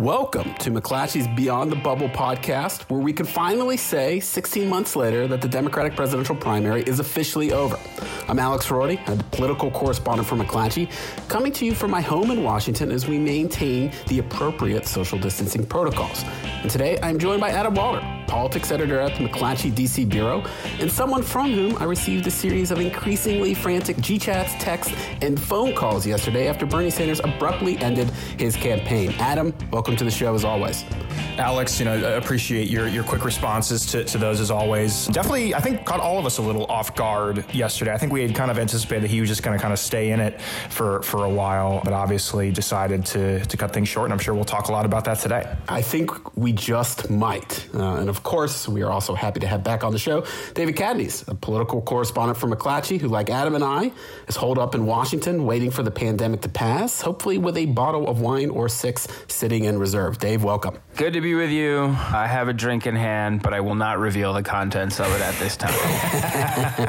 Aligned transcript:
Welcome 0.00 0.54
to 0.54 0.72
McClatchy's 0.72 1.28
Beyond 1.36 1.70
the 1.70 1.76
Bubble 1.76 2.08
podcast, 2.08 2.90
where 2.90 2.98
we 2.98 3.12
can 3.12 3.26
finally 3.26 3.76
say, 3.76 4.18
16 4.18 4.68
months 4.68 4.96
later, 4.96 5.28
that 5.28 5.40
the 5.40 5.46
Democratic 5.46 5.94
presidential 5.94 6.34
primary 6.34 6.82
is 6.82 6.98
officially 6.98 7.52
over. 7.52 7.78
I'm 8.26 8.40
Alex 8.40 8.66
Roarty, 8.66 8.98
a 9.06 9.22
political 9.30 9.70
correspondent 9.70 10.26
for 10.26 10.34
McClatchy, 10.34 10.90
coming 11.28 11.52
to 11.52 11.64
you 11.64 11.76
from 11.76 11.92
my 11.92 12.00
home 12.00 12.32
in 12.32 12.42
Washington 12.42 12.90
as 12.90 13.06
we 13.06 13.18
maintain 13.18 13.92
the 14.08 14.18
appropriate 14.18 14.84
social 14.84 15.16
distancing 15.16 15.64
protocols. 15.64 16.24
And 16.64 16.70
today 16.70 16.98
I'm 17.02 17.18
joined 17.18 17.42
by 17.42 17.50
Adam 17.50 17.74
Wollner, 17.74 18.26
politics 18.26 18.72
editor 18.72 18.98
at 18.98 19.18
the 19.18 19.28
McClatchy 19.28 19.70
DC 19.70 20.08
Bureau, 20.08 20.42
and 20.80 20.90
someone 20.90 21.22
from 21.22 21.52
whom 21.52 21.76
I 21.76 21.84
received 21.84 22.26
a 22.26 22.30
series 22.30 22.70
of 22.70 22.80
increasingly 22.80 23.52
frantic 23.52 23.98
G 24.00 24.18
chats, 24.18 24.54
texts, 24.54 24.94
and 25.20 25.38
phone 25.38 25.74
calls 25.74 26.06
yesterday 26.06 26.48
after 26.48 26.64
Bernie 26.64 26.88
Sanders 26.88 27.20
abruptly 27.22 27.76
ended 27.80 28.08
his 28.38 28.56
campaign. 28.56 29.12
Adam, 29.18 29.52
welcome 29.70 29.94
to 29.96 30.04
the 30.04 30.10
show 30.10 30.34
as 30.34 30.42
always. 30.42 30.86
Alex, 31.36 31.80
you 31.80 31.84
know, 31.84 32.16
appreciate 32.16 32.68
your, 32.68 32.86
your 32.86 33.04
quick 33.04 33.24
responses 33.24 33.84
to, 33.86 34.04
to 34.04 34.18
those 34.18 34.40
as 34.40 34.50
always. 34.50 35.06
Definitely, 35.08 35.54
I 35.54 35.60
think, 35.60 35.84
caught 35.84 36.00
all 36.00 36.18
of 36.18 36.26
us 36.26 36.38
a 36.38 36.42
little 36.42 36.64
off 36.66 36.94
guard 36.94 37.44
yesterday. 37.52 37.92
I 37.92 37.98
think 37.98 38.12
we 38.12 38.22
had 38.22 38.34
kind 38.34 38.50
of 38.50 38.58
anticipated 38.58 39.10
he 39.10 39.20
was 39.20 39.28
just 39.28 39.42
going 39.42 39.56
to 39.56 39.60
kind 39.60 39.72
of 39.72 39.78
stay 39.78 40.12
in 40.12 40.20
it 40.20 40.40
for, 40.40 41.02
for 41.02 41.24
a 41.24 41.28
while, 41.28 41.82
but 41.84 41.92
obviously 41.92 42.50
decided 42.50 43.04
to, 43.06 43.44
to 43.44 43.56
cut 43.56 43.72
things 43.72 43.88
short. 43.88 44.06
And 44.06 44.12
I'm 44.12 44.18
sure 44.18 44.34
we'll 44.34 44.44
talk 44.44 44.68
a 44.68 44.72
lot 44.72 44.86
about 44.86 45.04
that 45.06 45.18
today. 45.18 45.56
I 45.68 45.82
think 45.82 46.36
we 46.36 46.53
just 46.54 47.10
might. 47.10 47.68
Uh, 47.74 47.96
and 47.96 48.08
of 48.08 48.22
course, 48.22 48.68
we 48.68 48.82
are 48.82 48.90
also 48.90 49.14
happy 49.14 49.40
to 49.40 49.46
have 49.46 49.62
back 49.64 49.84
on 49.84 49.92
the 49.92 49.98
show 49.98 50.24
David 50.54 50.76
Catanese, 50.76 51.26
a 51.28 51.34
political 51.34 51.82
correspondent 51.82 52.38
for 52.38 52.48
McClatchy, 52.48 53.00
who, 53.00 53.08
like 53.08 53.30
Adam 53.30 53.54
and 53.54 53.64
I, 53.64 53.92
is 54.28 54.36
holed 54.36 54.58
up 54.58 54.74
in 54.74 54.86
Washington 54.86 55.44
waiting 55.44 55.70
for 55.70 55.82
the 55.82 55.90
pandemic 55.90 56.42
to 56.42 56.48
pass, 56.48 57.00
hopefully 57.00 57.38
with 57.38 57.56
a 57.56 57.66
bottle 57.66 58.08
of 58.08 58.20
wine 58.20 58.50
or 58.50 58.68
six 58.68 59.06
sitting 59.28 59.64
in 59.64 59.78
reserve. 59.78 60.18
Dave, 60.18 60.44
welcome. 60.44 60.78
Good 60.96 61.14
to 61.14 61.20
be 61.20 61.34
with 61.34 61.50
you. 61.50 61.84
I 61.84 62.26
have 62.26 62.48
a 62.48 62.52
drink 62.52 62.86
in 62.86 62.94
hand, 62.94 63.42
but 63.42 63.52
I 63.52 63.60
will 63.60 63.74
not 63.74 63.98
reveal 63.98 64.32
the 64.32 64.42
contents 64.42 65.00
of 65.00 65.06
it 65.12 65.20
at 65.20 65.34
this 65.38 65.56
time. 65.56 65.72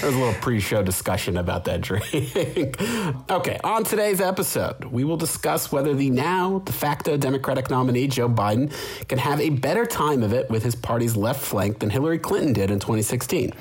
there 0.00 0.06
was 0.06 0.14
a 0.14 0.18
little 0.18 0.40
pre 0.40 0.60
show 0.60 0.82
discussion 0.82 1.36
about 1.36 1.64
that 1.64 1.80
drink. 1.80 2.06
okay, 3.30 3.58
on 3.62 3.84
today's 3.84 4.20
episode, 4.20 4.84
we 4.86 5.04
will 5.04 5.16
discuss 5.16 5.70
whether 5.70 5.94
the 5.94 6.10
now 6.10 6.60
de 6.60 6.72
facto 6.72 7.16
Democratic 7.16 7.70
nominee, 7.70 8.06
Joe 8.06 8.28
Biden, 8.28 8.72
can 9.08 9.18
have 9.18 9.40
a 9.40 9.50
better 9.50 9.86
time 9.86 10.22
of 10.22 10.32
it 10.32 10.50
with 10.50 10.62
his 10.62 10.74
party's 10.74 11.16
left 11.16 11.42
flank 11.42 11.78
than 11.78 11.90
Hillary 11.90 12.18
Clinton 12.18 12.52
did 12.52 12.70
in 12.70 12.78
2016 12.78 13.52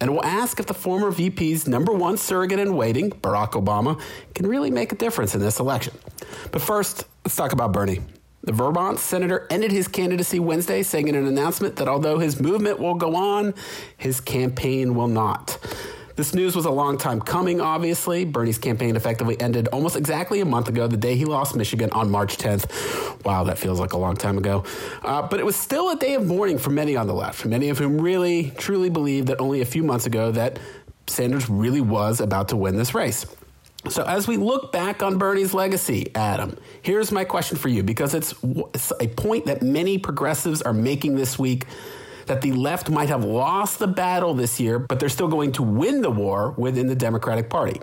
and 0.00 0.10
we'll 0.10 0.24
ask 0.24 0.58
if 0.58 0.66
the 0.66 0.74
former 0.74 1.10
VP's 1.10 1.68
number 1.68 1.92
one 1.92 2.16
surrogate 2.16 2.58
in 2.58 2.74
waiting, 2.74 3.10
Barack 3.10 3.50
Obama, 3.50 4.00
can 4.34 4.46
really 4.46 4.70
make 4.70 4.92
a 4.92 4.94
difference 4.96 5.34
in 5.34 5.40
this 5.40 5.60
election. 5.60 5.92
But 6.50 6.62
first, 6.62 7.04
let's 7.24 7.36
talk 7.36 7.52
about 7.52 7.72
Bernie. 7.72 8.00
The 8.42 8.52
Vermont 8.52 8.98
senator 8.98 9.46
ended 9.50 9.70
his 9.70 9.86
candidacy 9.86 10.38
Wednesday, 10.38 10.82
saying 10.82 11.08
in 11.08 11.14
an 11.14 11.26
announcement 11.26 11.76
that 11.76 11.88
although 11.88 12.18
his 12.18 12.40
movement 12.40 12.78
will 12.78 12.94
go 12.94 13.14
on, 13.14 13.52
his 13.98 14.20
campaign 14.20 14.94
will 14.94 15.08
not. 15.08 15.58
This 16.16 16.34
news 16.34 16.56
was 16.56 16.64
a 16.64 16.70
long 16.70 16.98
time 16.98 17.20
coming, 17.20 17.60
obviously. 17.60 18.24
Bernie's 18.24 18.58
campaign 18.58 18.96
effectively 18.96 19.40
ended 19.40 19.68
almost 19.68 19.96
exactly 19.96 20.40
a 20.40 20.44
month 20.44 20.68
ago, 20.68 20.86
the 20.86 20.96
day 20.96 21.14
he 21.14 21.24
lost 21.24 21.56
Michigan 21.56 21.90
on 21.92 22.10
March 22.10 22.36
10th. 22.36 23.24
Wow, 23.24 23.44
that 23.44 23.58
feels 23.58 23.80
like 23.80 23.92
a 23.92 23.98
long 23.98 24.16
time 24.16 24.36
ago. 24.36 24.64
Uh, 25.02 25.22
but 25.22 25.40
it 25.40 25.46
was 25.46 25.56
still 25.56 25.90
a 25.90 25.96
day 25.96 26.14
of 26.14 26.26
mourning 26.26 26.58
for 26.58 26.70
many 26.70 26.96
on 26.96 27.06
the 27.06 27.14
left, 27.14 27.44
many 27.46 27.68
of 27.68 27.78
whom 27.78 28.00
really, 28.00 28.50
truly 28.58 28.90
believed 28.90 29.28
that 29.28 29.40
only 29.40 29.60
a 29.60 29.66
few 29.66 29.82
months 29.82 30.06
ago 30.06 30.30
that 30.32 30.58
Sanders 31.06 31.48
really 31.48 31.80
was 31.80 32.20
about 32.20 32.48
to 32.48 32.56
win 32.56 32.76
this 32.76 32.94
race. 32.94 33.26
So, 33.88 34.04
as 34.04 34.28
we 34.28 34.36
look 34.36 34.72
back 34.72 35.02
on 35.02 35.16
Bernie's 35.16 35.54
legacy, 35.54 36.10
Adam, 36.14 36.58
here's 36.82 37.10
my 37.10 37.24
question 37.24 37.56
for 37.56 37.68
you 37.68 37.82
because 37.82 38.12
it's, 38.14 38.34
it's, 38.74 38.92
a 39.00 39.08
point 39.08 39.46
that 39.46 39.62
many 39.62 39.96
progressives 39.96 40.60
are 40.60 40.74
making 40.74 41.16
this 41.16 41.38
week 41.38 41.64
that 42.30 42.42
the 42.42 42.52
left 42.52 42.88
might 42.88 43.08
have 43.08 43.24
lost 43.24 43.80
the 43.80 43.88
battle 43.88 44.34
this 44.34 44.60
year, 44.60 44.78
but 44.78 45.00
they're 45.00 45.08
still 45.08 45.26
going 45.26 45.50
to 45.50 45.64
win 45.64 46.00
the 46.00 46.10
war 46.12 46.54
within 46.56 46.86
the 46.86 46.94
Democratic 46.94 47.50
Party. 47.50 47.80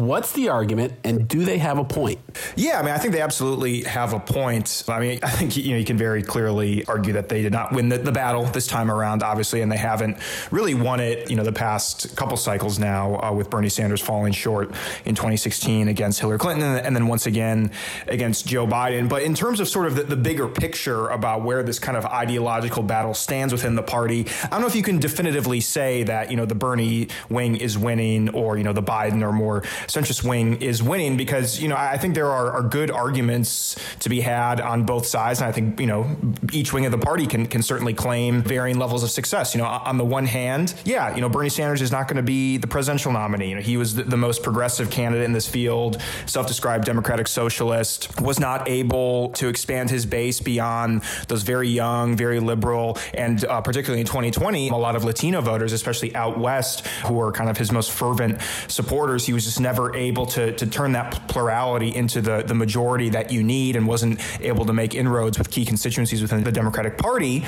What's 0.00 0.32
the 0.32 0.48
argument, 0.48 0.94
and 1.04 1.28
do 1.28 1.44
they 1.44 1.58
have 1.58 1.76
a 1.76 1.84
point? 1.84 2.20
Yeah, 2.56 2.80
I 2.80 2.82
mean, 2.82 2.94
I 2.94 2.96
think 2.96 3.12
they 3.12 3.20
absolutely 3.20 3.82
have 3.82 4.14
a 4.14 4.18
point. 4.18 4.82
I 4.88 4.98
mean, 4.98 5.18
I 5.22 5.28
think 5.28 5.58
you 5.58 5.72
know 5.72 5.76
you 5.76 5.84
can 5.84 5.98
very 5.98 6.22
clearly 6.22 6.86
argue 6.86 7.12
that 7.12 7.28
they 7.28 7.42
did 7.42 7.52
not 7.52 7.72
win 7.72 7.90
the, 7.90 7.98
the 7.98 8.10
battle 8.10 8.44
this 8.44 8.66
time 8.66 8.90
around, 8.90 9.22
obviously, 9.22 9.60
and 9.60 9.70
they 9.70 9.76
haven't 9.76 10.16
really 10.50 10.72
won 10.72 11.00
it. 11.00 11.28
You 11.28 11.36
know, 11.36 11.44
the 11.44 11.52
past 11.52 12.16
couple 12.16 12.38
cycles 12.38 12.78
now, 12.78 13.20
uh, 13.20 13.30
with 13.30 13.50
Bernie 13.50 13.68
Sanders 13.68 14.00
falling 14.00 14.32
short 14.32 14.70
in 15.04 15.14
2016 15.14 15.88
against 15.88 16.18
Hillary 16.18 16.38
Clinton, 16.38 16.78
and 16.78 16.96
then 16.96 17.06
once 17.06 17.26
again 17.26 17.70
against 18.08 18.46
Joe 18.46 18.66
Biden. 18.66 19.06
But 19.06 19.22
in 19.22 19.34
terms 19.34 19.60
of 19.60 19.68
sort 19.68 19.86
of 19.86 19.96
the, 19.96 20.04
the 20.04 20.16
bigger 20.16 20.48
picture 20.48 21.08
about 21.08 21.42
where 21.42 21.62
this 21.62 21.78
kind 21.78 21.98
of 21.98 22.06
ideological 22.06 22.82
battle 22.82 23.12
stands 23.12 23.52
within 23.52 23.74
the 23.74 23.82
party, 23.82 24.26
I 24.44 24.48
don't 24.48 24.62
know 24.62 24.66
if 24.66 24.76
you 24.76 24.82
can 24.82 24.98
definitively 24.98 25.60
say 25.60 26.04
that 26.04 26.30
you 26.30 26.38
know 26.38 26.46
the 26.46 26.54
Bernie 26.54 27.08
wing 27.28 27.56
is 27.56 27.76
winning, 27.76 28.30
or 28.30 28.56
you 28.56 28.64
know 28.64 28.72
the 28.72 28.82
Biden 28.82 29.22
or 29.22 29.32
more 29.34 29.62
centrist 29.90 30.22
wing 30.22 30.62
is 30.62 30.82
winning 30.82 31.16
because, 31.16 31.60
you 31.60 31.68
know, 31.68 31.76
I 31.76 31.98
think 31.98 32.14
there 32.14 32.30
are, 32.30 32.52
are 32.52 32.62
good 32.62 32.90
arguments 32.90 33.76
to 34.00 34.08
be 34.08 34.20
had 34.20 34.60
on 34.60 34.84
both 34.84 35.06
sides. 35.06 35.40
And 35.40 35.48
I 35.48 35.52
think, 35.52 35.80
you 35.80 35.86
know, 35.86 36.16
each 36.52 36.72
wing 36.72 36.86
of 36.86 36.92
the 36.92 36.98
party 36.98 37.26
can, 37.26 37.46
can 37.46 37.62
certainly 37.62 37.92
claim 37.92 38.42
varying 38.42 38.78
levels 38.78 39.02
of 39.02 39.10
success. 39.10 39.54
You 39.54 39.60
know, 39.60 39.66
on 39.66 39.98
the 39.98 40.04
one 40.04 40.26
hand, 40.26 40.74
yeah, 40.84 41.14
you 41.14 41.20
know, 41.20 41.28
Bernie 41.28 41.48
Sanders 41.48 41.82
is 41.82 41.90
not 41.90 42.06
going 42.06 42.16
to 42.16 42.22
be 42.22 42.56
the 42.56 42.66
presidential 42.66 43.12
nominee. 43.12 43.50
You 43.50 43.56
know, 43.56 43.60
he 43.60 43.76
was 43.76 43.94
the, 43.94 44.04
the 44.04 44.16
most 44.16 44.42
progressive 44.42 44.90
candidate 44.90 45.24
in 45.24 45.32
this 45.32 45.48
field, 45.48 46.00
self 46.26 46.46
described 46.46 46.84
democratic 46.84 47.26
socialist, 47.26 48.20
was 48.20 48.38
not 48.38 48.68
able 48.68 49.30
to 49.30 49.48
expand 49.48 49.90
his 49.90 50.06
base 50.06 50.40
beyond 50.40 51.02
those 51.28 51.42
very 51.42 51.68
young, 51.68 52.16
very 52.16 52.40
liberal, 52.40 52.98
and 53.14 53.44
uh, 53.44 53.60
particularly 53.60 54.00
in 54.00 54.06
2020, 54.06 54.68
a 54.68 54.76
lot 54.76 54.94
of 54.94 55.04
Latino 55.04 55.40
voters, 55.40 55.72
especially 55.72 56.14
out 56.14 56.38
west, 56.38 56.86
who 57.06 57.14
were 57.14 57.32
kind 57.32 57.50
of 57.50 57.56
his 57.56 57.72
most 57.72 57.90
fervent 57.90 58.40
supporters. 58.68 59.26
He 59.26 59.32
was 59.32 59.44
just 59.44 59.60
never 59.60 59.79
able 59.94 60.26
to, 60.26 60.52
to 60.52 60.66
turn 60.66 60.92
that 60.92 61.28
plurality 61.28 61.94
into 61.94 62.20
the, 62.20 62.42
the 62.42 62.54
majority 62.54 63.08
that 63.10 63.30
you 63.32 63.42
need 63.42 63.76
and 63.76 63.86
wasn't 63.86 64.20
able 64.40 64.64
to 64.64 64.72
make 64.72 64.94
inroads 64.94 65.38
with 65.38 65.50
key 65.50 65.64
constituencies 65.64 66.22
within 66.22 66.44
the 66.44 66.52
Democratic 66.52 66.98
Party. 66.98 67.44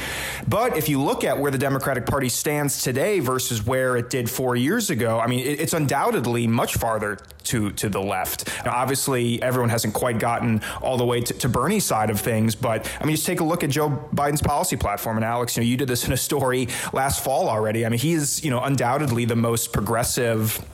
But 0.48 0.76
if 0.76 0.88
you 0.88 1.00
look 1.00 1.25
at 1.25 1.38
where 1.38 1.50
the 1.50 1.59
Democratic 1.59 2.06
Party 2.06 2.28
stands 2.28 2.82
today 2.82 3.21
versus 3.21 3.65
where 3.65 3.97
it 3.97 4.10
did 4.10 4.31
four 4.31 4.56
years 4.56 4.91
ago, 4.91 5.21
I 5.21 5.26
mean, 5.26 5.41
it, 5.41 5.60
it's 5.60 5.75
undoubtedly 5.75 6.47
much 6.47 6.75
farther 6.75 7.19
to, 7.44 7.72
to 7.72 7.88
the 7.88 8.00
left. 8.00 8.48
Now, 8.65 8.72
obviously, 8.72 9.42
everyone 9.42 9.69
hasn't 9.69 9.94
quite 9.94 10.19
gotten 10.19 10.62
all 10.81 10.97
the 10.97 11.04
way 11.04 11.21
to, 11.21 11.34
to 11.34 11.48
Bernie's 11.48 11.84
side 11.84 12.10
of 12.10 12.21
things, 12.21 12.54
but 12.54 12.91
I 13.00 13.04
mean, 13.04 13.16
just 13.16 13.26
take 13.26 13.41
a 13.41 13.44
look 13.44 13.65
at 13.65 13.71
Joe 13.71 13.88
Biden's 14.15 14.42
policy 14.42 14.76
platform. 14.76 15.16
And 15.16 15.25
Alex, 15.25 15.56
you 15.56 15.62
know, 15.62 15.69
you 15.69 15.76
did 15.76 15.88
this 15.88 16.06
in 16.06 16.12
a 16.12 16.16
story 16.16 16.69
last 16.92 17.22
fall 17.25 17.48
already. 17.48 17.84
I 17.84 17.88
mean, 17.88 18.00
he 18.00 18.12
is, 18.12 18.44
you 18.44 18.50
know, 18.50 18.60
undoubtedly 18.60 19.25
the 19.25 19.37
most 19.37 19.72
progressive 19.72 20.65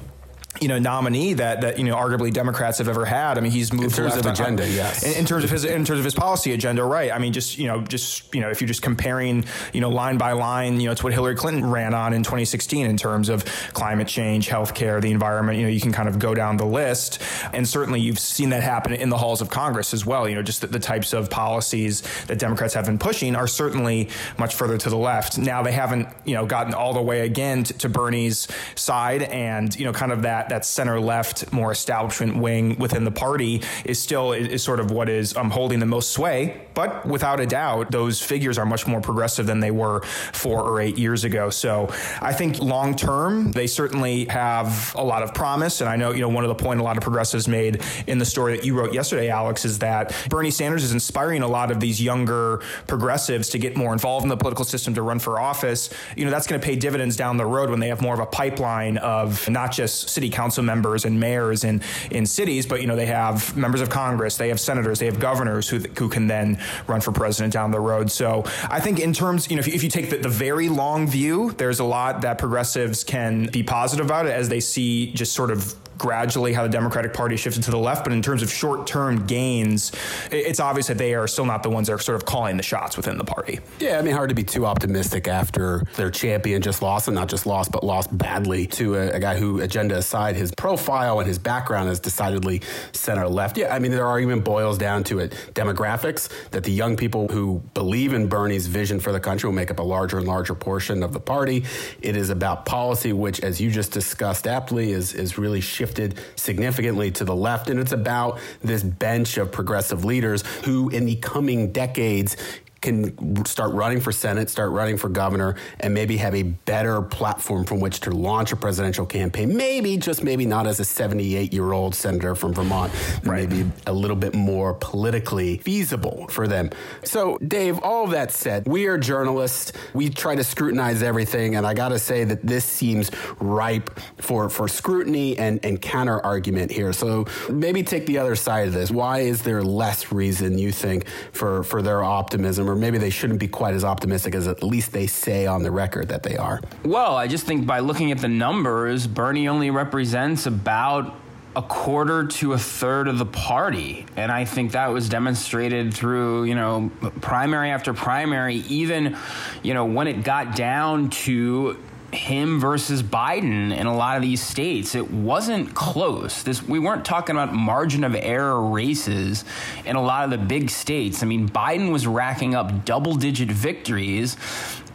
you 0.61 0.69
know 0.69 0.79
nominee 0.79 1.35
that 1.35 1.61
that 1.61 1.79
you 1.79 1.85
know 1.85 1.95
arguably 1.95 2.33
Democrats 2.33 2.79
have 2.79 2.89
ever 2.89 3.05
had. 3.05 3.39
I 3.39 3.41
mean, 3.41 3.53
he's 3.53 3.73
moved 3.73 3.85
in 3.85 3.91
terms 3.91 4.17
of 4.17 4.27
agenda, 4.27 4.65
on, 4.65 4.73
yes. 4.73 5.03
In, 5.05 5.21
in, 5.21 5.25
terms 5.25 5.45
of 5.45 5.51
his 5.51 5.65
in 5.65 5.85
terms 5.85 5.99
of 5.99 6.05
his 6.05 6.15
policy 6.15 6.53
agenda, 6.53 6.85
right? 6.85 7.13
I 7.13 7.19
mean, 7.19 7.33
just 7.33 7.59
you 7.59 7.67
know, 7.67 7.83
just 7.83 8.35
you 8.35 8.41
know, 8.41 8.51
if 8.51 8.61
you're 8.61 8.69
just 8.69 8.83
comparing, 8.83 9.45
you 9.73 9.81
know, 9.81 9.89
line 9.89 10.19
by 10.19 10.33
line, 10.33 10.81
you 10.81 10.87
know, 10.87 10.93
it's 10.93 11.05
what 11.05 11.13
Hillary 11.13 11.37
Clinton 11.37 11.71
ran 11.71 11.95
on 11.95 12.13
in 12.13 12.23
2016 12.23 12.87
in 12.87 12.97
terms 12.97 13.29
of 13.29 13.45
climate 13.73 14.09
change, 14.09 14.49
healthcare, 14.49 15.01
the 15.01 15.11
environment. 15.11 15.59
You 15.59 15.65
know, 15.65 15.71
you 15.71 15.81
can 15.81 15.93
kind 15.93 16.09
of 16.09 16.19
go 16.19 16.35
down 16.35 16.57
the 16.57 16.67
list, 16.67 17.23
and 17.53 17.67
certainly 17.67 18.01
you've 18.01 18.19
seen 18.19 18.51
that 18.51 18.63
happen 18.63 18.93
in 18.93 19.09
the 19.09 19.19
halls 19.19 19.41
of 19.41 19.51
Congress 19.51 19.95
as 19.95 20.05
well. 20.05 20.29
You 20.29 20.35
know, 20.35 20.43
just 20.43 20.61
the, 20.61 20.67
the 20.67 20.81
types 20.81 21.13
of 21.13 21.31
policies 21.31 22.03
that 22.27 22.39
Democrats 22.39 22.75
have 22.75 22.87
been 22.87 22.99
pushing 22.99 23.37
are 23.37 23.47
certainly 23.47 24.09
much 24.39 24.55
further 24.55 24.79
to 24.79 24.91
the 24.91 24.97
left. 24.97 25.39
Now 25.39 25.63
they 25.63 25.73
haven't 25.73 26.09
you 26.25 26.35
know 26.35 26.47
gotten 26.47 26.75
all 26.75 26.93
the 26.93 27.03
way 27.03 27.21
again 27.21 27.65
to, 27.65 27.73
to 27.75 27.89
Bernie's 27.89 28.49
side, 28.75 29.23
and 29.23 29.75
you 29.79 29.85
know, 29.85 29.93
kind 29.93 30.13
of 30.13 30.23
that 30.23 30.48
that 30.51 30.65
center 30.65 31.01
left, 31.01 31.53
more 31.53 31.73
establishment 31.73 32.37
wing 32.37 32.79
within 32.79 33.05
the 33.05 33.11
party 33.11 33.63
is 33.85 33.99
still 33.99 34.33
is 34.33 34.63
sort 34.63 34.81
of 34.81 34.91
what 34.91 35.09
is 35.09 35.37
um, 35.37 35.51
holding 35.51 35.79
the 35.79 35.87
most 35.87 36.13
sway. 36.13 36.61
But 36.75 37.07
without 37.07 37.41
a 37.41 37.47
doubt, 37.47 37.91
those 37.91 38.23
figures 38.23 38.59
are 38.59 38.67
much 38.67 38.87
more 38.87 39.01
progressive 39.01 39.47
than 39.47 39.61
they 39.61 39.71
were 39.71 40.03
four 40.33 40.63
or 40.63 40.81
eight 40.81 40.99
years 40.99 41.25
ago. 41.25 41.51
So 41.51 41.89
I 42.21 42.33
think 42.33 42.61
long 42.61 42.95
term, 42.95 43.53
they 43.53 43.67
certainly 43.67 44.27
have 44.27 44.95
a 44.95 45.03
lot 45.03 45.23
of 45.23 45.35
promise. 45.35 45.81
And 45.81 45.91
I 45.91 45.97
know, 45.97 46.13
you 46.13 46.21
know, 46.21 46.29
one 46.29 46.45
of 46.45 46.49
the 46.49 46.63
point 46.63 46.81
a 46.81 46.83
lot 46.83 46.97
of 46.97 47.03
progressives 47.03 47.49
made 47.49 47.83
in 48.07 48.19
the 48.19 48.25
story 48.25 48.57
that 48.57 48.65
you 48.65 48.75
wrote 48.79 48.93
yesterday, 48.93 49.29
Alex, 49.29 49.65
is 49.65 49.81
that 49.81 50.15
Bernie 50.29 50.51
Sanders 50.51 50.85
is 50.85 50.93
inspiring 50.93 51.43
a 51.43 51.49
lot 51.49 51.71
of 51.71 51.81
these 51.81 52.01
younger 52.01 52.63
progressives 52.87 53.49
to 53.51 53.59
get 53.59 53.77
more 53.77 53.93
involved 53.93 54.25
in 54.25 54.29
the 54.29 54.37
political 54.37 54.65
system 54.65 54.95
to 54.95 55.03
run 55.03 55.19
for 55.19 55.41
office. 55.41 55.91
You 56.17 56.25
know, 56.25 56.31
that's 56.31 56.47
going 56.47 56.61
to 56.61 56.65
pay 56.65 56.77
dividends 56.77 57.17
down 57.17 57.37
the 57.37 57.47
road 57.47 57.71
when 57.71 57.81
they 57.81 57.89
have 57.89 58.01
more 58.01 58.15
of 58.15 58.21
a 58.21 58.27
pipeline 58.27 58.99
of 58.99 59.49
not 59.49 59.73
just 59.73 60.09
city 60.09 60.31
council 60.39 60.63
members 60.63 61.05
and 61.05 61.19
mayors 61.19 61.65
in, 61.65 61.83
in 62.11 62.25
cities, 62.25 62.65
but, 62.71 62.81
you 62.81 62.87
know, 62.87 62.97
they 63.03 63.11
have 63.21 63.57
members 63.57 63.81
of 63.81 63.89
Congress, 63.91 64.37
they 64.37 64.49
have 64.53 64.61
senators, 64.61 64.97
they 65.01 65.07
have 65.07 65.19
governors 65.19 65.69
who, 65.69 65.79
who 65.99 66.09
can 66.09 66.29
then 66.29 66.49
run 66.87 67.01
for 67.01 67.13
president 67.13 67.53
down 67.53 67.73
the 67.73 67.81
road. 67.81 68.09
So 68.11 68.45
I 68.77 68.81
think 68.81 69.01
in 69.01 69.13
terms, 69.13 69.51
you 69.51 69.57
know, 69.57 69.61
if 69.61 69.69
you, 69.69 69.75
if 69.75 69.83
you 69.83 69.91
take 69.91 70.11
the, 70.11 70.19
the 70.19 70.35
very 70.47 70.69
long 70.69 71.09
view, 71.09 71.53
there's 71.53 71.81
a 71.81 71.89
lot 71.99 72.21
that 72.23 72.39
progressives 72.39 73.03
can 73.05 73.47
be 73.47 73.63
positive 73.63 74.07
about 74.07 74.27
it 74.27 74.33
as 74.33 74.49
they 74.49 74.61
see 74.61 75.13
just 75.13 75.33
sort 75.33 75.51
of 75.51 75.75
gradually 75.99 76.53
how 76.53 76.63
the 76.63 76.69
Democratic 76.69 77.13
Party 77.13 77.37
shifted 77.37 77.63
to 77.65 77.71
the 77.71 77.79
left, 77.79 78.05
but 78.05 78.13
in 78.13 78.23
terms 78.23 78.43
of 78.43 78.51
short 78.51 78.87
term 78.87 79.27
gains, 79.27 79.93
it's 80.31 80.61
obvious 80.61 80.87
that 80.87 80.99
they 80.99 81.15
are 81.15 81.27
still 81.27 81.45
not 81.45 81.63
the 81.63 81.71
ones 81.71 81.89
that 81.89 81.95
are 81.95 81.99
sort 81.99 82.17
of 82.17 82.25
calling 82.25 82.57
the 82.57 82.63
shots 82.63 82.97
within 82.97 83.19
the 83.19 83.25
party. 83.25 83.61
Yeah, 83.81 83.99
I 83.99 84.03
mean, 84.03 84.15
hard 84.15 84.29
to 84.29 84.35
be 84.35 84.45
too 84.45 84.65
optimistic 84.65 85.29
after 85.29 85.83
their 85.97 86.11
champion 86.11 86.63
just 86.63 86.81
lost, 86.83 87.09
and 87.09 87.15
not 87.15 87.29
just 87.29 87.47
lost, 87.47 87.73
but 87.73 87.85
lost 87.85 88.17
badly 88.17 88.67
to 88.69 88.95
a, 88.95 89.11
a 89.11 89.21
guy 89.21 89.37
who, 89.37 89.61
agenda 89.61 89.97
aside, 89.97 90.37
his 90.37 90.53
profile 90.55 91.19
and 91.19 91.29
his 91.29 91.39
background 91.39 91.91
is 91.91 92.01
decidedly 92.01 92.63
center 92.93 93.29
left. 93.29 93.59
Yeah, 93.59 93.75
I 93.75 93.79
mean, 93.79 93.91
their 93.91 94.07
argument 94.07 94.45
boils 94.45 94.79
down 94.79 95.05
to 95.05 95.19
it 95.19 95.33
demographics, 95.55 96.29
that 96.51 96.65
the 96.65 96.73
young 96.73 96.97
people 96.97 97.29
who 97.29 97.63
believe 97.75 98.13
in 98.13 98.29
Bernie's 98.29 98.67
vision 98.67 99.01
for 99.01 99.13
the 99.13 99.21
country 99.21 99.49
will 99.49 99.55
make 99.55 99.71
up 99.71 99.79
a 99.79 99.83
larger 99.83 100.19
and 100.19 100.27
larger 100.27 100.55
portion 100.55 101.03
of 101.03 101.13
the 101.13 101.21
party. 101.21 101.65
It 102.01 102.17
is 102.17 102.31
about 102.31 102.65
policy, 102.65 103.13
which, 103.13 103.41
as 103.41 103.61
you 103.61 103.71
just 103.71 103.93
discussed 103.93 104.47
aptly, 104.47 104.93
is, 104.93 105.15
is 105.15 105.39
really 105.39 105.61
shifted 105.89 106.19
significantly 106.37 107.11
to 107.13 107.25
the 107.25 107.35
left. 107.35 107.71
And 107.71 107.81
it's 107.81 107.93
about 107.93 108.39
this 108.63 108.83
bench 108.83 109.39
of 109.39 109.51
progressive 109.51 110.05
leaders 110.05 110.45
who, 110.65 110.91
in 110.91 111.07
the 111.07 111.17
coming 111.17 111.73
decades, 111.73 112.37
can 112.81 113.45
start 113.45 113.73
running 113.73 114.01
for 114.01 114.13
Senate, 114.13 114.49
start 114.51 114.71
running 114.71 114.97
for 114.97 115.09
governor, 115.09 115.57
and 115.81 115.93
maybe 115.93 116.17
have 116.17 116.35
a 116.35 116.45
better 116.45 117.03
platform 117.03 117.65
from 117.65 117.81
which 117.81 118.01
to 118.01 118.11
launch 118.11 118.53
a 118.53 118.57
presidential 118.57 119.05
campaign. 119.05 119.57
Maybe, 119.57 119.97
just 119.97 120.23
maybe 120.23 120.47
not 120.47 120.67
as 120.67 120.79
a 120.81 120.85
78 120.85 121.53
year 121.53 121.73
old 121.73 121.95
senator 121.95 122.35
from 122.35 122.55
Vermont, 122.55 122.93
right. 123.25 123.49
maybe 123.49 123.71
a 123.87 123.93
little 123.93 124.17
bit 124.17 124.35
more 124.35 124.75
politically 124.75 125.59
feasible 125.59 126.27
for 126.29 126.47
them. 126.47 126.71
So, 127.03 127.39
Dave, 127.39 127.79
all 127.81 128.05
of 128.05 128.11
that 128.11 128.31
said, 128.31 128.67
we 128.67 128.87
are 128.87 128.97
journalists. 128.99 129.73
We 129.93 130.09
try 130.09 130.37
to 130.37 130.45
scrutinize 130.45 131.03
everything, 131.03 131.57
and 131.57 131.67
I 131.67 131.75
got 131.75 131.89
to 131.89 131.99
say 131.99 132.25
that 132.25 132.47
this 132.47 132.65
seems 132.65 133.11
ripe 133.41 133.99
for, 134.21 134.49
for 134.49 134.69
scrutiny 134.69 135.37
and, 135.37 135.65
and 135.65 135.81
counter 135.81 136.25
argument 136.25 136.71
here. 136.71 136.93
So, 136.93 137.27
maybe 137.49 137.83
take 137.83 138.07
the 138.07 138.19
other 138.19 138.37
side 138.37 138.69
of 138.69 138.75
this. 138.75 138.91
Why 138.91 139.21
is 139.21 139.43
there 139.43 139.63
less 139.63 140.13
reason, 140.13 140.59
you 140.59 140.71
think, 140.71 141.09
for, 141.33 141.65
for 141.65 141.83
their 141.83 142.05
optimism? 142.05 142.68
Or 142.69 142.77
maybe 142.77 142.99
they 142.99 143.11
shouldn't 143.11 143.41
be 143.41 143.49
quite 143.49 143.75
as 143.75 143.85
optimistic 143.85 144.35
as 144.35 144.47
at 144.47 144.63
least 144.63 144.93
they 144.93 145.07
say 145.07 145.47
on 145.47 145.63
the 145.63 145.71
record 145.71 146.09
that 146.09 146.23
they 146.23 146.37
are? 146.37 146.61
Well, 146.85 147.17
I 147.17 147.27
just 147.27 147.47
think 147.47 147.67
by 147.67 147.81
looking 147.81 148.13
at 148.13 148.19
the 148.19 148.29
numbers, 148.29 149.07
Bernie 149.07 149.49
only 149.49 149.71
represents 149.71 150.47
about 150.47 151.15
a 151.57 151.63
quarter 151.63 152.27
to 152.27 152.53
a 152.53 152.59
third 152.59 153.09
of 153.09 153.19
the 153.19 153.27
party. 153.27 154.07
And 154.17 154.31
I 154.31 154.45
think 154.45 154.73
that 154.73 154.89
was 154.89 155.09
demonstrated 155.09 155.93
through, 155.93 156.45
you 156.45 156.55
know, 156.55 156.91
primary 157.21 157.71
after 157.71 157.93
primary, 157.95 158.57
even, 158.57 159.17
you 159.63 159.75
know, 159.75 159.85
when 159.85 160.07
it 160.07 160.23
got 160.23 160.55
down 160.55 161.11
to 161.11 161.77
him 162.13 162.59
versus 162.59 163.03
Biden 163.03 163.77
in 163.77 163.87
a 163.87 163.95
lot 163.95 164.17
of 164.17 164.23
these 164.23 164.43
states. 164.43 164.95
It 164.95 165.11
wasn't 165.11 165.75
close. 165.75 166.43
This 166.43 166.63
we 166.63 166.79
weren't 166.79 167.05
talking 167.05 167.37
about 167.37 167.53
margin 167.53 168.03
of 168.03 168.15
error 168.15 168.61
races 168.61 169.45
in 169.85 169.97
a 169.97 170.03
lot 170.03 170.25
of 170.25 170.31
the 170.31 170.39
big 170.39 170.71
states. 170.71 171.23
I 171.23 171.27
mean, 171.27 171.49
Biden 171.49 171.93
was 171.93 172.07
racking 172.07 172.55
up 172.55 172.85
double 172.85 173.15
digit 173.15 173.51
victories 173.51 174.37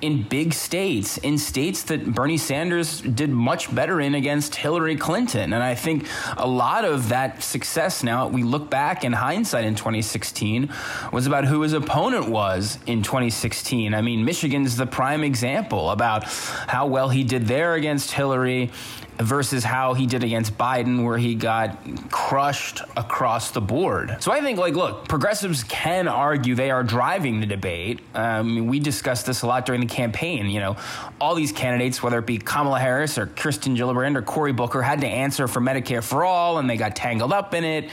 in 0.03 0.21
big 0.21 0.53
states, 0.53 1.17
in 1.19 1.37
states 1.37 1.83
that 1.83 2.13
Bernie 2.13 2.37
Sanders 2.37 2.99
did 2.99 3.29
much 3.29 3.73
better 3.73 4.01
in 4.01 4.15
against 4.15 4.53
Hillary 4.53 4.97
Clinton. 4.97 5.53
And 5.53 5.63
I 5.63 5.75
think 5.75 6.05
a 6.35 6.45
lot 6.45 6.83
of 6.83 7.07
that 7.07 7.41
success 7.41 8.03
now, 8.03 8.27
we 8.27 8.43
look 8.43 8.69
back 8.69 9.05
in 9.05 9.13
hindsight 9.13 9.63
in 9.63 9.75
2016, 9.75 10.69
was 11.13 11.25
about 11.25 11.45
who 11.45 11.61
his 11.61 11.71
opponent 11.71 12.27
was 12.27 12.79
in 12.85 13.01
2016. 13.01 13.93
I 13.93 14.01
mean, 14.01 14.25
Michigan's 14.25 14.75
the 14.75 14.85
prime 14.85 15.23
example 15.23 15.89
about 15.89 16.25
how 16.25 16.85
well 16.85 17.07
he 17.07 17.23
did 17.23 17.47
there 17.47 17.75
against 17.75 18.11
Hillary 18.11 18.71
versus 19.17 19.63
how 19.63 19.93
he 19.93 20.05
did 20.05 20.23
against 20.23 20.57
Biden, 20.57 21.03
where 21.03 21.17
he 21.17 21.35
got 21.35 21.77
crushed 22.09 22.81
across 22.97 23.51
the 23.51 23.61
board. 23.61 24.17
So 24.19 24.31
I 24.31 24.41
think, 24.41 24.59
like, 24.59 24.75
look, 24.75 25.07
progressives 25.07 25.63
can 25.63 26.07
argue 26.07 26.55
they 26.55 26.71
are 26.71 26.83
driving 26.83 27.39
the 27.39 27.45
debate. 27.45 27.99
Um, 28.13 28.67
we 28.67 28.79
discussed 28.79 29.25
this 29.25 29.41
a 29.41 29.47
lot 29.47 29.65
during 29.65 29.81
the 29.81 29.87
campaign. 29.87 30.49
You 30.49 30.59
know, 30.59 30.77
all 31.19 31.35
these 31.35 31.51
candidates, 31.51 32.01
whether 32.01 32.19
it 32.19 32.25
be 32.25 32.37
Kamala 32.37 32.79
Harris 32.79 33.17
or 33.17 33.27
Kirsten 33.27 33.75
Gillibrand 33.75 34.15
or 34.15 34.21
Cory 34.21 34.53
Booker, 34.53 34.81
had 34.81 35.01
to 35.01 35.07
answer 35.07 35.47
for 35.47 35.61
Medicare 35.61 36.03
for 36.03 36.25
all, 36.25 36.57
and 36.57 36.69
they 36.69 36.77
got 36.77 36.95
tangled 36.95 37.33
up 37.33 37.53
in 37.53 37.63
it. 37.63 37.89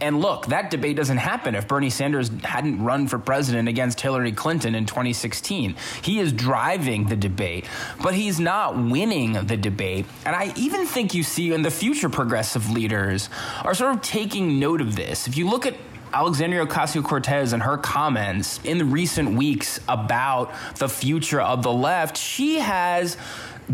And 0.00 0.20
look, 0.20 0.46
that 0.46 0.70
debate 0.70 0.96
doesn't 0.96 1.18
happen 1.18 1.54
if 1.54 1.68
Bernie 1.68 1.90
Sanders 1.90 2.30
hadn't 2.42 2.82
run 2.82 3.06
for 3.06 3.18
president 3.18 3.68
against 3.68 4.00
Hillary 4.00 4.32
Clinton 4.32 4.74
in 4.74 4.86
2016. 4.86 5.76
He 6.02 6.18
is 6.18 6.32
driving 6.32 7.06
the 7.06 7.16
debate, 7.16 7.66
but 8.02 8.14
he's 8.14 8.40
not 8.40 8.76
winning 8.76 9.32
the 9.46 9.56
debate. 9.56 10.06
And 10.26 10.34
I 10.34 10.52
even 10.56 10.86
think 10.86 11.14
you 11.14 11.22
see 11.22 11.52
in 11.52 11.62
the 11.62 11.70
future 11.70 12.08
progressive 12.08 12.70
leaders 12.70 13.28
are 13.62 13.74
sort 13.74 13.94
of 13.94 14.02
taking 14.02 14.58
note 14.58 14.80
of 14.80 14.96
this. 14.96 15.28
If 15.28 15.36
you 15.36 15.48
look 15.48 15.64
at 15.64 15.74
Alexandria 16.12 16.64
Ocasio 16.64 17.02
Cortez 17.02 17.52
and 17.52 17.62
her 17.62 17.76
comments 17.76 18.60
in 18.62 18.78
the 18.78 18.84
recent 18.84 19.36
weeks 19.36 19.80
about 19.88 20.52
the 20.76 20.88
future 20.88 21.40
of 21.40 21.64
the 21.64 21.72
left, 21.72 22.16
she 22.16 22.60
has 22.60 23.16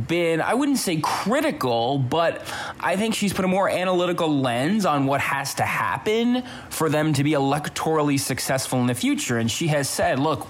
been, 0.07 0.41
I 0.41 0.55
wouldn't 0.55 0.79
say 0.79 1.01
critical, 1.03 1.99
but 1.99 2.43
I 2.79 2.97
think 2.97 3.15
she's 3.15 3.33
put 3.33 3.45
a 3.45 3.49
more 3.49 3.69
analytical 3.69 4.41
lens 4.41 4.87
on 4.87 5.07
what 5.07 5.21
has 5.21 5.55
to 5.55 5.65
happen 5.65 6.43
for 6.71 6.89
them 6.89 7.13
to 7.15 7.25
be 7.25 7.33
electorally 7.33 8.19
successful 8.19 8.81
in 8.81 8.87
the 8.87 8.95
future. 8.95 9.39
And 9.39 9.51
she 9.51 9.69
has 9.69 9.89
said, 9.89 10.19
look, 10.19 10.47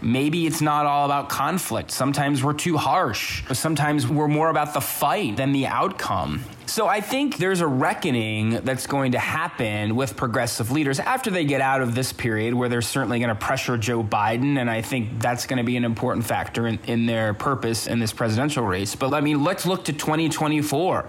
maybe 0.00 0.46
it's 0.46 0.60
not 0.60 0.86
all 0.86 1.06
about 1.06 1.28
conflict. 1.28 1.90
Sometimes 1.90 2.42
we're 2.42 2.52
too 2.52 2.76
harsh. 2.76 3.42
Sometimes 3.52 4.06
we're 4.06 4.28
more 4.28 4.50
about 4.50 4.74
the 4.74 4.80
fight 4.80 5.36
than 5.36 5.52
the 5.52 5.66
outcome. 5.66 6.44
So 6.72 6.88
I 6.88 7.02
think 7.02 7.36
there's 7.36 7.60
a 7.60 7.66
reckoning 7.66 8.64
that's 8.64 8.86
going 8.86 9.12
to 9.12 9.18
happen 9.18 9.94
with 9.94 10.16
progressive 10.16 10.70
leaders 10.70 10.98
after 10.98 11.30
they 11.30 11.44
get 11.44 11.60
out 11.60 11.82
of 11.82 11.94
this 11.94 12.14
period 12.14 12.54
where 12.54 12.70
they're 12.70 12.80
certainly 12.80 13.18
going 13.18 13.28
to 13.28 13.34
pressure 13.34 13.76
Joe 13.76 14.02
Biden. 14.02 14.58
And 14.58 14.70
I 14.70 14.80
think 14.80 15.20
that's 15.20 15.44
going 15.44 15.58
to 15.58 15.64
be 15.64 15.76
an 15.76 15.84
important 15.84 16.24
factor 16.24 16.66
in, 16.66 16.78
in 16.86 17.04
their 17.04 17.34
purpose 17.34 17.86
in 17.86 17.98
this 17.98 18.14
presidential 18.14 18.64
race. 18.64 18.96
But 18.96 19.12
I 19.12 19.20
mean, 19.20 19.44
let's 19.44 19.66
look 19.66 19.84
to 19.84 19.92
2024. 19.92 21.08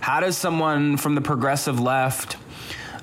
How 0.00 0.18
does 0.18 0.36
someone 0.36 0.96
from 0.96 1.14
the 1.14 1.20
progressive 1.20 1.78
left 1.78 2.36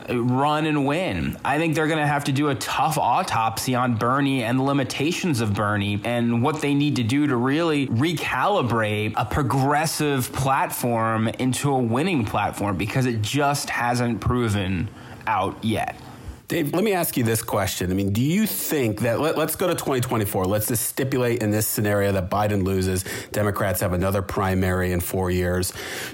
run 0.09 0.65
and 0.65 0.86
win. 0.86 1.38
I 1.44 1.57
think 1.57 1.75
they're 1.75 1.88
going 1.88 2.00
to 2.00 2.07
have 2.07 2.25
to 2.25 2.31
do 2.31 2.50
a 2.50 2.56
tough 2.56 2.98
autopsy 2.98 3.75
on 3.75 3.95
Bernie 3.95 4.44
and 4.44 4.59
the 4.59 4.63
limitations 4.63 5.42
of 5.42 5.53
Bernie 5.53 6.00
and 6.03 6.44
what 6.44 6.62
they 6.62 6.74
need 6.74 6.98
to 6.98 7.03
do 7.03 7.27
to 7.27 7.36
really 7.36 7.88
recalibrate 7.88 9.13
a 9.15 9.25
progressive 9.25 10.31
platform 10.33 11.27
into 11.27 11.71
a 11.71 11.77
winning 11.80 12.25
platform 12.25 12.77
because 12.77 13.06
it 13.06 13.21
just 13.21 13.69
hasn't 13.69 14.21
proven 14.21 14.89
out 15.27 15.63
yet. 15.63 15.95
Dave, 16.51 16.74
let 16.74 16.83
me 16.83 16.92
ask 16.92 17.15
you 17.15 17.24
this 17.24 17.42
question. 17.42 17.89
I 17.92 17.94
mean, 17.94 18.12
do 18.12 18.19
you 18.19 18.45
think 18.45 19.00
that 19.00 19.21
let, 19.21 19.38
us 19.38 19.56
go 19.56 19.68
to 19.68 19.74
2024? 19.74 20.46
Let's 20.46 20.67
just 20.67 20.86
stipulate 20.86 21.41
in 21.41 21.50
this 21.50 21.65
scenario 21.65 22.12
that 22.12 22.29
Biden 22.29 22.65
loses, 22.65 23.05
Democrats 23.31 23.79
have 23.79 23.93
another 23.93 24.22
primary 24.22 24.91
in 24.91 25.00
four 25.00 25.31
years. 25.31 25.72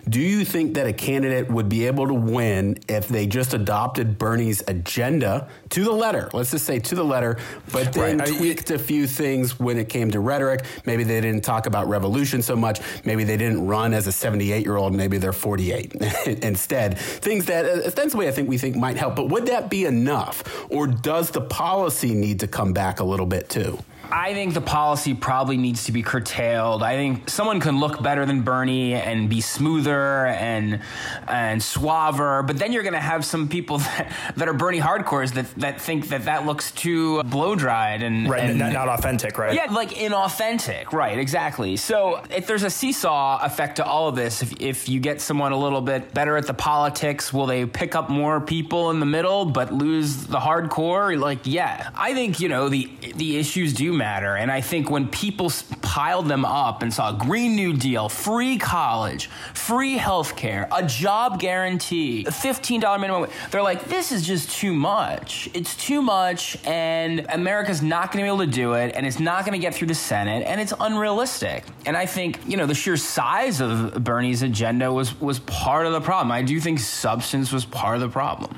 Do 0.08 0.20
you 0.20 0.46
think 0.46 0.76
that 0.76 0.86
a 0.86 0.94
candidate 0.94 1.50
would 1.50 1.70
be 1.70 1.88
able 1.88 2.06
to 2.06 2.14
win 2.14 2.78
if 2.88 3.08
they 3.08 3.26
just 3.26 3.56
adopted 3.56 4.20
Bernie's 4.20 4.62
agenda 4.68 5.50
to 5.70 5.84
the 5.84 5.92
letter? 5.92 6.30
Let's 6.34 6.52
just 6.52 6.68
say 6.68 6.78
to 6.82 6.94
the 6.94 7.04
letter, 7.04 7.40
but 7.72 7.92
then 7.94 8.20
right. 8.20 8.28
tweaked 8.28 8.70
a 8.70 8.78
few 8.78 9.08
things 9.08 9.60
when 9.60 9.80
it 9.80 9.90
came 9.90 10.12
to 10.12 10.20
rhetoric. 10.20 10.66
Maybe 10.86 11.04
they 11.04 11.20
didn't 11.20 11.46
talk 11.46 11.66
about 11.66 11.88
revolution 11.88 12.44
so 12.44 12.56
much. 12.56 12.80
Maybe 13.06 13.24
they 13.24 13.38
didn't 13.38 13.66
run 13.66 13.92
as 13.92 14.06
a 14.06 14.12
78 14.12 14.64
year 14.64 14.78
old. 14.78 14.94
Maybe 14.94 15.18
they're 15.18 15.34
48 15.34 15.96
instead. 16.44 17.00
Things 17.00 17.48
that 17.48 17.66
uh, 17.66 17.88
ostensibly 17.88 18.28
I 18.28 18.32
think 18.32 18.48
we 18.48 18.60
think 18.60 18.76
might 18.76 18.98
help. 18.98 19.16
But 19.16 19.30
would 19.30 19.48
that 19.48 19.72
be 19.72 19.86
enough? 19.86 20.27
Enough? 20.28 20.66
Or 20.70 20.88
does 20.88 21.32
the 21.32 21.42
policy 21.42 22.14
need 22.14 22.42
to 22.42 22.48
come 22.48 22.74
back 22.74 23.00
a 23.00 23.04
little 23.04 23.26
bit 23.26 23.50
too? 23.50 23.80
I 24.12 24.34
think 24.34 24.54
the 24.54 24.62
policy 24.62 25.14
probably 25.14 25.58
needs 25.58 25.86
to 25.86 25.92
be 25.92 26.02
curtailed. 26.02 26.84
I 26.84 26.96
think 26.96 27.30
someone 27.30 27.60
can 27.60 27.80
look 27.80 28.02
better 28.02 28.26
than 28.26 28.42
Bernie 28.42 28.94
and 28.94 29.30
be 29.30 29.42
smoother 29.42 30.28
and 30.28 30.82
and 31.28 31.62
suaver, 31.62 32.46
but 32.46 32.58
then 32.58 32.72
you're 32.72 32.84
going 32.84 32.94
to 32.94 33.00
have 33.00 33.26
some 33.26 33.48
people 33.48 33.78
that, 33.88 34.14
that 34.36 34.48
are 34.48 34.54
Bernie 34.54 34.80
hardcores 34.80 35.34
that, 35.34 35.54
that 35.56 35.82
think 35.82 36.10
that 36.10 36.26
that 36.26 36.46
looks 36.46 36.72
too 36.72 37.24
blow 37.24 37.56
dried 37.56 38.04
and 38.04 38.30
right, 38.30 38.42
and, 38.42 38.60
not, 38.60 38.74
not, 38.74 38.88
authentic, 38.88 39.38
right? 39.38 39.54
Yeah, 39.54 39.72
like 39.72 39.92
inauthentic, 39.92 40.92
right? 40.92 41.18
Exactly. 41.18 41.78
So 41.78 42.24
if 42.30 42.48
there's 42.48 42.64
a 42.64 42.70
seesaw 42.70 43.40
effect 43.44 43.78
to 43.78 43.86
all 43.86 44.08
of 44.08 44.16
this, 44.16 44.42
if 44.42 44.62
if 44.62 44.90
you 44.90 45.00
get 45.00 45.22
someone 45.22 45.52
a 45.52 45.58
little 45.58 45.82
bit 45.82 46.14
better 46.14 46.38
at 46.38 46.48
the 46.48 46.54
politics, 46.54 47.34
will 47.34 47.46
they 47.46 47.66
pick 47.66 47.96
up 47.96 48.10
more 48.10 48.40
people 48.40 48.92
in 48.92 49.00
the 49.00 49.06
middle 49.06 49.46
but 49.46 49.74
lose 49.74 50.28
the 50.28 50.40
hardcore? 50.40 51.20
Like, 51.20 51.40
yeah, 51.44 51.90
I 51.96 52.14
think 52.14 52.40
you 52.40 52.50
know 52.50 52.70
the 52.70 52.90
the 53.16 53.38
issues 53.38 53.74
do 53.74 53.97
matter. 53.98 54.36
And 54.36 54.52
I 54.52 54.62
think 54.62 54.90
when 54.90 55.08
people 55.08 55.52
piled 55.82 56.28
them 56.28 56.46
up 56.46 56.82
and 56.82 56.94
saw 56.94 57.16
a 57.16 57.18
Green 57.18 57.56
New 57.56 57.74
Deal, 57.74 58.10
free 58.10 58.58
college, 58.58 59.30
free 59.54 59.98
health 59.98 60.36
care, 60.36 60.68
a 60.72 60.86
job 60.86 61.40
guarantee, 61.40 62.26
a 62.26 62.32
$15 62.32 63.00
minimum, 63.00 63.30
they're 63.52 63.62
like, 63.62 63.86
this 63.86 64.12
is 64.12 64.26
just 64.26 64.52
too 64.52 64.74
much. 64.74 65.50
It's 65.54 65.76
too 65.76 66.02
much, 66.02 66.58
and 66.66 67.26
America's 67.30 67.82
not 67.82 68.12
going 68.12 68.24
to 68.24 68.24
be 68.24 68.36
able 68.36 68.46
to 68.46 68.52
do 68.52 68.74
it, 68.74 68.96
and 68.96 69.06
it's 69.06 69.20
not 69.20 69.46
going 69.46 69.54
to 69.54 69.62
get 69.62 69.74
through 69.74 69.88
the 69.88 69.96
Senate, 69.96 70.44
and 70.46 70.62
it's 70.62 70.74
unrealistic. 70.80 71.64
And 71.86 71.98
I 71.98 72.06
think, 72.06 72.40
you 72.48 72.58
know, 72.58 72.66
the 72.66 72.76
sheer 72.76 72.98
size 72.98 73.62
of 73.62 74.04
Bernie's 74.04 74.44
agenda 74.44 74.92
was, 74.94 75.20
was 75.20 75.40
part 75.40 75.86
of 75.86 75.94
the 75.94 76.02
problem. 76.02 76.32
I 76.32 76.42
do 76.42 76.60
think 76.60 76.80
substance 76.80 77.52
was 77.52 77.66
part 77.66 77.96
of 77.96 78.02
the 78.02 78.10
problem. 78.10 78.58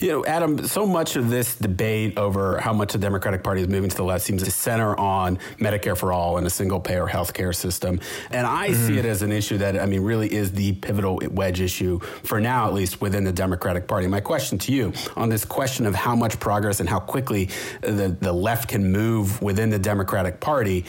You 0.00 0.08
know, 0.08 0.24
Adam, 0.24 0.66
so 0.66 0.86
much 0.86 1.16
of 1.16 1.30
this 1.30 1.56
debate 1.56 2.18
over 2.18 2.58
how 2.60 2.72
much 2.72 2.92
the 2.92 2.98
Democratic 2.98 3.42
Party 3.42 3.62
is 3.62 3.68
moving 3.68 3.90
to 3.90 3.96
the 3.96 4.04
left 4.04 4.24
seems 4.24 4.42
to 4.42 4.50
center 4.50 4.98
on 4.98 5.38
Medicare 5.58 5.96
for 5.96 6.12
all 6.12 6.38
and 6.38 6.46
a 6.46 6.50
single 6.50 6.80
payer 6.80 7.06
health 7.06 7.34
care 7.34 7.52
system. 7.52 8.00
And 8.30 8.46
I 8.46 8.68
mm-hmm. 8.68 8.86
see 8.86 8.98
it 8.98 9.04
as 9.04 9.22
an 9.22 9.32
issue 9.32 9.58
that, 9.58 9.78
I 9.78 9.86
mean, 9.86 10.02
really 10.02 10.32
is 10.32 10.52
the 10.52 10.72
pivotal 10.74 11.20
wedge 11.30 11.60
issue, 11.60 11.98
for 12.22 12.40
now 12.40 12.66
at 12.66 12.74
least, 12.74 13.00
within 13.00 13.24
the 13.24 13.32
Democratic 13.32 13.86
Party. 13.86 14.06
My 14.06 14.20
question 14.20 14.58
to 14.58 14.72
you 14.72 14.92
on 15.16 15.28
this 15.28 15.44
question 15.44 15.86
of 15.86 15.94
how 15.94 16.14
much 16.14 16.38
progress 16.40 16.80
and 16.80 16.88
how 16.88 17.00
quickly 17.00 17.48
the, 17.80 18.16
the 18.20 18.32
left 18.32 18.68
can 18.68 18.90
move 18.92 19.40
within 19.42 19.70
the 19.70 19.78
Democratic 19.78 20.40
Party, 20.40 20.84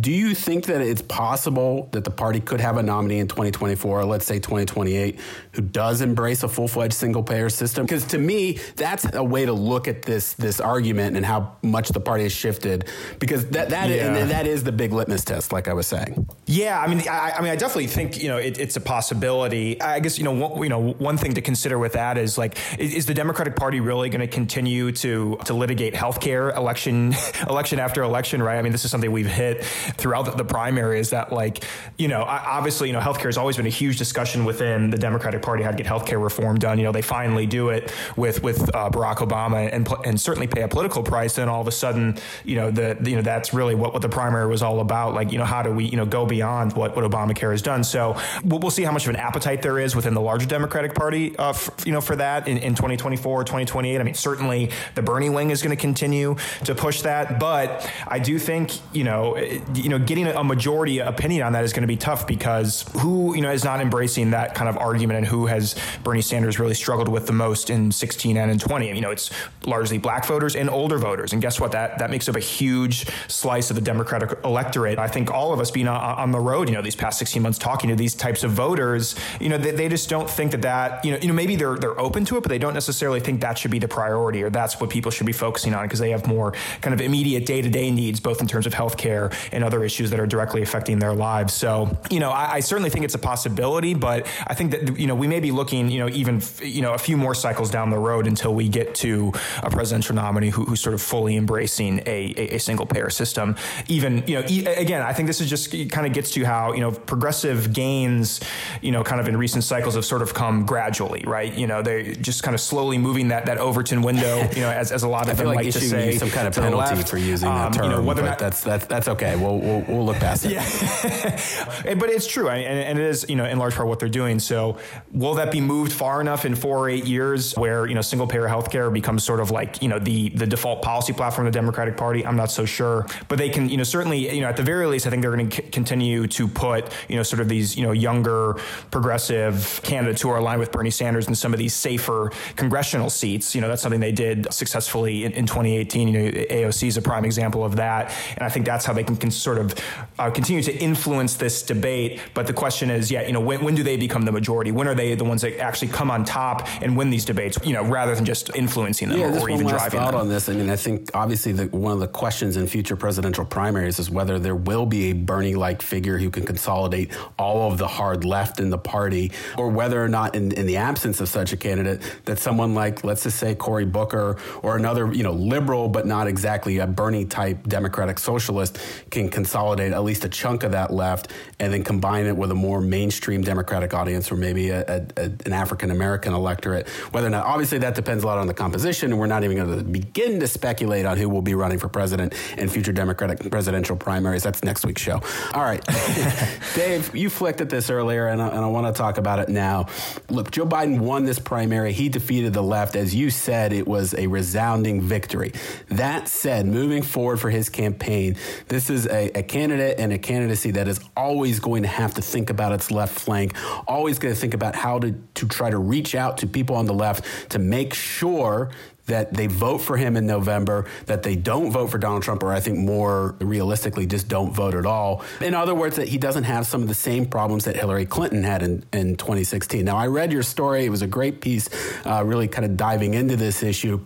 do 0.00 0.10
you 0.10 0.34
think 0.34 0.66
that 0.66 0.80
it's 0.80 1.02
possible 1.02 1.88
that 1.92 2.04
the 2.04 2.10
party 2.10 2.40
could 2.40 2.60
have 2.60 2.76
a 2.76 2.82
nominee 2.82 3.20
in 3.20 3.28
2024, 3.28 4.04
let's 4.04 4.26
say 4.26 4.38
2028, 4.38 5.18
who 5.52 5.62
does 5.62 6.00
embrace 6.00 6.42
a 6.42 6.48
full 6.48 6.66
fledged 6.66 6.94
single 6.94 7.22
payer 7.22 7.48
system? 7.48 7.86
Because 7.86 8.04
to 8.06 8.18
me, 8.18 8.35
me, 8.36 8.58
that's 8.76 9.06
a 9.14 9.24
way 9.24 9.46
to 9.46 9.52
look 9.52 9.88
at 9.88 10.02
this 10.02 10.34
this 10.34 10.60
argument 10.60 11.16
and 11.16 11.24
how 11.24 11.56
much 11.62 11.88
the 11.88 12.00
party 12.00 12.24
has 12.24 12.32
shifted 12.32 12.88
because 13.18 13.46
that 13.50 13.70
that 13.70 13.88
yeah. 13.88 14.14
is, 14.14 14.28
that 14.28 14.46
is 14.46 14.64
the 14.64 14.72
big 14.72 14.92
litmus 14.92 15.24
test, 15.24 15.52
like 15.52 15.68
I 15.68 15.72
was 15.72 15.86
saying. 15.86 16.28
Yeah, 16.46 16.80
I 16.80 16.86
mean, 16.86 17.02
I, 17.08 17.32
I 17.32 17.42
mean, 17.42 17.50
I 17.50 17.56
definitely 17.56 17.88
think 17.88 18.22
you 18.22 18.28
know 18.28 18.36
it, 18.36 18.58
it's 18.58 18.76
a 18.76 18.80
possibility. 18.80 19.80
I 19.80 20.00
guess 20.00 20.18
you 20.18 20.24
know 20.24 20.32
one, 20.32 20.62
you 20.62 20.68
know 20.68 20.92
one 20.92 21.16
thing 21.16 21.34
to 21.34 21.40
consider 21.40 21.78
with 21.78 21.94
that 21.94 22.18
is 22.18 22.38
like 22.38 22.58
is, 22.78 22.94
is 22.94 23.06
the 23.06 23.14
Democratic 23.14 23.56
Party 23.56 23.80
really 23.80 24.08
going 24.08 24.20
to 24.20 24.26
continue 24.26 24.92
to 24.92 25.38
to 25.44 25.54
litigate 25.54 25.94
healthcare 25.94 26.54
election 26.56 27.14
election 27.48 27.78
after 27.78 28.02
election? 28.02 28.42
Right. 28.42 28.58
I 28.58 28.62
mean, 28.62 28.72
this 28.72 28.84
is 28.84 28.90
something 28.90 29.10
we've 29.10 29.26
hit 29.26 29.64
throughout 29.64 30.26
the, 30.26 30.32
the 30.32 30.44
primary. 30.44 31.00
Is 31.00 31.10
that 31.10 31.32
like 31.32 31.64
you 31.96 32.08
know 32.08 32.22
obviously 32.22 32.88
you 32.88 32.92
know 32.92 33.00
healthcare 33.00 33.26
has 33.26 33.38
always 33.38 33.56
been 33.56 33.66
a 33.66 33.76
huge 33.82 33.98
discussion 33.98 34.44
within 34.44 34.90
the 34.90 34.98
Democratic 34.98 35.42
Party 35.42 35.62
how 35.62 35.70
to 35.70 35.76
get 35.76 35.86
healthcare 35.86 36.22
reform 36.22 36.58
done. 36.58 36.78
You 36.78 36.84
know, 36.84 36.92
they 36.92 37.02
finally 37.02 37.46
do 37.46 37.70
it 37.70 37.92
with 38.16 38.25
with 38.26 38.42
with 38.42 38.74
uh, 38.74 38.90
Barack 38.90 39.16
Obama 39.16 39.72
and 39.72 39.88
and 40.04 40.20
certainly 40.20 40.46
pay 40.46 40.62
a 40.62 40.68
political 40.68 41.02
price, 41.02 41.36
then 41.36 41.48
all 41.48 41.60
of 41.60 41.68
a 41.68 41.72
sudden, 41.72 42.18
you 42.44 42.56
know, 42.56 42.70
the, 42.70 42.96
you 43.04 43.16
know 43.16 43.22
that's 43.22 43.54
really 43.54 43.74
what, 43.74 43.92
what 43.92 44.02
the 44.02 44.08
primary 44.08 44.46
was 44.48 44.62
all 44.62 44.80
about. 44.80 45.14
Like, 45.14 45.32
you 45.32 45.38
know, 45.38 45.44
how 45.44 45.62
do 45.62 45.70
we 45.70 45.84
you 45.84 45.96
know 45.96 46.06
go 46.06 46.26
beyond 46.26 46.72
what 46.72 46.96
what 46.96 47.04
Obamacare 47.08 47.52
has 47.52 47.62
done? 47.62 47.84
So 47.84 48.16
we'll, 48.44 48.58
we'll 48.60 48.70
see 48.70 48.82
how 48.82 48.92
much 48.92 49.04
of 49.04 49.10
an 49.10 49.16
appetite 49.16 49.62
there 49.62 49.78
is 49.78 49.94
within 49.94 50.14
the 50.14 50.20
larger 50.20 50.46
Democratic 50.46 50.94
Party, 50.94 51.36
uh, 51.36 51.50
f- 51.50 51.70
you 51.84 51.92
know, 51.92 52.00
for 52.00 52.16
that 52.16 52.48
in, 52.48 52.58
in 52.58 52.74
2024, 52.74 53.44
2028. 53.44 54.00
I 54.00 54.02
mean, 54.02 54.14
certainly 54.14 54.70
the 54.94 55.02
Bernie 55.02 55.30
wing 55.30 55.50
is 55.50 55.62
going 55.62 55.76
to 55.76 55.80
continue 55.80 56.36
to 56.64 56.74
push 56.74 57.02
that, 57.02 57.38
but 57.38 57.90
I 58.08 58.18
do 58.18 58.38
think 58.38 58.72
you 58.92 59.04
know, 59.04 59.36
you 59.74 59.88
know, 59.88 59.98
getting 59.98 60.26
a 60.26 60.42
majority 60.42 60.98
opinion 60.98 61.42
on 61.42 61.52
that 61.52 61.64
is 61.64 61.72
going 61.72 61.82
to 61.82 61.86
be 61.86 61.96
tough 61.96 62.26
because 62.26 62.84
who 63.00 63.34
you 63.34 63.42
know 63.42 63.52
is 63.52 63.64
not 63.64 63.80
embracing 63.80 64.32
that 64.32 64.54
kind 64.54 64.68
of 64.68 64.76
argument 64.76 65.18
and 65.18 65.26
who 65.26 65.46
has 65.46 65.76
Bernie 66.02 66.22
Sanders 66.22 66.58
really 66.58 66.74
struggled 66.74 67.08
with 67.08 67.26
the 67.26 67.32
most 67.32 67.70
in 67.70 67.92
16 68.16 68.36
and 68.38 68.58
20. 68.58 68.88
You 68.88 69.00
know, 69.02 69.10
it's 69.10 69.30
largely 69.66 69.98
black 69.98 70.24
voters 70.24 70.56
and 70.56 70.70
older 70.70 70.96
voters. 70.96 71.34
And 71.34 71.42
guess 71.42 71.60
what? 71.60 71.72
That 71.72 71.98
that 71.98 72.10
makes 72.10 72.28
up 72.28 72.36
a 72.36 72.40
huge 72.40 73.06
slice 73.28 73.68
of 73.68 73.76
the 73.76 73.82
Democratic 73.82 74.38
electorate. 74.42 74.98
I 74.98 75.08
think 75.08 75.30
all 75.30 75.52
of 75.52 75.60
us 75.60 75.70
being 75.70 75.86
on, 75.86 76.32
the 76.32 76.40
road, 76.40 76.68
you 76.68 76.74
know, 76.74 76.82
these 76.82 76.96
past 76.96 77.18
16 77.18 77.42
months 77.42 77.58
talking 77.58 77.90
to 77.90 77.96
these 77.96 78.14
types 78.14 78.42
of 78.42 78.52
voters, 78.52 79.14
you 79.38 79.48
know, 79.50 79.58
they, 79.58 79.70
they 79.70 79.88
just 79.88 80.08
don't 80.08 80.28
think 80.28 80.50
that 80.52 80.62
that, 80.62 81.04
you 81.04 81.12
know, 81.12 81.18
you 81.18 81.28
know, 81.28 81.34
maybe 81.34 81.56
they're 81.56 81.76
they're 81.76 82.00
open 82.00 82.24
to 82.24 82.38
it, 82.38 82.42
but 82.42 82.48
they 82.48 82.58
don't 82.58 82.74
necessarily 82.74 83.20
think 83.20 83.42
that 83.42 83.58
should 83.58 83.70
be 83.70 83.78
the 83.78 83.88
priority 83.88 84.42
or 84.42 84.48
that's 84.48 84.80
what 84.80 84.88
people 84.88 85.10
should 85.10 85.26
be 85.26 85.32
focusing 85.32 85.74
on 85.74 85.84
because 85.84 85.98
they 85.98 86.10
have 86.10 86.26
more 86.26 86.52
kind 86.80 86.94
of 86.94 87.00
immediate 87.00 87.44
day-to-day 87.44 87.90
needs, 87.90 88.18
both 88.18 88.40
in 88.40 88.46
terms 88.46 88.66
of 88.66 88.72
healthcare 88.72 89.34
and 89.52 89.62
other 89.62 89.84
issues 89.84 90.10
that 90.10 90.18
are 90.18 90.26
directly 90.26 90.62
affecting 90.62 90.98
their 90.98 91.12
lives. 91.12 91.52
So, 91.52 91.96
you 92.10 92.20
know, 92.20 92.30
I, 92.30 92.54
I 92.54 92.60
certainly 92.60 92.90
think 92.90 93.04
it's 93.04 93.14
a 93.14 93.18
possibility, 93.18 93.92
but 93.92 94.26
I 94.46 94.54
think 94.54 94.70
that 94.70 94.98
you 94.98 95.06
know 95.06 95.14
we 95.14 95.26
may 95.26 95.40
be 95.40 95.52
looking, 95.52 95.90
you 95.90 95.98
know, 95.98 96.08
even 96.08 96.40
you 96.62 96.80
know 96.80 96.94
a 96.94 96.98
few 96.98 97.18
more 97.18 97.34
cycles 97.34 97.70
down 97.70 97.90
the 97.90 97.98
road 97.98 98.05
until 98.26 98.54
we 98.54 98.68
get 98.68 98.94
to 98.96 99.32
a 99.62 99.70
presidential 99.70 100.14
nominee 100.14 100.50
who, 100.50 100.64
who's 100.64 100.80
sort 100.80 100.94
of 100.94 101.02
fully 101.02 101.36
embracing 101.36 102.00
a, 102.06 102.34
a, 102.36 102.54
a 102.54 102.58
single 102.58 102.86
payer 102.86 103.10
system. 103.10 103.56
Even, 103.88 104.24
you 104.26 104.40
know, 104.40 104.46
e- 104.48 104.66
again, 104.66 105.02
I 105.02 105.12
think 105.12 105.26
this 105.26 105.40
is 105.40 105.48
just 105.48 105.70
kind 105.90 106.06
of 106.06 106.12
gets 106.12 106.30
to 106.32 106.44
how, 106.44 106.72
you 106.72 106.80
know, 106.80 106.90
progressive 106.90 107.72
gains, 107.72 108.40
you 108.82 108.92
know, 108.92 109.02
kind 109.02 109.20
of 109.20 109.28
in 109.28 109.36
recent 109.36 109.64
cycles 109.64 109.94
have 109.94 110.04
sort 110.04 110.22
of 110.22 110.34
come 110.34 110.66
gradually, 110.66 111.24
right? 111.26 111.52
You 111.52 111.66
know, 111.66 111.82
they're 111.82 112.14
just 112.14 112.42
kind 112.42 112.54
of 112.54 112.60
slowly 112.60 112.98
moving 112.98 113.28
that, 113.28 113.46
that 113.46 113.58
Overton 113.58 114.02
window, 114.02 114.48
you 114.54 114.60
know, 114.60 114.70
as, 114.70 114.92
as 114.92 115.02
a 115.02 115.08
lot 115.08 115.28
of 115.30 115.36
them 115.36 115.46
like, 115.46 115.56
like 115.56 115.72
to 115.72 115.80
say. 115.80 116.18
some 116.18 116.30
kind 116.30 116.46
of 116.46 116.54
penalty 116.54 117.02
for 117.02 117.18
using 117.18 117.48
um, 117.48 117.56
that 117.56 117.72
term, 117.74 117.84
you 117.84 117.96
know, 117.96 118.02
whether 118.02 118.22
but 118.22 118.28
not, 118.30 118.38
that's, 118.38 118.62
that's, 118.62 118.86
that's 118.86 119.08
okay. 119.08 119.36
We'll, 119.36 119.58
we'll, 119.58 119.80
we'll 119.82 120.06
look 120.06 120.16
past 120.16 120.44
it. 120.44 120.52
Yeah. 120.52 120.64
but 121.94 122.10
it's 122.10 122.26
true. 122.26 122.48
and, 122.48 122.64
and 122.64 122.98
it 122.98 123.04
is, 123.04 123.26
you 123.28 123.36
know, 123.36 123.44
in 123.44 123.58
large 123.58 123.74
part 123.74 123.88
what 123.88 123.98
they're 123.98 124.08
doing. 124.08 124.38
So 124.38 124.78
will 125.12 125.34
that 125.34 125.50
be 125.50 125.60
moved 125.60 125.92
far 125.92 126.20
enough 126.20 126.44
in 126.44 126.54
four 126.54 126.78
or 126.78 126.88
eight 126.88 127.04
years 127.06 127.54
where, 127.56 127.85
you 127.88 127.94
know, 127.94 128.00
single 128.00 128.26
payer 128.26 128.46
healthcare 128.48 128.92
becomes 128.92 129.24
sort 129.24 129.40
of 129.40 129.50
like 129.50 129.82
you 129.82 129.88
know 129.88 129.98
the 129.98 130.30
the 130.30 130.46
default 130.46 130.82
policy 130.82 131.12
platform 131.12 131.46
of 131.46 131.52
the 131.52 131.58
Democratic 131.58 131.96
Party. 131.96 132.24
I'm 132.24 132.36
not 132.36 132.50
so 132.50 132.64
sure, 132.64 133.06
but 133.28 133.38
they 133.38 133.48
can 133.48 133.68
you 133.68 133.76
know 133.76 133.84
certainly 133.84 134.34
you 134.34 134.40
know 134.40 134.48
at 134.48 134.56
the 134.56 134.62
very 134.62 134.86
least 134.86 135.06
I 135.06 135.10
think 135.10 135.22
they're 135.22 135.34
going 135.34 135.48
to 135.48 135.56
c- 135.56 135.62
continue 135.70 136.26
to 136.26 136.48
put 136.48 136.92
you 137.08 137.16
know 137.16 137.22
sort 137.22 137.40
of 137.40 137.48
these 137.48 137.76
you 137.76 137.82
know 137.82 137.92
younger 137.92 138.54
progressive 138.90 139.80
candidates 139.82 140.22
who 140.22 140.30
are 140.30 140.38
aligned 140.38 140.60
with 140.60 140.72
Bernie 140.72 140.90
Sanders 140.90 141.28
in 141.28 141.34
some 141.34 141.52
of 141.52 141.58
these 141.58 141.74
safer 141.74 142.30
congressional 142.56 143.10
seats. 143.10 143.54
You 143.54 143.60
know 143.60 143.68
that's 143.68 143.82
something 143.82 144.00
they 144.00 144.12
did 144.12 144.52
successfully 144.52 145.24
in, 145.24 145.32
in 145.32 145.46
2018. 145.46 146.08
You 146.08 146.14
know 146.14 146.30
AOC 146.30 146.88
is 146.88 146.96
a 146.96 147.02
prime 147.02 147.24
example 147.24 147.64
of 147.64 147.76
that, 147.76 148.12
and 148.34 148.42
I 148.42 148.48
think 148.48 148.66
that's 148.66 148.84
how 148.84 148.92
they 148.92 149.04
can, 149.04 149.16
can 149.16 149.30
sort 149.30 149.58
of 149.58 149.74
uh, 150.18 150.30
continue 150.30 150.62
to 150.62 150.74
influence 150.76 151.36
this 151.36 151.62
debate. 151.62 152.20
But 152.34 152.46
the 152.46 152.52
question 152.52 152.90
is, 152.90 153.10
yeah, 153.10 153.26
you 153.26 153.32
know 153.32 153.40
when, 153.40 153.64
when 153.64 153.74
do 153.74 153.82
they 153.82 153.96
become 153.96 154.22
the 154.22 154.32
majority? 154.32 154.72
When 154.72 154.88
are 154.88 154.94
they 154.94 155.14
the 155.14 155.24
ones 155.24 155.42
that 155.42 155.58
actually 155.60 155.88
come 155.88 156.10
on 156.10 156.24
top 156.24 156.68
and 156.82 156.96
win 156.96 157.10
these 157.10 157.24
debates? 157.24 157.58
You 157.64 157.74
know 157.74 157.75
rather 157.84 158.14
than 158.14 158.24
just 158.24 158.54
influencing 158.54 159.08
them 159.08 159.18
yeah, 159.18 159.38
or, 159.38 159.40
or 159.40 159.50
even 159.50 159.66
driving 159.66 160.00
them. 160.00 160.14
on 160.14 160.28
this. 160.28 160.48
I 160.48 160.54
mean, 160.54 160.70
I 160.70 160.76
think 160.76 161.10
obviously 161.14 161.52
the, 161.52 161.66
one 161.76 161.92
of 161.92 162.00
the 162.00 162.08
questions 162.08 162.56
in 162.56 162.66
future 162.66 162.96
presidential 162.96 163.44
primaries 163.44 163.98
is 163.98 164.10
whether 164.10 164.38
there 164.38 164.54
will 164.54 164.86
be 164.86 165.10
a 165.10 165.12
Bernie-like 165.12 165.82
figure 165.82 166.18
who 166.18 166.30
can 166.30 166.44
consolidate 166.44 167.10
all 167.38 167.70
of 167.70 167.78
the 167.78 167.88
hard 167.88 168.24
left 168.24 168.60
in 168.60 168.70
the 168.70 168.78
party, 168.78 169.32
or 169.56 169.68
whether 169.68 170.02
or 170.02 170.08
not, 170.08 170.34
in, 170.34 170.52
in 170.52 170.66
the 170.66 170.76
absence 170.76 171.20
of 171.20 171.28
such 171.28 171.52
a 171.52 171.56
candidate, 171.56 172.00
that 172.24 172.38
someone 172.38 172.74
like, 172.74 173.02
let's 173.04 173.24
just 173.24 173.38
say, 173.38 173.54
Cory 173.54 173.84
Booker 173.84 174.36
or 174.62 174.76
another, 174.76 175.12
you 175.12 175.22
know, 175.22 175.32
liberal 175.32 175.88
but 175.88 176.06
not 176.06 176.26
exactly 176.26 176.78
a 176.78 176.86
Bernie-type 176.86 177.66
Democratic 177.66 178.18
socialist 178.18 178.78
can 179.10 179.28
consolidate 179.28 179.92
at 179.92 180.04
least 180.04 180.24
a 180.24 180.28
chunk 180.28 180.62
of 180.62 180.72
that 180.72 180.92
left 180.92 181.32
and 181.58 181.72
then 181.72 181.82
combine 181.82 182.26
it 182.26 182.36
with 182.36 182.50
a 182.50 182.54
more 182.54 182.80
mainstream 182.80 183.42
Democratic 183.42 183.94
audience 183.94 184.30
or 184.30 184.36
maybe 184.36 184.70
a, 184.70 184.80
a, 184.86 185.06
a, 185.16 185.24
an 185.46 185.52
African 185.52 185.90
American 185.90 186.32
electorate. 186.32 186.88
Whether 187.10 187.26
or 187.26 187.30
not, 187.30 187.46
obviously, 187.46 187.65
that 187.70 187.94
depends 187.94 188.24
a 188.24 188.26
lot 188.26 188.38
on 188.38 188.46
the 188.46 188.54
composition, 188.54 189.10
and 189.10 189.20
we're 189.20 189.26
not 189.26 189.44
even 189.44 189.56
going 189.56 189.78
to 189.78 189.84
begin 189.84 190.40
to 190.40 190.48
speculate 190.48 191.04
on 191.04 191.16
who 191.16 191.28
will 191.28 191.42
be 191.42 191.54
running 191.54 191.78
for 191.78 191.88
president 191.88 192.34
in 192.56 192.68
future 192.68 192.92
Democratic 192.92 193.50
presidential 193.50 193.96
primaries. 193.96 194.42
That's 194.42 194.62
next 194.62 194.86
week's 194.86 195.02
show. 195.02 195.20
All 195.52 195.62
right. 195.62 195.84
Dave, 196.74 197.14
you 197.14 197.30
flicked 197.30 197.60
at 197.60 197.68
this 197.68 197.90
earlier, 197.90 198.28
and 198.28 198.40
I, 198.40 198.48
and 198.48 198.58
I 198.58 198.66
want 198.68 198.94
to 198.94 198.96
talk 198.96 199.18
about 199.18 199.38
it 199.38 199.48
now. 199.48 199.86
Look, 200.30 200.50
Joe 200.50 200.66
Biden 200.66 201.00
won 201.00 201.24
this 201.24 201.38
primary. 201.38 201.92
He 201.92 202.08
defeated 202.08 202.52
the 202.52 202.62
left. 202.62 202.96
As 202.96 203.14
you 203.14 203.30
said, 203.30 203.72
it 203.72 203.86
was 203.86 204.14
a 204.14 204.26
resounding 204.26 205.00
victory. 205.00 205.52
That 205.88 206.28
said, 206.28 206.66
moving 206.66 207.02
forward 207.02 207.38
for 207.40 207.50
his 207.50 207.68
campaign, 207.68 208.36
this 208.68 208.90
is 208.90 209.06
a, 209.06 209.30
a 209.38 209.42
candidate 209.42 209.98
and 209.98 210.12
a 210.12 210.18
candidacy 210.18 210.70
that 210.72 210.88
is 210.88 211.00
always 211.16 211.60
going 211.60 211.82
to 211.82 211.88
have 211.88 212.14
to 212.14 212.22
think 212.22 212.50
about 212.50 212.72
its 212.72 212.90
left 212.90 213.18
flank, 213.18 213.54
always 213.86 214.18
going 214.18 214.34
to 214.34 214.40
think 214.40 214.54
about 214.54 214.74
how 214.74 214.98
to, 214.98 215.12
to 215.34 215.48
try 215.48 215.70
to 215.70 215.78
reach 215.78 216.14
out 216.14 216.38
to 216.38 216.46
people 216.46 216.76
on 216.76 216.86
the 216.86 216.94
left 216.94 217.24
to 217.56 217.62
make 217.62 217.94
sure 217.94 218.70
that 219.06 219.32
they 219.32 219.46
vote 219.46 219.78
for 219.78 219.96
him 219.96 220.16
in 220.16 220.26
November, 220.26 220.84
that 221.06 221.22
they 221.22 221.36
don't 221.36 221.70
vote 221.70 221.90
for 221.90 221.98
Donald 221.98 222.22
Trump, 222.22 222.42
or 222.42 222.52
I 222.52 222.60
think 222.60 222.78
more 222.78 223.36
realistically, 223.40 224.06
just 224.06 224.28
don't 224.28 224.52
vote 224.52 224.74
at 224.74 224.84
all. 224.84 225.22
In 225.40 225.54
other 225.54 225.74
words, 225.74 225.96
that 225.96 226.08
he 226.08 226.18
doesn't 226.18 226.44
have 226.44 226.66
some 226.66 226.82
of 226.82 226.88
the 226.88 226.94
same 226.94 227.26
problems 227.26 227.64
that 227.64 227.76
Hillary 227.76 228.06
Clinton 228.06 228.42
had 228.42 228.62
in, 228.62 228.84
in 228.92 229.16
2016. 229.16 229.84
Now, 229.84 229.96
I 229.96 230.08
read 230.08 230.32
your 230.32 230.42
story. 230.42 230.84
It 230.84 230.90
was 230.90 231.02
a 231.02 231.06
great 231.06 231.40
piece, 231.40 231.68
uh, 232.04 232.22
really 232.24 232.48
kind 232.48 232.64
of 232.64 232.76
diving 232.76 233.14
into 233.14 233.36
this 233.36 233.62
issue. 233.62 234.04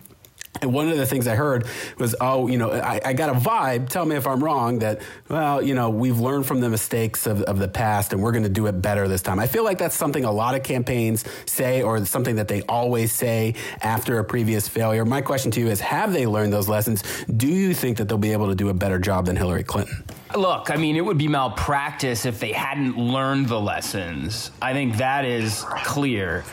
And 0.59 0.73
one 0.73 0.89
of 0.89 0.97
the 0.97 1.05
things 1.05 1.27
I 1.27 1.35
heard 1.35 1.65
was, 1.97 2.13
oh, 2.19 2.47
you 2.47 2.57
know, 2.57 2.71
I, 2.71 2.99
I, 3.05 3.13
got 3.13 3.29
a 3.29 3.39
vibe, 3.39 3.87
tell 3.87 4.05
me 4.05 4.17
if 4.17 4.27
I'm 4.27 4.43
wrong, 4.43 4.79
that, 4.79 5.01
well, 5.29 5.61
you 5.61 5.73
know, 5.73 5.89
we've 5.89 6.19
learned 6.19 6.45
from 6.45 6.59
the 6.59 6.69
mistakes 6.69 7.25
of, 7.25 7.41
of 7.43 7.57
the 7.57 7.69
past 7.69 8.11
and 8.11 8.21
we're 8.21 8.33
going 8.33 8.43
to 8.43 8.49
do 8.49 8.67
it 8.67 8.73
better 8.73 9.07
this 9.07 9.21
time. 9.21 9.39
I 9.39 9.47
feel 9.47 9.63
like 9.63 9.77
that's 9.77 9.95
something 9.95 10.25
a 10.25 10.31
lot 10.31 10.53
of 10.53 10.63
campaigns 10.63 11.23
say 11.45 11.81
or 11.81 12.05
something 12.05 12.35
that 12.35 12.49
they 12.49 12.63
always 12.63 13.13
say 13.13 13.55
after 13.81 14.19
a 14.19 14.25
previous 14.25 14.67
failure. 14.67 15.05
My 15.05 15.21
question 15.21 15.51
to 15.51 15.59
you 15.61 15.69
is, 15.69 15.79
have 15.79 16.11
they 16.11 16.27
learned 16.27 16.51
those 16.51 16.67
lessons? 16.67 17.03
Do 17.25 17.47
you 17.47 17.73
think 17.73 17.97
that 17.97 18.09
they'll 18.09 18.17
be 18.17 18.33
able 18.33 18.49
to 18.49 18.55
do 18.55 18.69
a 18.69 18.73
better 18.73 18.99
job 18.99 19.27
than 19.27 19.37
Hillary 19.37 19.63
Clinton? 19.63 20.03
Look, 20.35 20.69
I 20.69 20.75
mean, 20.75 20.95
it 20.95 21.03
would 21.03 21.17
be 21.17 21.27
malpractice 21.27 22.25
if 22.25 22.39
they 22.39 22.51
hadn't 22.51 22.97
learned 22.97 23.47
the 23.47 23.59
lessons. 23.59 24.51
I 24.61 24.73
think 24.73 24.97
that 24.97 25.25
is 25.25 25.63
clear. 25.83 26.43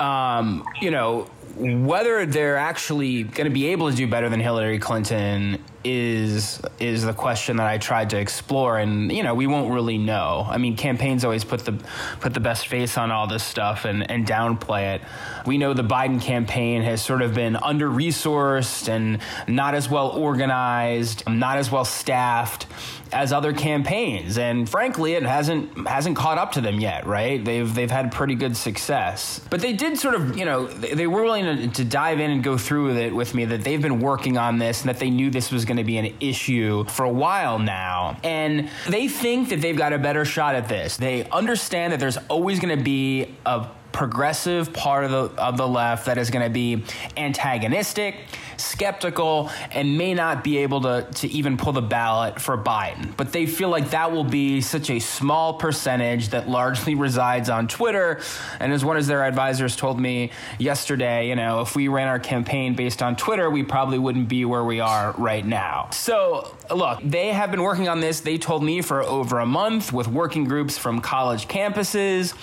Um, 0.00 0.64
you 0.80 0.90
know, 0.90 1.28
whether 1.56 2.26
they're 2.26 2.56
actually 2.56 3.22
going 3.22 3.46
to 3.46 3.54
be 3.54 3.68
able 3.68 3.90
to 3.90 3.96
do 3.96 4.06
better 4.06 4.28
than 4.28 4.40
Hillary 4.40 4.78
Clinton 4.78 5.58
is 5.84 6.60
is 6.80 7.04
the 7.04 7.12
question 7.12 7.56
that 7.56 7.66
I 7.66 7.78
tried 7.78 8.10
to 8.10 8.18
explore, 8.18 8.78
and 8.78 9.12
you 9.12 9.22
know 9.22 9.34
we 9.34 9.46
won't 9.46 9.72
really 9.72 9.98
know. 9.98 10.46
I 10.48 10.58
mean, 10.58 10.76
campaigns 10.76 11.24
always 11.24 11.44
put 11.44 11.64
the 11.64 11.72
put 12.20 12.34
the 12.34 12.40
best 12.40 12.66
face 12.66 12.98
on 12.98 13.10
all 13.10 13.26
this 13.26 13.44
stuff 13.44 13.84
and 13.84 14.08
and 14.10 14.26
downplay 14.26 14.96
it. 14.96 15.02
We 15.46 15.56
know 15.56 15.74
the 15.74 15.84
Biden 15.84 16.20
campaign 16.20 16.82
has 16.82 17.02
sort 17.02 17.22
of 17.22 17.34
been 17.34 17.56
under 17.56 17.88
resourced 17.88 18.88
and 18.88 19.20
not 19.46 19.74
as 19.74 19.88
well 19.88 20.08
organized, 20.08 21.28
not 21.28 21.58
as 21.58 21.70
well 21.70 21.84
staffed 21.84 22.66
as 23.12 23.32
other 23.32 23.52
campaigns, 23.52 24.36
and 24.36 24.68
frankly, 24.68 25.14
it 25.14 25.22
hasn't 25.22 25.88
hasn't 25.88 26.16
caught 26.16 26.38
up 26.38 26.52
to 26.52 26.60
them 26.60 26.80
yet. 26.80 27.06
Right? 27.06 27.42
They've 27.42 27.72
they've 27.72 27.90
had 27.90 28.12
pretty 28.12 28.34
good 28.34 28.56
success, 28.56 29.40
but 29.48 29.60
they 29.60 29.72
did 29.72 29.96
sort 29.98 30.14
of 30.16 30.36
you 30.36 30.44
know 30.44 30.66
they, 30.66 30.94
they 30.94 31.06
were 31.06 31.22
willing 31.22 31.37
to, 31.44 31.68
to 31.68 31.84
dive 31.84 32.20
in 32.20 32.30
and 32.30 32.42
go 32.42 32.58
through 32.58 32.88
with 32.88 32.96
it 32.96 33.14
with 33.14 33.34
me 33.34 33.44
that 33.46 33.62
they've 33.64 33.82
been 33.82 34.00
working 34.00 34.38
on 34.38 34.58
this 34.58 34.80
and 34.82 34.88
that 34.88 34.98
they 34.98 35.10
knew 35.10 35.30
this 35.30 35.50
was 35.50 35.64
going 35.64 35.76
to 35.76 35.84
be 35.84 35.98
an 35.98 36.14
issue 36.20 36.84
for 36.84 37.04
a 37.04 37.10
while 37.10 37.58
now. 37.58 38.18
And 38.24 38.68
they 38.88 39.08
think 39.08 39.50
that 39.50 39.60
they've 39.60 39.76
got 39.76 39.92
a 39.92 39.98
better 39.98 40.24
shot 40.24 40.54
at 40.54 40.68
this. 40.68 40.96
They 40.96 41.28
understand 41.30 41.92
that 41.92 42.00
there's 42.00 42.18
always 42.28 42.60
going 42.60 42.76
to 42.76 42.82
be 42.82 43.34
a 43.46 43.68
progressive 43.92 44.72
part 44.72 45.04
of 45.04 45.10
the 45.10 45.42
of 45.42 45.56
the 45.56 45.66
left 45.66 46.06
that 46.06 46.18
is 46.18 46.30
going 46.30 46.44
to 46.44 46.50
be 46.50 46.84
antagonistic, 47.16 48.14
skeptical, 48.60 49.50
and 49.70 49.96
may 49.96 50.14
not 50.14 50.44
be 50.44 50.58
able 50.58 50.80
to 50.82 51.06
to 51.16 51.28
even 51.28 51.56
pull 51.56 51.72
the 51.72 51.82
ballot 51.82 52.40
for 52.40 52.56
Biden. 52.58 53.16
But 53.16 53.32
they 53.32 53.46
feel 53.46 53.68
like 53.68 53.90
that 53.90 54.12
will 54.12 54.24
be 54.24 54.60
such 54.60 54.90
a 54.90 54.98
small 54.98 55.54
percentage 55.54 56.30
that 56.30 56.48
largely 56.48 56.94
resides 56.94 57.48
on 57.48 57.68
Twitter. 57.68 58.20
And 58.60 58.72
as 58.72 58.84
one 58.84 58.96
of 58.96 59.06
their 59.06 59.24
advisors 59.24 59.76
told 59.76 59.98
me 60.00 60.30
yesterday, 60.58 61.28
you 61.28 61.36
know, 61.36 61.60
if 61.60 61.76
we 61.76 61.88
ran 61.88 62.08
our 62.08 62.18
campaign 62.18 62.74
based 62.74 63.02
on 63.02 63.16
Twitter, 63.16 63.48
we 63.50 63.62
probably 63.62 63.98
wouldn't 63.98 64.28
be 64.28 64.44
where 64.44 64.64
we 64.64 64.80
are 64.80 65.12
right 65.18 65.44
now. 65.44 65.88
So 65.92 66.56
look, 66.70 67.00
they 67.02 67.28
have 67.28 67.50
been 67.50 67.62
working 67.62 67.88
on 67.88 68.00
this. 68.00 68.20
They 68.20 68.38
told 68.38 68.62
me 68.62 68.82
for 68.82 69.02
over 69.02 69.38
a 69.38 69.46
month 69.46 69.92
with 69.92 70.08
working 70.08 70.44
groups 70.44 70.78
from 70.78 71.00
college 71.00 71.48
campuses 71.48 72.34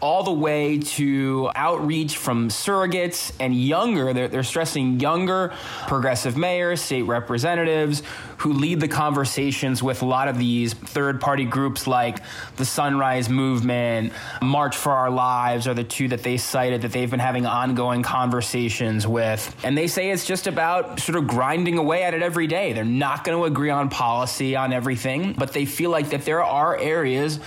all 0.00 0.22
the 0.22 0.32
way 0.32 0.78
to 0.78 1.50
outreach 1.54 2.16
from 2.16 2.48
surrogates 2.48 3.32
and 3.40 3.54
younger, 3.54 4.12
they're, 4.12 4.28
they're 4.28 4.42
stressing 4.42 5.00
younger 5.00 5.52
progressive 5.86 6.36
mayors, 6.36 6.80
state 6.80 7.02
representatives 7.02 8.02
who 8.38 8.52
lead 8.52 8.80
the 8.80 8.88
conversations 8.88 9.82
with 9.82 10.02
a 10.02 10.04
lot 10.06 10.28
of 10.28 10.38
these 10.38 10.72
third 10.72 11.20
party 11.20 11.44
groups 11.44 11.88
like 11.88 12.20
the 12.56 12.64
Sunrise 12.64 13.28
Movement, 13.28 14.12
March 14.40 14.76
for 14.76 14.92
Our 14.92 15.10
Lives 15.10 15.66
are 15.66 15.74
the 15.74 15.82
two 15.82 16.08
that 16.08 16.22
they 16.22 16.36
cited 16.36 16.82
that 16.82 16.92
they've 16.92 17.10
been 17.10 17.18
having 17.18 17.46
ongoing 17.46 18.04
conversations 18.04 19.06
with. 19.06 19.54
And 19.64 19.76
they 19.76 19.88
say 19.88 20.10
it's 20.10 20.24
just 20.24 20.46
about 20.46 21.00
sort 21.00 21.18
of 21.18 21.26
grinding 21.26 21.78
away 21.78 22.04
at 22.04 22.14
it 22.14 22.22
every 22.22 22.46
day. 22.46 22.72
They're 22.72 22.84
not 22.84 23.24
going 23.24 23.36
to 23.36 23.44
agree 23.68 23.80
on 23.80 23.88
policy 23.90 24.56
on 24.56 24.72
everything, 24.72 25.34
but 25.34 25.52
they 25.52 25.66
feel 25.66 25.90
like 25.90 26.10
that 26.10 26.24
there 26.24 26.42
are 26.42 26.76
areas 26.76 27.38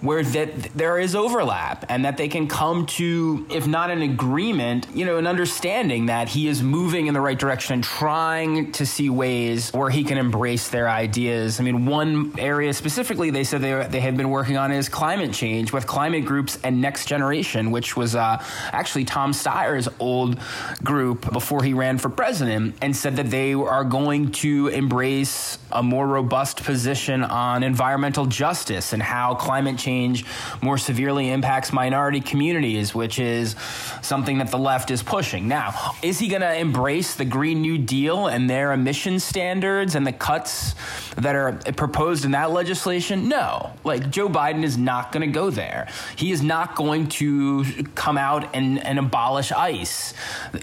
where 0.00 0.22
that 0.22 0.64
there 0.74 0.98
is 0.98 1.14
overlap 1.14 1.84
and 1.88 2.04
that 2.04 2.16
they 2.16 2.28
can 2.28 2.46
come 2.46 2.86
to, 2.86 3.46
if 3.50 3.66
not 3.66 3.90
an 3.90 4.02
agreement, 4.02 4.86
you 4.94 5.04
know, 5.04 5.18
an 5.18 5.26
understanding 5.26 6.06
that 6.06 6.28
he 6.28 6.46
is 6.46 6.62
moving 6.62 7.06
in 7.08 7.14
the 7.14 7.20
right 7.20 7.38
direction 7.38 7.74
and 7.74 7.84
trying 7.84 8.70
to 8.72 8.86
see 8.86 9.10
ways 9.10 9.72
where 9.72 9.90
he 9.90 10.04
can 10.04 10.18
embrace 10.18 10.68
their 10.68 10.88
ideas. 10.88 11.58
I 11.58 11.64
mean, 11.64 11.86
one 11.86 12.34
area 12.38 12.72
specifically 12.72 13.30
they 13.30 13.44
said 13.44 13.60
they, 13.60 13.86
they 13.88 14.00
had 14.00 14.16
been 14.16 14.30
working 14.30 14.56
on 14.56 14.70
is 14.70 14.88
climate 14.88 15.32
change 15.32 15.72
with 15.72 15.86
climate 15.86 16.24
groups 16.24 16.58
and 16.62 16.80
Next 16.80 17.06
Generation, 17.06 17.70
which 17.70 17.96
was 17.96 18.14
uh, 18.14 18.42
actually 18.72 19.04
Tom 19.04 19.32
Steyer's 19.32 19.88
old 19.98 20.38
group 20.84 21.32
before 21.32 21.62
he 21.64 21.74
ran 21.74 21.98
for 21.98 22.08
president, 22.08 22.76
and 22.82 22.94
said 22.94 23.16
that 23.16 23.30
they 23.30 23.54
are 23.54 23.84
going 23.84 24.30
to 24.30 24.68
embrace 24.68 25.58
a 25.72 25.82
more 25.82 26.06
robust 26.06 26.62
position 26.62 27.24
on 27.24 27.62
environmental 27.62 28.26
justice 28.26 28.92
and 28.92 29.02
how 29.02 29.34
climate 29.34 29.76
change 29.76 29.87
change 29.88 30.24
more 30.60 30.76
severely 30.76 31.30
impacts 31.30 31.72
minority 31.72 32.20
communities, 32.20 32.94
which 32.94 33.18
is 33.18 33.56
something 34.02 34.38
that 34.38 34.50
the 34.50 34.58
left 34.58 34.90
is 34.90 35.02
pushing. 35.02 35.48
Now, 35.48 35.94
is 36.02 36.18
he 36.18 36.28
going 36.28 36.42
to 36.42 36.54
embrace 36.54 37.14
the 37.14 37.24
Green 37.24 37.62
New 37.62 37.78
Deal 37.78 38.26
and 38.26 38.50
their 38.50 38.72
emission 38.72 39.18
standards 39.18 39.94
and 39.94 40.06
the 40.06 40.12
cuts 40.12 40.74
that 41.16 41.34
are 41.34 41.52
proposed 41.76 42.26
in 42.26 42.32
that 42.32 42.50
legislation? 42.50 43.28
No. 43.28 43.72
Like, 43.82 44.10
Joe 44.10 44.28
Biden 44.28 44.62
is 44.62 44.76
not 44.76 45.10
going 45.10 45.26
to 45.26 45.32
go 45.32 45.48
there. 45.48 45.88
He 46.16 46.32
is 46.32 46.42
not 46.42 46.76
going 46.76 47.08
to 47.20 47.64
come 47.94 48.18
out 48.18 48.54
and, 48.54 48.84
and 48.84 48.98
abolish 48.98 49.52
ICE. 49.52 50.12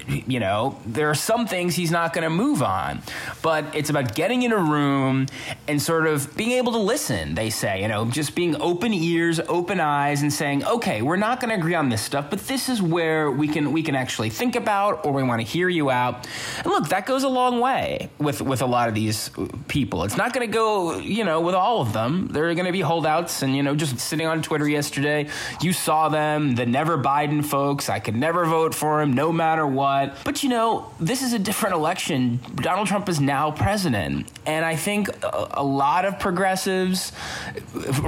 You 0.08 0.40
know, 0.40 0.78
there 0.86 1.10
are 1.10 1.16
some 1.16 1.48
things 1.48 1.76
he's 1.76 1.92
not 1.92 2.14
going 2.14 2.26
to 2.26 2.30
move 2.30 2.62
on, 2.62 3.02
but 3.42 3.66
it's 3.74 3.90
about 3.90 4.14
getting 4.14 4.44
in 4.44 4.52
a 4.52 4.64
room 4.76 5.26
and 5.68 5.82
sort 5.82 6.06
of 6.06 6.36
being 6.38 6.52
able 6.52 6.74
to 6.74 6.84
listen, 6.94 7.34
they 7.34 7.50
say, 7.50 7.82
you 7.82 7.88
know, 7.88 8.06
just 8.06 8.36
being 8.36 8.56
open 8.62 8.94
ears, 9.16 9.40
open 9.40 9.80
eyes, 9.80 10.22
and 10.22 10.32
saying, 10.32 10.66
okay, 10.66 11.02
we're 11.02 11.16
not 11.16 11.40
going 11.40 11.50
to 11.50 11.56
agree 11.56 11.76
on 11.76 11.90
this 11.90 12.02
stuff, 12.02 12.30
but 12.30 12.40
this 12.48 12.70
is 12.70 12.82
where 12.82 13.32
we 13.32 13.48
can 13.48 13.72
we 13.72 13.82
can 13.82 13.96
actually 13.96 14.30
think 14.30 14.56
about, 14.56 15.06
or 15.06 15.14
we 15.14 15.24
want 15.24 15.42
to 15.42 15.48
hear 15.48 15.70
you 15.70 15.90
out. 15.90 16.28
And 16.58 16.68
look, 16.68 16.90
that 16.90 17.06
goes 17.06 17.24
a 17.24 17.30
long 17.30 17.60
way 17.60 18.10
with 18.18 18.42
with 18.42 18.62
a 18.62 18.66
lot 18.66 18.90
of 18.90 18.96
these 18.96 19.30
people. 19.68 20.04
It's 20.04 20.18
not 20.18 20.34
going 20.34 20.48
to 20.48 20.54
go, 20.54 20.98
you 20.98 21.24
know, 21.24 21.42
with 21.42 21.56
all 21.56 21.82
of 21.82 21.94
them. 21.94 22.28
There 22.28 22.50
are 22.50 22.54
going 22.54 22.66
to 22.66 22.72
be 22.72 22.82
holdouts, 22.82 23.42
and 23.42 23.56
you 23.56 23.64
know, 23.64 23.76
just 23.76 24.00
sitting 24.00 24.28
on 24.28 24.42
Twitter 24.42 24.68
yesterday, 24.68 25.28
you 25.62 25.74
saw 25.74 26.10
them, 26.10 26.56
the 26.56 26.66
never 26.66 26.98
Biden 26.98 27.44
folks. 27.44 27.90
I 27.90 28.00
could 28.00 28.16
never 28.16 28.46
vote 28.46 28.76
for 28.76 29.02
him, 29.02 29.14
no 29.14 29.32
matter 29.32 29.66
what. 29.66 30.18
But 30.24 30.44
you 30.44 30.50
know, 30.50 30.92
this 31.00 31.22
is 31.22 31.34
a 31.34 31.40
different 31.40 31.76
election. 31.76 32.40
Donald 32.56 32.88
Trump 32.88 33.08
is 33.10 33.20
now 33.20 33.52
president, 33.52 34.30
and 34.46 34.66
I 34.66 34.76
think 34.76 35.10
a, 35.24 35.48
a 35.52 35.64
lot 35.64 36.06
of 36.06 36.20
progressives 36.20 37.12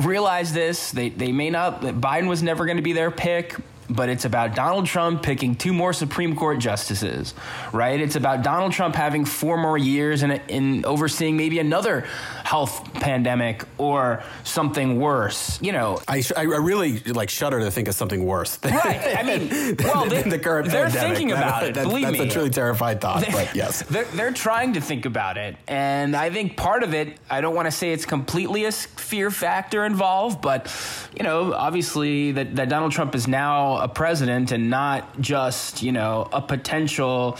realize 0.03 0.53
this. 0.53 0.91
They, 0.97 1.09
they 1.09 1.31
may 1.31 1.49
not, 1.49 1.81
Biden 1.81 2.27
was 2.27 2.41
never 2.43 2.65
going 2.65 2.77
to 2.77 2.83
be 2.83 2.93
their 2.93 3.11
pick, 3.11 3.55
but 3.89 4.09
it's 4.09 4.25
about 4.25 4.55
Donald 4.55 4.85
Trump 4.85 5.23
picking 5.23 5.55
two 5.55 5.73
more 5.73 5.93
Supreme 5.93 6.35
Court 6.35 6.59
justices, 6.59 7.33
right? 7.71 7.99
It's 7.99 8.15
about 8.15 8.43
Donald 8.43 8.71
Trump 8.71 8.95
having 8.95 9.25
four 9.25 9.57
more 9.57 9.77
years 9.77 10.23
in, 10.23 10.31
in 10.31 10.85
overseeing 10.85 11.37
maybe 11.37 11.59
another 11.59 12.05
health 12.43 12.93
pandemic 12.95 13.63
or 13.77 14.23
something 14.43 14.99
worse. 14.99 15.61
You 15.61 15.71
know, 15.71 15.99
I, 16.07 16.23
I 16.35 16.43
really 16.43 16.99
like 16.99 17.29
shudder 17.29 17.59
to 17.59 17.71
think 17.71 17.87
of 17.87 17.95
something 17.95 18.25
worse. 18.25 18.59
right. 18.63 19.17
I 19.17 19.23
mean, 19.23 19.75
well, 19.83 20.05
they, 20.05 20.23
the 20.23 20.39
current 20.39 20.69
they're 20.69 20.85
pandemic. 20.85 21.17
thinking 21.17 21.31
about 21.31 21.61
that, 21.61 21.69
it. 21.69 21.73
That, 21.75 21.83
believe 21.83 22.03
that's 22.05 22.13
me, 22.13 22.19
that's 22.19 22.31
a 22.31 22.33
truly 22.33 22.49
terrified 22.49 23.01
thought. 23.01 23.25
They, 23.25 23.31
but 23.31 23.55
yes, 23.55 23.83
they're, 23.83 24.05
they're 24.05 24.33
trying 24.33 24.73
to 24.73 24.81
think 24.81 25.05
about 25.05 25.37
it, 25.37 25.55
and 25.67 26.15
I 26.15 26.29
think 26.29 26.57
part 26.57 26.83
of 26.83 26.93
it. 26.93 27.17
I 27.29 27.41
don't 27.41 27.55
want 27.55 27.67
to 27.67 27.71
say 27.71 27.91
it's 27.91 28.05
completely 28.05 28.65
a 28.65 28.71
fear 28.71 29.31
factor 29.31 29.85
involved, 29.85 30.41
but 30.41 30.73
you 31.15 31.23
know, 31.23 31.53
obviously 31.53 32.33
that, 32.33 32.55
that 32.55 32.69
Donald 32.69 32.91
Trump 32.91 33.15
is 33.15 33.27
now 33.27 33.76
a 33.77 33.87
president 33.87 34.51
and 34.51 34.69
not 34.69 35.19
just, 35.19 35.81
you 35.81 35.91
know, 35.91 36.27
a 36.31 36.41
potential 36.41 37.37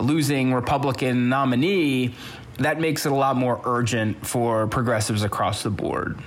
losing 0.00 0.52
Republican 0.52 1.28
nominee, 1.28 2.14
that 2.58 2.80
makes 2.80 3.06
it 3.06 3.12
a 3.12 3.14
lot 3.14 3.36
more 3.36 3.60
urgent 3.64 4.26
for 4.26 4.66
progressives 4.66 5.22
across 5.22 5.62
the 5.62 5.70
board. 5.70 6.18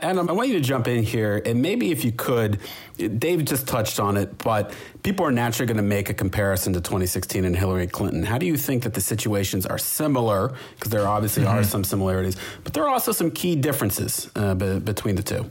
And 0.00 0.18
I 0.18 0.32
want 0.32 0.48
you 0.48 0.54
to 0.54 0.60
jump 0.60 0.88
in 0.88 1.04
here, 1.04 1.40
and 1.46 1.62
maybe 1.62 1.92
if 1.92 2.04
you 2.04 2.10
could, 2.10 2.58
Dave 2.96 3.44
just 3.44 3.68
touched 3.68 4.00
on 4.00 4.16
it, 4.16 4.36
but 4.38 4.74
people 5.04 5.24
are 5.24 5.30
naturally 5.30 5.66
going 5.66 5.76
to 5.76 5.84
make 5.84 6.10
a 6.10 6.14
comparison 6.14 6.72
to 6.72 6.80
2016 6.80 7.44
and 7.44 7.56
Hillary 7.56 7.86
Clinton. 7.86 8.24
How 8.24 8.36
do 8.36 8.44
you 8.44 8.56
think 8.56 8.82
that 8.82 8.94
the 8.94 9.00
situations 9.00 9.64
are 9.64 9.78
similar? 9.78 10.52
Because 10.74 10.90
there 10.90 11.06
obviously 11.06 11.44
mm-hmm. 11.44 11.58
are 11.58 11.62
some 11.62 11.84
similarities, 11.84 12.36
but 12.64 12.74
there 12.74 12.82
are 12.82 12.88
also 12.88 13.12
some 13.12 13.30
key 13.30 13.54
differences 13.54 14.30
uh, 14.34 14.54
b- 14.54 14.80
between 14.80 15.14
the 15.14 15.22
two. 15.22 15.48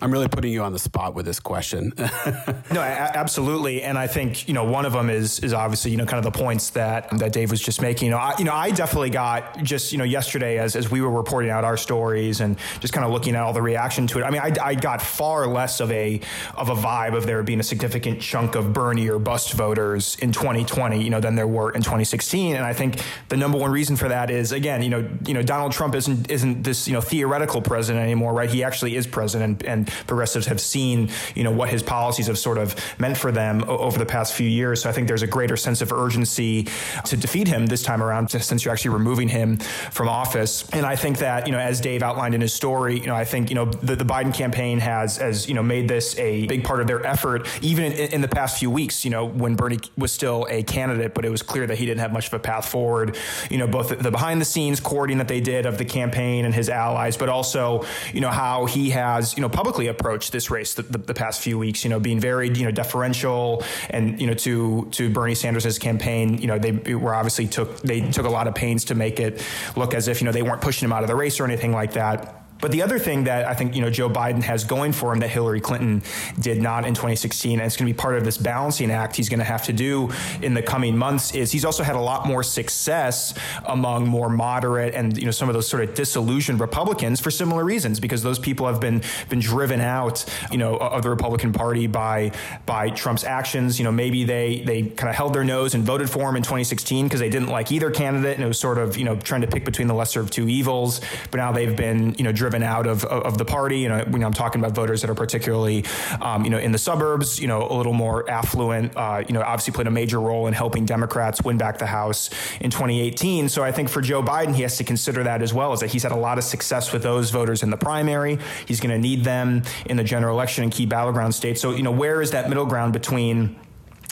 I'm 0.00 0.10
really 0.10 0.28
putting 0.28 0.52
you 0.52 0.62
on 0.62 0.72
the 0.72 0.78
spot 0.78 1.14
with 1.14 1.26
this 1.26 1.40
question. 1.40 1.92
no, 1.98 2.80
absolutely, 2.80 3.82
and 3.82 3.98
I 3.98 4.06
think 4.06 4.48
you 4.48 4.54
know 4.54 4.64
one 4.64 4.86
of 4.86 4.92
them 4.92 5.10
is 5.10 5.40
is 5.40 5.52
obviously 5.52 5.90
you 5.90 5.96
know 5.96 6.06
kind 6.06 6.24
of 6.24 6.32
the 6.32 6.38
points 6.38 6.70
that 6.70 7.10
that 7.18 7.32
Dave 7.32 7.50
was 7.50 7.60
just 7.60 7.82
making. 7.82 8.06
You 8.06 8.12
know, 8.12 8.18
I, 8.18 8.34
you 8.38 8.44
know, 8.44 8.54
I 8.54 8.70
definitely 8.70 9.10
got 9.10 9.62
just 9.62 9.92
you 9.92 9.98
know 9.98 10.04
yesterday 10.04 10.58
as 10.58 10.76
as 10.76 10.90
we 10.90 11.02
were 11.02 11.10
reporting 11.10 11.50
out 11.50 11.64
our 11.64 11.76
stories 11.76 12.40
and 12.40 12.56
just 12.80 12.94
kind 12.94 13.04
of 13.04 13.12
looking 13.12 13.34
at 13.34 13.42
all 13.42 13.52
the 13.52 13.62
reaction 13.62 14.06
to 14.08 14.20
it. 14.20 14.22
I 14.22 14.30
mean, 14.30 14.40
I, 14.40 14.54
I 14.62 14.74
got 14.74 15.02
far 15.02 15.46
less 15.46 15.80
of 15.80 15.90
a 15.92 16.20
of 16.54 16.70
a 16.70 16.74
vibe 16.74 17.14
of 17.14 17.26
there 17.26 17.42
being 17.42 17.60
a 17.60 17.64
significant 17.64 18.20
chunk 18.20 18.54
of 18.54 18.72
Bernie 18.72 19.08
or 19.10 19.18
bust 19.18 19.52
voters 19.52 20.16
in 20.20 20.32
2020, 20.32 21.02
you 21.02 21.10
know, 21.10 21.20
than 21.20 21.34
there 21.34 21.46
were 21.46 21.70
in 21.72 21.82
2016. 21.82 22.56
And 22.56 22.64
I 22.64 22.72
think 22.72 23.02
the 23.28 23.36
number 23.36 23.58
one 23.58 23.70
reason 23.70 23.96
for 23.96 24.08
that 24.08 24.30
is 24.30 24.52
again, 24.52 24.82
you 24.82 24.88
know, 24.88 25.08
you 25.26 25.34
know, 25.34 25.42
Donald 25.42 25.72
Trump 25.72 25.94
isn't 25.94 26.30
isn't 26.30 26.62
this 26.62 26.88
you 26.88 26.94
know 26.94 27.02
theoretical 27.02 27.60
president 27.60 28.02
anymore, 28.02 28.32
right? 28.32 28.48
He 28.48 28.64
actually 28.64 28.96
is 28.96 29.06
president, 29.06 29.62
and 29.64 29.89
progressives 30.06 30.46
have 30.46 30.60
seen, 30.60 31.10
you 31.34 31.44
know, 31.44 31.50
what 31.50 31.68
his 31.68 31.82
policies 31.82 32.26
have 32.26 32.38
sort 32.38 32.58
of 32.58 32.74
meant 32.98 33.16
for 33.16 33.32
them 33.32 33.64
over 33.68 33.98
the 33.98 34.06
past 34.06 34.34
few 34.34 34.48
years. 34.48 34.82
So 34.82 34.88
I 34.88 34.92
think 34.92 35.08
there's 35.08 35.22
a 35.22 35.26
greater 35.26 35.56
sense 35.56 35.80
of 35.82 35.92
urgency 35.92 36.68
to 37.04 37.16
defeat 37.16 37.48
him 37.48 37.66
this 37.66 37.82
time 37.82 38.02
around, 38.02 38.30
since 38.30 38.64
you're 38.64 38.72
actually 38.72 38.92
removing 38.92 39.28
him 39.28 39.56
from 39.56 40.08
office. 40.08 40.68
And 40.70 40.86
I 40.86 40.96
think 40.96 41.18
that, 41.18 41.46
you 41.46 41.52
know, 41.52 41.58
as 41.58 41.80
Dave 41.80 42.02
outlined 42.02 42.34
in 42.34 42.40
his 42.40 42.52
story, 42.52 42.98
you 42.98 43.06
know, 43.06 43.14
I 43.14 43.24
think, 43.24 43.50
you 43.50 43.54
know, 43.54 43.66
the, 43.66 43.96
the 43.96 44.04
Biden 44.04 44.34
campaign 44.34 44.78
has, 44.80 45.18
as, 45.18 45.48
you 45.48 45.54
know, 45.54 45.62
made 45.62 45.88
this 45.88 46.18
a 46.18 46.46
big 46.46 46.64
part 46.64 46.80
of 46.80 46.86
their 46.86 47.04
effort, 47.04 47.46
even 47.62 47.92
in, 47.92 48.12
in 48.14 48.20
the 48.20 48.28
past 48.28 48.58
few 48.58 48.70
weeks, 48.70 49.04
you 49.04 49.10
know, 49.10 49.24
when 49.24 49.54
Bernie 49.54 49.78
was 49.96 50.12
still 50.12 50.46
a 50.50 50.62
candidate, 50.62 51.14
but 51.14 51.24
it 51.24 51.30
was 51.30 51.42
clear 51.42 51.66
that 51.66 51.78
he 51.78 51.86
didn't 51.86 52.00
have 52.00 52.12
much 52.12 52.26
of 52.28 52.34
a 52.34 52.38
path 52.38 52.68
forward, 52.68 53.16
you 53.50 53.58
know, 53.58 53.66
both 53.66 53.98
the 53.98 54.10
behind 54.10 54.40
the 54.40 54.44
scenes 54.44 54.80
courting 54.80 55.18
that 55.18 55.28
they 55.28 55.40
did 55.40 55.66
of 55.66 55.78
the 55.78 55.84
campaign 55.84 56.44
and 56.44 56.54
his 56.54 56.68
allies, 56.68 57.16
but 57.16 57.28
also, 57.28 57.84
you 58.12 58.20
know, 58.20 58.30
how 58.30 58.66
he 58.66 58.90
has, 58.90 59.36
you 59.36 59.42
know, 59.42 59.48
publicly 59.48 59.79
approached 59.88 60.32
this 60.32 60.50
race 60.50 60.74
the, 60.74 60.82
the, 60.82 60.98
the, 60.98 61.14
past 61.14 61.40
few 61.40 61.58
weeks. 61.58 61.84
You 61.84 61.90
know, 61.90 62.00
being 62.00 62.20
very 62.20 62.48
you 62.48 62.64
know 62.64 62.70
deferential 62.70 63.64
and 63.88 64.20
you 64.20 64.26
know 64.26 64.34
to 64.34 64.88
to 64.92 65.10
Bernie 65.10 65.34
Sanders' 65.34 65.78
campaign. 65.78 66.38
You 66.38 66.46
know, 66.46 66.58
they 66.58 66.94
were 66.94 67.14
obviously 67.14 67.46
took 67.46 67.80
they 67.80 68.00
took 68.10 68.26
a 68.26 68.30
lot 68.30 68.48
of 68.48 68.54
pains 68.54 68.86
to 68.86 68.94
make 68.94 69.20
it 69.20 69.44
look 69.76 69.94
as 69.94 70.08
if 70.08 70.20
you 70.20 70.26
know 70.26 70.32
they 70.32 70.42
weren't 70.42 70.62
pushing 70.62 70.86
him 70.86 70.92
out 70.92 71.02
of 71.02 71.08
the 71.08 71.16
race 71.16 71.40
or 71.40 71.44
anything 71.44 71.72
like 71.72 71.92
that. 71.94 72.39
But 72.60 72.72
the 72.72 72.82
other 72.82 72.98
thing 72.98 73.24
that 73.24 73.46
I 73.46 73.54
think 73.54 73.74
you 73.74 73.80
know 73.80 73.90
Joe 73.90 74.08
Biden 74.08 74.42
has 74.42 74.64
going 74.64 74.92
for 74.92 75.12
him 75.12 75.20
that 75.20 75.30
Hillary 75.30 75.60
Clinton 75.60 76.02
did 76.38 76.60
not 76.60 76.86
in 76.86 76.94
2016, 76.94 77.58
and 77.58 77.66
it's 77.66 77.76
going 77.76 77.86
to 77.86 77.92
be 77.92 77.96
part 77.96 78.16
of 78.16 78.24
this 78.24 78.36
balancing 78.36 78.90
act 78.90 79.16
he's 79.16 79.28
going 79.28 79.38
to 79.38 79.44
have 79.44 79.64
to 79.64 79.72
do 79.72 80.10
in 80.42 80.54
the 80.54 80.62
coming 80.62 80.96
months, 80.96 81.34
is 81.34 81.52
he's 81.52 81.64
also 81.64 81.82
had 81.82 81.96
a 81.96 82.00
lot 82.00 82.26
more 82.26 82.42
success 82.42 83.34
among 83.64 84.06
more 84.06 84.28
moderate 84.28 84.94
and 84.94 85.16
you 85.16 85.24
know 85.24 85.30
some 85.30 85.48
of 85.48 85.54
those 85.54 85.68
sort 85.68 85.82
of 85.82 85.94
disillusioned 85.94 86.60
Republicans 86.60 87.20
for 87.20 87.30
similar 87.30 87.64
reasons, 87.64 88.00
because 88.00 88.22
those 88.22 88.38
people 88.38 88.66
have 88.66 88.80
been 88.80 89.02
been 89.28 89.40
driven 89.40 89.80
out, 89.80 90.24
you 90.50 90.58
know, 90.58 90.76
of 90.76 91.02
the 91.02 91.10
Republican 91.10 91.52
Party 91.52 91.86
by 91.86 92.32
by 92.66 92.90
Trump's 92.90 93.24
actions. 93.24 93.78
You 93.78 93.84
know, 93.84 93.92
maybe 93.92 94.24
they 94.24 94.60
they 94.60 94.82
kind 94.82 95.08
of 95.08 95.14
held 95.14 95.34
their 95.34 95.44
nose 95.44 95.74
and 95.74 95.84
voted 95.84 96.10
for 96.10 96.28
him 96.28 96.36
in 96.36 96.42
2016 96.42 97.06
because 97.06 97.20
they 97.20 97.30
didn't 97.30 97.48
like 97.48 97.72
either 97.72 97.90
candidate, 97.90 98.34
and 98.34 98.44
it 98.44 98.48
was 98.48 98.58
sort 98.58 98.78
of 98.78 98.96
you 98.96 99.04
know 99.04 99.16
trying 99.16 99.40
to 99.40 99.46
pick 99.46 99.64
between 99.64 99.88
the 99.88 99.94
lesser 99.94 100.20
of 100.20 100.30
two 100.30 100.48
evils. 100.48 101.00
But 101.30 101.38
now 101.38 101.52
they've 101.52 101.76
been 101.76 102.14
you 102.14 102.24
know 102.24 102.32
driven 102.32 102.49
driven 102.50 102.66
out 102.66 102.86
of, 102.86 103.04
of 103.04 103.38
the 103.38 103.44
party. 103.44 103.78
You 103.78 103.88
know, 103.88 104.04
when 104.08 104.24
I'm 104.24 104.32
talking 104.32 104.60
about 104.60 104.74
voters 104.74 105.02
that 105.02 105.10
are 105.10 105.14
particularly, 105.14 105.84
um, 106.20 106.44
you 106.44 106.50
know, 106.50 106.58
in 106.58 106.72
the 106.72 106.78
suburbs, 106.78 107.38
you 107.38 107.46
know, 107.46 107.66
a 107.68 107.74
little 107.74 107.92
more 107.92 108.28
affluent, 108.28 108.96
uh, 108.96 109.22
you 109.26 109.32
know, 109.32 109.42
obviously 109.42 109.72
played 109.72 109.86
a 109.86 109.90
major 109.90 110.20
role 110.20 110.48
in 110.48 110.52
helping 110.52 110.84
Democrats 110.84 111.42
win 111.42 111.58
back 111.58 111.78
the 111.78 111.86
House 111.86 112.30
in 112.60 112.70
2018. 112.70 113.48
So 113.48 113.62
I 113.62 113.70
think 113.70 113.88
for 113.88 114.00
Joe 114.00 114.22
Biden, 114.22 114.54
he 114.54 114.62
has 114.62 114.76
to 114.78 114.84
consider 114.84 115.22
that 115.24 115.42
as 115.42 115.54
well, 115.54 115.72
is 115.72 115.80
that 115.80 115.90
he's 115.90 116.02
had 116.02 116.12
a 116.12 116.16
lot 116.16 116.38
of 116.38 116.44
success 116.44 116.92
with 116.92 117.02
those 117.02 117.30
voters 117.30 117.62
in 117.62 117.70
the 117.70 117.76
primary. 117.76 118.38
He's 118.66 118.80
going 118.80 118.90
to 118.90 118.98
need 118.98 119.22
them 119.22 119.62
in 119.86 119.96
the 119.96 120.04
general 120.04 120.34
election 120.34 120.64
in 120.64 120.70
key 120.70 120.86
battleground 120.86 121.34
states. 121.34 121.60
So, 121.60 121.70
you 121.72 121.82
know, 121.82 121.92
where 121.92 122.20
is 122.20 122.32
that 122.32 122.48
middle 122.48 122.66
ground 122.66 122.92
between 122.92 123.56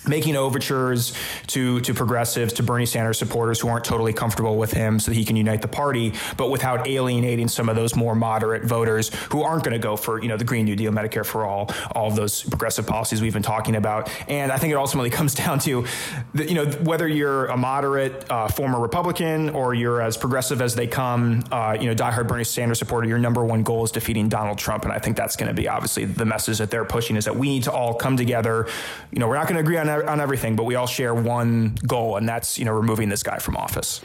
making 0.07 0.37
overtures 0.37 1.13
to 1.49 1.81
to 1.81 1.95
progressives, 1.95 2.53
to 2.55 2.63
Bernie 2.63 2.87
Sanders 2.87 3.19
supporters 3.19 3.61
who 3.61 3.69
aren't 3.69 3.85
totally 3.85 4.13
comfortable 4.13 4.57
with 4.57 4.73
him, 4.73 5.01
so 5.01 5.11
that 5.11 5.17
he 5.17 5.25
can 5.25 5.37
unite 5.37 5.63
the 5.63 5.69
party, 5.69 6.13
but 6.37 6.51
without 6.51 6.87
alienating 6.87 7.49
some 7.49 7.69
of 7.69 7.77
those 7.77 7.97
more 7.97 8.15
moderate 8.15 8.65
voters 8.65 9.11
who 9.31 9.43
aren't 9.43 9.65
going 9.65 9.73
to 9.73 9.79
go 9.79 9.97
for 9.97 10.21
you 10.23 10.29
know 10.29 10.37
the 10.37 10.45
Green 10.45 10.65
New 10.65 10.77
Deal, 10.77 10.93
Medicare 10.93 11.25
for 11.25 11.45
all, 11.45 11.71
all 11.95 12.09
of 12.09 12.17
those 12.17 12.43
progressive 12.43 12.87
policies 12.87 13.21
we've 13.21 13.33
been 13.33 13.43
talking 13.43 13.77
about. 13.77 14.11
And 14.29 14.53
I 14.53 14.59
think 14.59 14.73
it 14.73 14.77
ultimately 14.77 15.11
comes 15.19 15.35
down 15.35 15.59
to, 15.61 15.87
the, 16.35 16.49
you 16.49 16.55
know, 16.55 16.67
whether 16.83 17.07
you're 17.07 17.47
a 17.47 17.57
moderate 17.57 18.31
uh, 18.31 18.49
former 18.49 18.81
Republican 18.81 19.51
or 19.51 19.75
you're 19.75 20.01
as 20.01 20.17
progressive 20.17 20.63
as 20.63 20.75
they 20.75 20.87
come, 20.87 21.45
uh, 21.51 21.77
you 21.79 21.87
know, 21.87 21.95
diehard 21.95 22.29
Bernie 22.29 22.45
Sanders 22.45 22.79
supporter, 22.79 23.09
your 23.09 23.19
number 23.19 23.45
one 23.45 23.63
goal 23.63 23.85
is 23.85 23.91
defeating 23.91 24.29
Donald 24.29 24.59
Trump, 24.59 24.85
and 24.85 24.93
I 24.93 24.99
think 24.99 25.17
that's 25.17 25.37
going 25.37 25.49
to 25.49 25.55
be 25.55 25.69
obviously 25.69 26.05
the 26.05 26.25
message 26.25 26.59
that 26.59 26.71
they're 26.71 26.85
pushing 26.85 27.17
is 27.17 27.25
that 27.25 27.37
we 27.37 27.49
need 27.49 27.65
to 27.65 27.73
all 27.73 27.95
come 27.95 28.17
together. 28.17 28.67
You 29.11 29.19
know, 29.19 29.29
we're 29.29 29.37
not 29.37 29.49
going 29.49 29.57
to 29.57 29.61
agree 29.61 29.77
on 29.77 29.88
on 29.89 30.21
everything, 30.21 30.57
but 30.57 30.65
we 30.65 30.75
all 30.75 30.87
share 30.87 31.15
one 31.15 31.77
goal, 31.87 32.17
and 32.17 32.29
that's 32.29 32.59
you 32.59 32.65
know 32.65 32.73
removing 32.73 33.09
this 33.09 33.23
guy 33.23 33.39
from 33.39 33.57
office. 33.57 34.01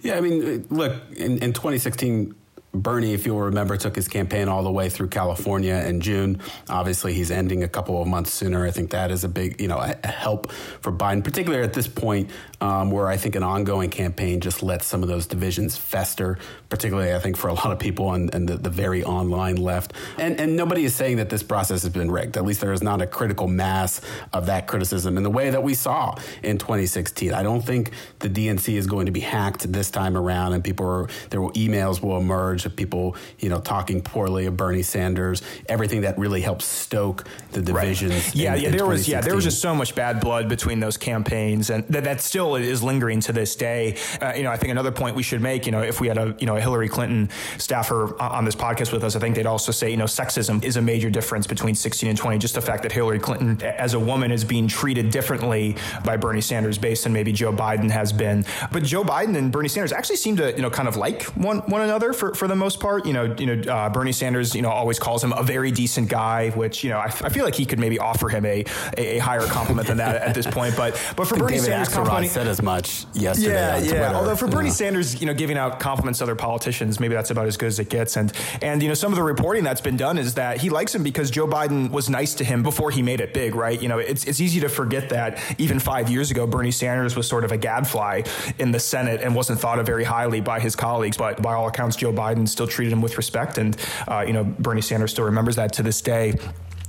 Yeah, 0.00 0.16
I 0.16 0.20
mean, 0.20 0.66
look, 0.68 0.92
in, 1.16 1.38
in 1.38 1.54
2016, 1.54 2.34
Bernie, 2.74 3.14
if 3.14 3.24
you'll 3.24 3.40
remember, 3.40 3.76
took 3.76 3.94
his 3.94 4.08
campaign 4.08 4.48
all 4.48 4.64
the 4.64 4.72
way 4.72 4.88
through 4.88 5.08
California 5.08 5.76
in 5.86 6.00
June. 6.00 6.40
Obviously, 6.68 7.14
he's 7.14 7.30
ending 7.30 7.62
a 7.62 7.68
couple 7.68 8.02
of 8.02 8.08
months 8.08 8.32
sooner. 8.32 8.66
I 8.66 8.72
think 8.72 8.90
that 8.90 9.10
is 9.10 9.22
a 9.22 9.28
big, 9.28 9.60
you 9.60 9.68
know, 9.68 9.78
a 9.78 10.06
help 10.06 10.50
for 10.50 10.90
Biden, 10.90 11.22
particularly 11.22 11.64
at 11.64 11.72
this 11.72 11.86
point 11.86 12.30
um, 12.60 12.90
where 12.90 13.08
I 13.08 13.16
think 13.16 13.36
an 13.36 13.42
ongoing 13.42 13.90
campaign 13.90 14.40
just 14.40 14.62
lets 14.62 14.86
some 14.86 15.02
of 15.02 15.08
those 15.08 15.26
divisions 15.26 15.76
fester, 15.76 16.38
particularly 16.68 17.14
I 17.14 17.18
think 17.18 17.36
for 17.36 17.48
a 17.48 17.54
lot 17.54 17.70
of 17.70 17.78
people 17.78 18.08
on, 18.08 18.26
the, 18.26 18.58
the, 18.60 18.70
very 18.74 19.04
online 19.04 19.56
left. 19.56 19.92
And, 20.18 20.40
and 20.40 20.56
nobody 20.56 20.84
is 20.84 20.94
saying 20.94 21.18
that 21.18 21.30
this 21.30 21.42
process 21.42 21.82
has 21.82 21.92
been 21.92 22.10
rigged. 22.10 22.36
At 22.36 22.44
least 22.44 22.60
there 22.60 22.72
is 22.72 22.82
not 22.82 23.00
a 23.00 23.06
critical 23.06 23.46
mass 23.46 24.00
of 24.32 24.46
that 24.46 24.66
criticism 24.66 25.16
in 25.16 25.22
the 25.22 25.30
way 25.30 25.50
that 25.50 25.62
we 25.62 25.74
saw 25.74 26.16
in 26.42 26.58
2016. 26.58 27.32
I 27.32 27.42
don't 27.42 27.64
think 27.64 27.92
the 28.18 28.28
DNC 28.28 28.74
is 28.74 28.86
going 28.86 29.06
to 29.06 29.12
be 29.12 29.20
hacked 29.20 29.70
this 29.70 29.90
time 29.90 30.16
around, 30.16 30.54
and 30.54 30.64
people 30.64 30.86
are, 30.86 31.08
there 31.30 31.40
will 31.40 31.52
emails 31.52 32.02
will 32.02 32.16
emerge 32.16 32.63
of 32.66 32.76
people, 32.76 33.16
you 33.38 33.48
know, 33.48 33.60
talking 33.60 34.02
poorly 34.02 34.46
of 34.46 34.56
Bernie 34.56 34.82
Sanders, 34.82 35.42
everything 35.68 36.02
that 36.02 36.18
really 36.18 36.40
helps 36.40 36.64
stoke 36.64 37.24
the 37.52 37.62
divisions. 37.62 38.12
Right. 38.12 38.34
Yeah, 38.34 38.54
in, 38.54 38.62
yeah, 38.62 38.68
in 38.68 38.76
there 38.76 38.86
was 38.86 39.08
yeah, 39.08 39.20
there 39.20 39.34
was 39.34 39.44
just 39.44 39.60
so 39.60 39.74
much 39.74 39.94
bad 39.94 40.20
blood 40.20 40.48
between 40.48 40.80
those 40.80 40.96
campaigns, 40.96 41.70
and 41.70 41.86
that, 41.88 42.04
that 42.04 42.20
still 42.20 42.56
is 42.56 42.82
lingering 42.82 43.20
to 43.20 43.32
this 43.32 43.56
day. 43.56 43.96
Uh, 44.20 44.32
you 44.36 44.42
know, 44.42 44.50
I 44.50 44.56
think 44.56 44.70
another 44.70 44.92
point 44.92 45.16
we 45.16 45.22
should 45.22 45.40
make, 45.40 45.66
you 45.66 45.72
know, 45.72 45.82
if 45.82 46.00
we 46.00 46.08
had 46.08 46.18
a 46.18 46.36
you 46.38 46.46
know 46.46 46.56
a 46.56 46.60
Hillary 46.60 46.88
Clinton 46.88 47.30
staffer 47.58 48.20
on 48.20 48.44
this 48.44 48.56
podcast 48.56 48.92
with 48.92 49.04
us, 49.04 49.16
I 49.16 49.20
think 49.20 49.36
they'd 49.36 49.46
also 49.46 49.72
say, 49.72 49.90
you 49.90 49.96
know, 49.96 50.04
sexism 50.04 50.62
is 50.64 50.76
a 50.76 50.82
major 50.82 51.10
difference 51.10 51.46
between 51.46 51.74
16 51.74 52.08
and 52.08 52.18
20. 52.18 52.38
Just 52.38 52.54
the 52.54 52.60
fact 52.60 52.82
that 52.82 52.92
Hillary 52.92 53.18
Clinton, 53.18 53.62
as 53.62 53.94
a 53.94 54.00
woman, 54.00 54.30
is 54.30 54.44
being 54.44 54.68
treated 54.68 55.10
differently 55.10 55.76
by 56.04 56.16
Bernie 56.16 56.40
Sanders 56.40 56.78
based 56.78 57.06
on 57.06 57.12
maybe 57.12 57.32
Joe 57.32 57.52
Biden 57.52 57.90
has 57.90 58.12
been. 58.12 58.44
But 58.72 58.82
Joe 58.82 59.04
Biden 59.04 59.36
and 59.36 59.52
Bernie 59.52 59.68
Sanders 59.68 59.92
actually 59.92 60.16
seem 60.16 60.36
to 60.36 60.52
you 60.52 60.62
know 60.62 60.70
kind 60.70 60.88
of 60.88 60.96
like 60.96 61.22
one 61.34 61.58
one 61.60 61.82
another 61.82 62.12
for 62.12 62.34
for 62.34 62.48
the 62.48 62.53
the 62.54 62.60
most 62.64 62.80
part. 62.80 63.06
You 63.06 63.12
know, 63.12 63.34
you 63.38 63.46
know, 63.46 63.72
uh, 63.72 63.90
Bernie 63.90 64.12
Sanders, 64.12 64.54
you 64.54 64.62
know, 64.62 64.70
always 64.70 64.98
calls 64.98 65.22
him 65.22 65.32
a 65.32 65.42
very 65.42 65.70
decent 65.70 66.08
guy, 66.08 66.50
which 66.50 66.84
you 66.84 66.90
know, 66.90 66.98
I, 66.98 67.06
I 67.06 67.28
feel 67.28 67.44
like 67.44 67.54
he 67.54 67.66
could 67.66 67.78
maybe 67.78 67.98
offer 67.98 68.28
him 68.28 68.44
a 68.44 68.64
a, 68.96 69.16
a 69.16 69.18
higher 69.18 69.46
compliment 69.46 69.88
than 69.88 69.98
that 69.98 70.16
at 70.16 70.34
this 70.34 70.46
point. 70.46 70.76
But 70.76 70.92
but 71.16 71.26
for 71.26 71.36
Bernie 71.38 71.54
David 71.54 71.66
Sanders, 71.66 71.88
complimenting 71.88 72.30
said 72.30 72.46
as 72.46 72.62
much 72.62 73.06
yesterday. 73.12 73.54
Yeah, 73.54 73.78
yeah. 73.78 73.88
Twitter, 73.88 74.04
Although 74.14 74.36
for 74.36 74.48
Bernie. 74.48 74.70
Sanders, 74.70 75.20
you 75.20 75.26
know, 75.26 75.34
giving 75.34 75.56
out 75.56 75.78
compliments 75.78 76.18
to 76.18 76.24
other 76.24 76.34
politicians, 76.34 76.98
maybe 76.98 77.14
that's 77.14 77.30
about 77.30 77.46
as 77.46 77.56
good 77.56 77.66
as 77.66 77.78
it 77.78 77.90
gets. 77.90 78.16
And 78.16 78.32
and 78.62 78.82
you 78.82 78.88
know, 78.88 78.94
some 78.94 79.12
of 79.12 79.16
the 79.16 79.22
reporting 79.22 79.64
that's 79.64 79.80
been 79.80 79.96
done 79.96 80.18
is 80.18 80.34
that 80.34 80.60
he 80.60 80.70
likes 80.70 80.94
him 80.94 81.02
because 81.02 81.30
Joe 81.30 81.46
Biden 81.46 81.90
was 81.90 82.08
nice 82.08 82.34
to 82.34 82.44
him 82.44 82.62
before 82.62 82.90
he 82.90 83.02
made 83.02 83.20
it 83.20 83.34
big, 83.34 83.54
right? 83.54 83.80
You 83.80 83.88
know, 83.88 83.98
it's 83.98 84.24
it's 84.24 84.40
easy 84.40 84.60
to 84.60 84.68
forget 84.68 85.08
that 85.10 85.40
even 85.58 85.78
five 85.78 86.10
years 86.10 86.30
ago, 86.30 86.46
Bernie 86.46 86.70
Sanders 86.70 87.16
was 87.16 87.28
sort 87.28 87.44
of 87.44 87.52
a 87.52 87.56
gadfly 87.56 88.22
in 88.58 88.72
the 88.72 88.80
Senate 88.80 89.20
and 89.20 89.34
wasn't 89.34 89.60
thought 89.60 89.78
of 89.78 89.86
very 89.86 90.04
highly 90.04 90.40
by 90.40 90.60
his 90.60 90.76
colleagues. 90.76 91.16
But 91.16 91.40
by 91.42 91.54
all 91.54 91.68
accounts, 91.68 91.96
Joe 91.96 92.12
Biden 92.12 92.43
still 92.48 92.66
treated 92.66 92.92
him 92.92 93.02
with 93.02 93.16
respect. 93.16 93.58
And, 93.58 93.76
uh, 94.08 94.24
you 94.26 94.32
know, 94.32 94.44
Bernie 94.44 94.80
Sanders 94.80 95.10
still 95.10 95.24
remembers 95.24 95.56
that 95.56 95.72
to 95.74 95.82
this 95.82 96.00
day. 96.00 96.34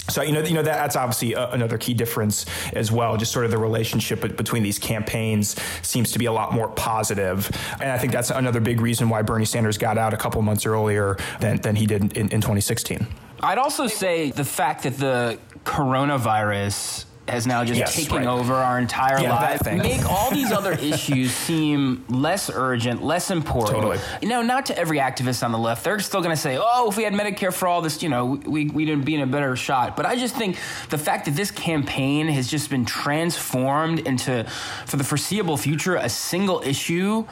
So 0.08 0.22
you 0.22 0.34
know, 0.34 0.42
you 0.42 0.54
know 0.54 0.62
that, 0.62 0.76
that's 0.76 0.96
obviously 0.96 1.34
a, 1.34 1.50
another 1.50 1.78
key 1.78 1.94
difference 1.94 2.46
as 2.74 2.92
well. 2.92 3.18
Just 3.18 3.32
sort 3.32 3.46
of 3.46 3.52
the 3.52 3.58
relationship 3.58 4.22
between 4.38 4.62
these 4.62 4.78
campaigns 4.78 5.60
seems 5.82 6.12
to 6.12 6.20
be 6.20 6.26
a 6.26 6.32
lot 6.32 6.54
more 6.54 6.68
positive, 6.68 7.50
and 7.82 7.90
I 7.90 7.98
think 7.98 8.14
that's 8.14 8.30
another 8.30 8.60
big 8.60 8.82
reason 8.82 9.10
why 9.10 9.24
Bernie 9.24 9.46
Sanders 9.46 9.80
got 9.80 9.98
out 9.98 10.14
a 10.14 10.18
couple 10.18 10.42
months 10.44 10.66
earlier 10.66 11.18
than, 11.40 11.58
than 11.58 11.76
he 11.76 11.88
did 11.88 12.16
in, 12.16 12.30
in 12.30 12.42
2016. 12.42 13.08
I'd 13.42 13.58
also 13.58 13.88
say 13.88 14.32
the 14.32 14.46
fact 14.46 14.84
that 14.84 14.98
the 14.98 15.40
coronavirus 15.64 17.06
has 17.28 17.48
now 17.48 17.64
just 17.64 17.80
yes, 17.80 17.96
taken 17.96 18.18
right. 18.18 18.28
over 18.28 18.54
our 18.54 18.78
entire 18.78 19.20
yeah, 19.20 19.34
life. 19.34 19.66
Make 19.66 20.06
all 20.10 20.32
these 20.32 20.52
other 20.52 20.72
issues 20.94 21.32
seem 21.32 22.06
less 22.08 22.52
urgent, 22.54 23.04
less 23.04 23.32
important. 23.32 23.76
Totally. 23.76 24.00
You 24.22 24.30
know, 24.30 24.42
not 24.42 24.68
to 24.68 24.78
every 24.78 25.00
activist 25.00 25.44
on 25.44 25.52
the 25.52 25.58
left. 25.58 25.84
They're 25.84 26.00
still 26.00 26.22
going 26.22 26.36
to 26.36 26.42
say, 26.42 26.58
"Oh, 26.60 26.90
if 26.90 26.98
we 26.98 27.04
had 27.04 27.14
Medicare 27.14 27.54
for 27.54 27.68
all 27.68 27.82
this, 27.82 28.04
you 28.04 28.10
know, 28.10 28.40
we 28.46 28.68
we'd 28.68 29.06
be 29.06 29.16
in 29.16 29.22
a 29.22 29.28
better 29.28 29.56
shot." 29.56 29.98
But 29.98 30.06
I 30.06 30.16
just 30.16 30.36
think 30.36 30.58
the 30.90 30.98
fact 30.98 31.26
that 31.26 31.36
this 31.36 31.52
campaign 31.52 32.28
has 32.28 32.48
just 32.48 32.70
been 32.70 32.86
transformed 32.86 34.00
into, 34.00 34.46
for 34.86 34.98
the 34.98 35.04
foreseeable 35.04 35.58
future, 35.58 35.96
a 35.96 36.10
single 36.10 36.62
issue 36.64 37.26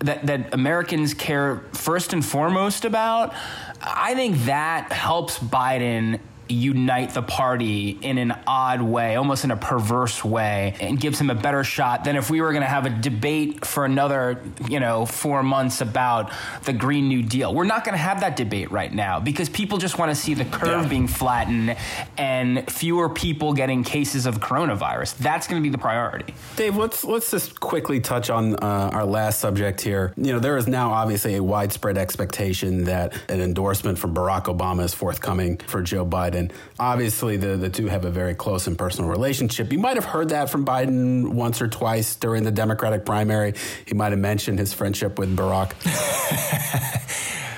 that 0.00 0.26
that 0.26 0.52
Americans 0.52 1.14
care 1.14 1.64
first 1.72 2.12
and 2.12 2.24
foremost 2.24 2.84
about. 2.84 3.34
I 3.82 4.14
think 4.14 4.44
that 4.44 4.92
helps 4.92 5.38
Biden 5.38 6.20
unite 6.50 7.14
the 7.14 7.22
party 7.22 7.90
in 8.02 8.18
an 8.18 8.34
odd 8.46 8.82
way, 8.82 9.16
almost 9.16 9.44
in 9.44 9.50
a 9.50 9.56
perverse 9.56 10.24
way, 10.24 10.74
and 10.80 11.00
gives 11.00 11.20
him 11.20 11.30
a 11.30 11.34
better 11.34 11.64
shot 11.64 12.04
than 12.04 12.16
if 12.16 12.30
we 12.30 12.40
were 12.40 12.52
going 12.52 12.62
to 12.62 12.68
have 12.68 12.86
a 12.86 12.90
debate 12.90 13.64
for 13.64 13.84
another, 13.84 14.40
you 14.68 14.80
know, 14.80 15.06
four 15.06 15.42
months 15.42 15.80
about 15.80 16.32
the 16.64 16.72
Green 16.72 17.08
New 17.08 17.22
Deal. 17.22 17.54
We're 17.54 17.64
not 17.64 17.84
going 17.84 17.94
to 17.94 18.02
have 18.02 18.20
that 18.20 18.36
debate 18.36 18.70
right 18.70 18.92
now 18.92 19.20
because 19.20 19.48
people 19.48 19.78
just 19.78 19.98
want 19.98 20.10
to 20.10 20.14
see 20.14 20.34
the 20.34 20.44
curve 20.44 20.82
yeah. 20.82 20.88
being 20.88 21.06
flattened 21.06 21.76
and 22.16 22.70
fewer 22.70 23.08
people 23.08 23.52
getting 23.52 23.84
cases 23.84 24.26
of 24.26 24.40
coronavirus. 24.40 25.16
That's 25.18 25.46
going 25.46 25.62
to 25.62 25.66
be 25.66 25.70
the 25.70 25.78
priority. 25.78 26.34
Dave, 26.56 26.76
let's 26.76 27.04
let's 27.04 27.30
just 27.30 27.60
quickly 27.60 28.00
touch 28.00 28.30
on 28.30 28.54
uh, 28.54 28.90
our 28.92 29.04
last 29.04 29.40
subject 29.40 29.80
here. 29.80 30.12
You 30.16 30.32
know, 30.32 30.38
there 30.38 30.56
is 30.56 30.66
now 30.66 30.92
obviously 30.92 31.36
a 31.36 31.42
widespread 31.42 31.98
expectation 31.98 32.84
that 32.84 33.14
an 33.30 33.40
endorsement 33.40 33.98
from 33.98 34.14
Barack 34.14 34.44
Obama 34.44 34.84
is 34.84 34.94
forthcoming 34.94 35.58
for 35.58 35.82
Joe 35.82 36.06
Biden. 36.06 36.39
Obviously, 36.78 37.36
the, 37.36 37.56
the 37.56 37.68
two 37.68 37.86
have 37.88 38.04
a 38.04 38.10
very 38.10 38.34
close 38.34 38.66
and 38.66 38.78
personal 38.78 39.10
relationship. 39.10 39.72
You 39.72 39.78
might 39.78 39.96
have 39.96 40.04
heard 40.04 40.30
that 40.30 40.48
from 40.48 40.64
Biden 40.64 41.28
once 41.28 41.60
or 41.60 41.68
twice 41.68 42.16
during 42.16 42.44
the 42.44 42.50
Democratic 42.50 43.04
primary. 43.04 43.54
He 43.86 43.94
might 43.94 44.12
have 44.12 44.20
mentioned 44.20 44.58
his 44.58 44.72
friendship 44.72 45.18
with 45.18 45.36
Barack. 45.36 45.72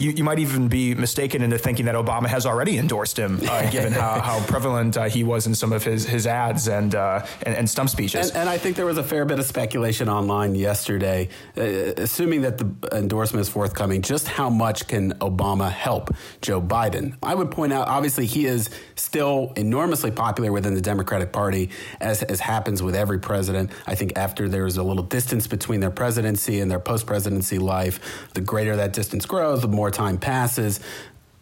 you, 0.00 0.12
you 0.12 0.24
might 0.24 0.38
even 0.38 0.68
be 0.68 0.94
mistaken 0.94 1.42
into 1.42 1.58
thinking 1.58 1.86
that 1.86 1.94
Obama 1.94 2.26
has 2.26 2.46
already 2.46 2.78
endorsed 2.78 3.18
him, 3.18 3.38
uh, 3.46 3.70
given 3.70 3.92
how, 3.92 4.20
how 4.20 4.40
prevalent 4.46 4.96
uh, 4.96 5.04
he 5.04 5.22
was 5.22 5.46
in 5.46 5.54
some 5.54 5.72
of 5.72 5.84
his, 5.84 6.06
his 6.06 6.26
ads 6.26 6.68
and, 6.68 6.94
uh, 6.94 7.24
and, 7.42 7.54
and 7.54 7.70
stump 7.70 7.90
speeches. 7.90 8.30
And, 8.30 8.38
and, 8.38 8.48
I 8.48 8.58
think 8.58 8.76
there 8.76 8.86
was 8.86 8.98
a 8.98 9.02
fair 9.02 9.24
bit 9.24 9.38
of 9.38 9.44
speculation 9.44 10.08
online 10.08 10.54
yesterday, 10.54 11.28
uh, 11.56 11.62
assuming 11.62 12.40
that 12.42 12.58
the 12.58 12.96
endorsement 12.96 13.42
is 13.42 13.48
forthcoming. 13.48 14.02
Just 14.02 14.26
how 14.26 14.48
much 14.48 14.88
can 14.88 15.12
Obama 15.18 15.70
help 15.70 16.14
Joe 16.40 16.60
Biden? 16.60 17.16
I 17.22 17.34
would 17.34 17.50
point 17.50 17.72
out, 17.72 17.86
obviously, 17.86 18.26
he 18.26 18.46
is 18.46 18.70
still 18.96 19.52
enormously 19.56 20.10
popular 20.10 20.50
within 20.50 20.74
the 20.74 20.80
Democratic 20.80 21.30
Party, 21.32 21.70
as, 22.00 22.22
as 22.22 22.40
happens 22.40 22.82
with 22.82 22.94
every 22.94 23.20
president. 23.20 23.70
I 23.86 23.94
think 23.94 24.16
after 24.16 24.48
there's 24.48 24.78
a 24.78 24.82
little 24.82 25.04
distance 25.04 25.46
between 25.46 25.80
their 25.80 25.90
presidency 25.90 26.60
and 26.60 26.70
their 26.70 26.80
post 26.80 27.06
presidency 27.06 27.58
life, 27.58 28.28
the 28.32 28.40
greater 28.40 28.76
that 28.76 28.94
distance 28.94 29.26
grows, 29.26 29.60
the 29.60 29.68
more 29.68 29.89
more 29.90 30.06
time 30.06 30.18
passes, 30.18 30.78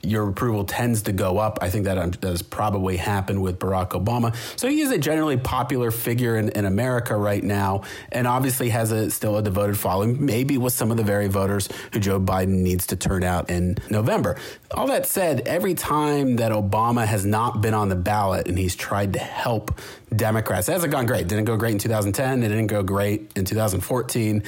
your 0.02 0.28
approval 0.28 0.64
tends 0.64 1.02
to 1.02 1.12
go 1.12 1.38
up. 1.38 1.58
I 1.60 1.70
think 1.70 1.84
that 1.86 1.98
um, 1.98 2.10
does 2.12 2.40
probably 2.40 2.96
happen 2.96 3.40
with 3.40 3.58
Barack 3.58 3.90
Obama. 3.90 4.34
So 4.58 4.68
he 4.68 4.80
is 4.80 4.90
a 4.92 4.98
generally 4.98 5.36
popular 5.36 5.90
figure 5.90 6.36
in, 6.36 6.50
in 6.50 6.64
America 6.64 7.16
right 7.16 7.42
now, 7.42 7.82
and 8.12 8.26
obviously 8.26 8.68
has 8.68 8.92
a, 8.92 9.10
still 9.10 9.36
a 9.36 9.42
devoted 9.42 9.76
following, 9.76 10.24
maybe 10.24 10.56
with 10.56 10.72
some 10.72 10.90
of 10.90 10.96
the 10.96 11.02
very 11.02 11.26
voters 11.26 11.68
who 11.92 11.98
Joe 11.98 12.20
Biden 12.20 12.62
needs 12.62 12.86
to 12.88 12.96
turn 12.96 13.24
out 13.24 13.50
in 13.50 13.76
November. 13.90 14.36
All 14.70 14.86
that 14.86 15.06
said, 15.06 15.48
every 15.48 15.74
time 15.74 16.36
that 16.36 16.52
Obama 16.52 17.04
has 17.04 17.26
not 17.26 17.60
been 17.60 17.74
on 17.74 17.88
the 17.88 17.96
ballot 17.96 18.46
and 18.46 18.58
he's 18.58 18.76
tried 18.76 19.14
to 19.14 19.18
help 19.18 19.80
Democrats. 20.14 20.68
It 20.68 20.72
hasn't 20.72 20.92
gone 20.92 21.06
great. 21.06 21.22
It 21.22 21.28
didn't 21.28 21.44
go 21.44 21.56
great 21.56 21.72
in 21.72 21.78
2010. 21.78 22.42
It 22.42 22.48
didn't 22.48 22.68
go 22.68 22.82
great 22.82 23.30
in 23.36 23.44
2014. 23.44 24.36
And 24.36 24.42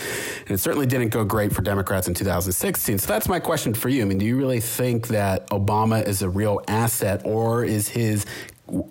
it 0.50 0.58
certainly 0.58 0.86
didn't 0.86 1.08
go 1.08 1.24
great 1.24 1.52
for 1.52 1.62
Democrats 1.62 2.08
in 2.08 2.14
2016. 2.14 2.98
So 2.98 3.06
that's 3.06 3.28
my 3.28 3.40
question 3.40 3.74
for 3.74 3.88
you. 3.88 4.02
I 4.02 4.04
mean, 4.06 4.18
do 4.18 4.26
you 4.26 4.36
really 4.36 4.60
think 4.60 5.08
that 5.08 5.39
Obama 5.48 6.06
is 6.06 6.22
a 6.22 6.28
real 6.28 6.60
asset 6.68 7.22
or 7.24 7.64
is 7.64 7.88
his 7.88 8.26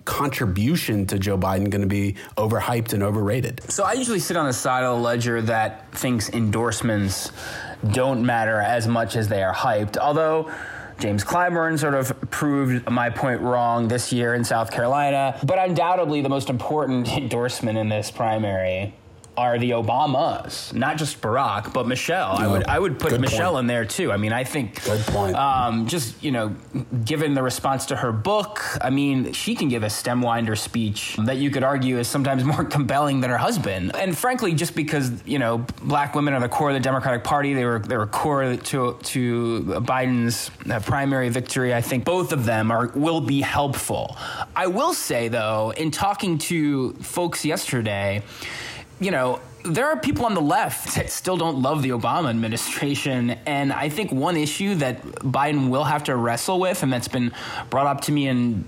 contribution 0.06 1.06
to 1.08 1.18
Joe 1.18 1.38
Biden 1.38 1.70
going 1.70 1.82
to 1.82 1.88
be 1.88 2.16
overhyped 2.38 2.94
and 2.94 3.02
overrated? 3.02 3.62
So 3.72 3.84
I 3.84 3.94
usually 3.94 4.20
sit 4.20 4.36
on 4.36 4.46
the 4.46 4.54
side 4.54 4.84
of 4.84 4.98
the 4.98 5.02
ledger 5.02 5.42
that 5.44 5.92
thinks 5.94 6.30
endorsements 6.30 7.32
don't 7.92 8.26
matter 8.26 8.60
as 8.60 8.88
much 8.88 9.16
as 9.16 9.28
they 9.28 9.42
are 9.42 9.54
hyped. 9.54 9.98
Although 9.98 10.52
James 11.00 11.24
Clyburn 11.24 11.80
sort 11.80 11.94
of 11.94 12.14
proved 12.30 12.90
my 12.90 13.10
point 13.10 13.40
wrong 13.40 13.88
this 13.88 14.12
year 14.12 14.34
in 14.34 14.44
South 14.44 14.70
Carolina. 14.70 15.40
But 15.46 15.58
undoubtedly, 15.58 16.22
the 16.22 16.30
most 16.30 16.50
important 16.50 17.08
endorsement 17.18 17.78
in 17.78 17.88
this 17.88 18.12
primary 18.12 18.94
are 19.40 19.58
the 19.58 19.72
Obamas, 19.72 20.74
not 20.74 20.98
just 20.98 21.22
Barack, 21.22 21.72
but 21.74 21.88
Michelle. 21.88 22.34
I 22.34 22.46
would 22.46 22.66
I 22.66 22.78
would 22.78 23.00
put 23.00 23.18
Michelle 23.22 23.54
point. 23.54 23.62
in 23.62 23.68
there 23.68 23.86
too. 23.86 24.12
I 24.12 24.18
mean, 24.18 24.34
I 24.34 24.44
think 24.44 24.84
good 24.84 25.00
point. 25.08 25.34
Um, 25.36 25.88
just 25.88 26.22
you 26.22 26.32
know, 26.32 26.54
given 27.06 27.36
the 27.36 27.42
response 27.42 27.86
to 27.88 27.96
her 27.96 28.12
book, 28.12 28.62
I 28.82 28.90
mean, 28.90 29.32
she 29.32 29.56
can 29.56 29.70
give 29.70 29.84
a 29.84 29.90
stem 29.90 30.22
winder 30.22 30.58
speech 30.58 31.16
that 31.26 31.38
you 31.38 31.52
could 31.52 31.64
argue 31.64 32.00
is 32.00 32.10
sometimes 32.10 32.44
more 32.54 32.66
compelling 32.66 33.22
than 33.22 33.30
her 33.30 33.38
husband. 33.38 33.96
And 33.96 34.18
frankly, 34.18 34.54
just 34.54 34.76
because 34.76 35.26
you 35.26 35.40
know, 35.40 35.60
black 35.84 36.16
women 36.16 36.34
are 36.34 36.42
the 36.42 36.50
core 36.50 36.70
of 36.70 36.74
the 36.74 36.82
Democratic 36.82 37.24
Party, 37.24 37.54
they 37.54 37.66
were 37.66 37.80
they 37.80 37.96
were 37.96 38.08
core 38.08 38.58
to 38.58 38.98
to 39.02 39.64
Biden's 39.88 40.52
uh, 40.70 40.82
primary 40.82 41.30
victory. 41.30 41.74
I 41.74 41.82
think 41.82 42.04
both 42.04 42.34
of 42.34 42.44
them 42.44 42.72
are 42.72 42.88
will 42.88 43.22
be 43.22 43.40
helpful. 43.40 44.18
I 44.54 44.68
will 44.68 44.94
say 44.94 45.30
though, 45.30 45.72
in 45.78 45.92
talking 45.92 46.38
to 46.50 46.92
folks 46.96 47.46
yesterday 47.46 48.22
you 49.00 49.12
know, 49.12 49.40
there 49.64 49.88
are 49.88 49.98
people 50.00 50.26
on 50.26 50.34
the 50.34 50.42
left 50.42 50.96
that 50.96 51.10
still 51.10 51.38
don't 51.38 51.62
love 51.62 51.84
the 51.84 51.90
Obama 51.90 52.30
administration. 52.30 53.32
And 53.46 53.74
I 53.74 53.90
think 53.90 54.12
one 54.12 54.38
issue 54.38 54.76
that 54.76 55.02
Biden 55.02 55.70
will 55.70 55.84
have 55.84 56.06
to 56.06 56.16
wrestle 56.16 56.60
with, 56.60 56.84
and 56.84 56.92
that's 56.92 57.08
been 57.08 57.32
brought 57.70 57.88
up 57.88 58.02
to 58.02 58.12
me 58.12 58.28
in 58.28 58.66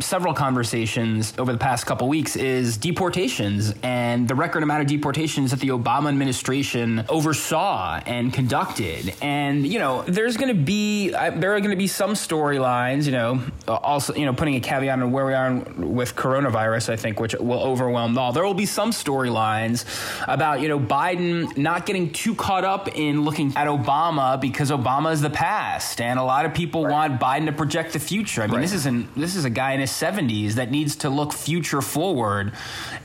several 0.00 0.34
conversations 0.34 1.34
over 1.38 1.52
the 1.52 1.58
past 1.58 1.86
couple 1.86 2.08
weeks 2.08 2.36
is 2.36 2.76
deportations 2.76 3.74
and 3.82 4.28
the 4.28 4.34
record 4.34 4.62
amount 4.62 4.82
of 4.82 4.86
deportations 4.86 5.50
that 5.50 5.60
the 5.60 5.68
Obama 5.68 6.08
administration 6.08 7.04
oversaw 7.08 8.00
and 8.06 8.32
conducted. 8.32 9.14
And 9.22 9.66
you 9.66 9.78
know, 9.78 10.02
there's 10.02 10.36
going 10.36 10.54
to 10.54 10.62
be 10.62 11.12
uh, 11.12 11.30
there 11.30 11.54
are 11.54 11.60
going 11.60 11.70
to 11.70 11.76
be 11.76 11.86
some 11.86 12.12
storylines. 12.12 13.06
You 13.06 13.12
know, 13.12 13.42
also 13.68 14.14
you 14.14 14.24
know 14.24 14.32
putting 14.32 14.56
a 14.56 14.60
caveat 14.60 15.00
on 15.00 15.12
where 15.12 15.26
we 15.26 15.34
are 15.34 15.54
with 15.76 16.14
coronavirus, 16.14 16.90
I 16.90 16.96
think, 16.96 17.20
which 17.20 17.34
will 17.34 17.60
overwhelm 17.60 18.16
all. 18.18 18.32
There 18.32 18.44
will 18.44 18.54
be 18.54 18.66
some 18.66 18.90
storylines 18.90 19.84
about 20.28 20.60
you 20.60 20.68
know 20.68 20.78
Biden 20.78 21.56
not 21.56 21.86
getting 21.86 22.12
too 22.12 22.34
caught 22.34 22.64
up 22.64 22.96
in 22.96 23.24
looking 23.24 23.52
at 23.56 23.66
Obama 23.66 24.40
because 24.40 24.70
Obama 24.70 25.12
is 25.12 25.20
the 25.20 25.30
past, 25.30 26.00
and 26.00 26.18
a 26.18 26.24
lot 26.24 26.44
of 26.44 26.54
people 26.54 26.84
right. 26.84 27.10
want 27.10 27.20
Biden 27.20 27.46
to 27.46 27.52
project 27.52 27.92
the 27.92 28.00
future. 28.00 28.42
I 28.42 28.46
mean, 28.46 28.56
right. 28.56 28.62
this 28.62 28.72
isn't 28.72 29.14
this 29.14 29.36
is 29.36 29.44
a 29.44 29.50
guy 29.50 29.73
in 29.74 29.80
his 29.80 29.90
70s 29.90 30.52
that 30.52 30.70
needs 30.70 30.96
to 30.96 31.10
look 31.10 31.32
future 31.32 31.82
forward. 31.82 32.52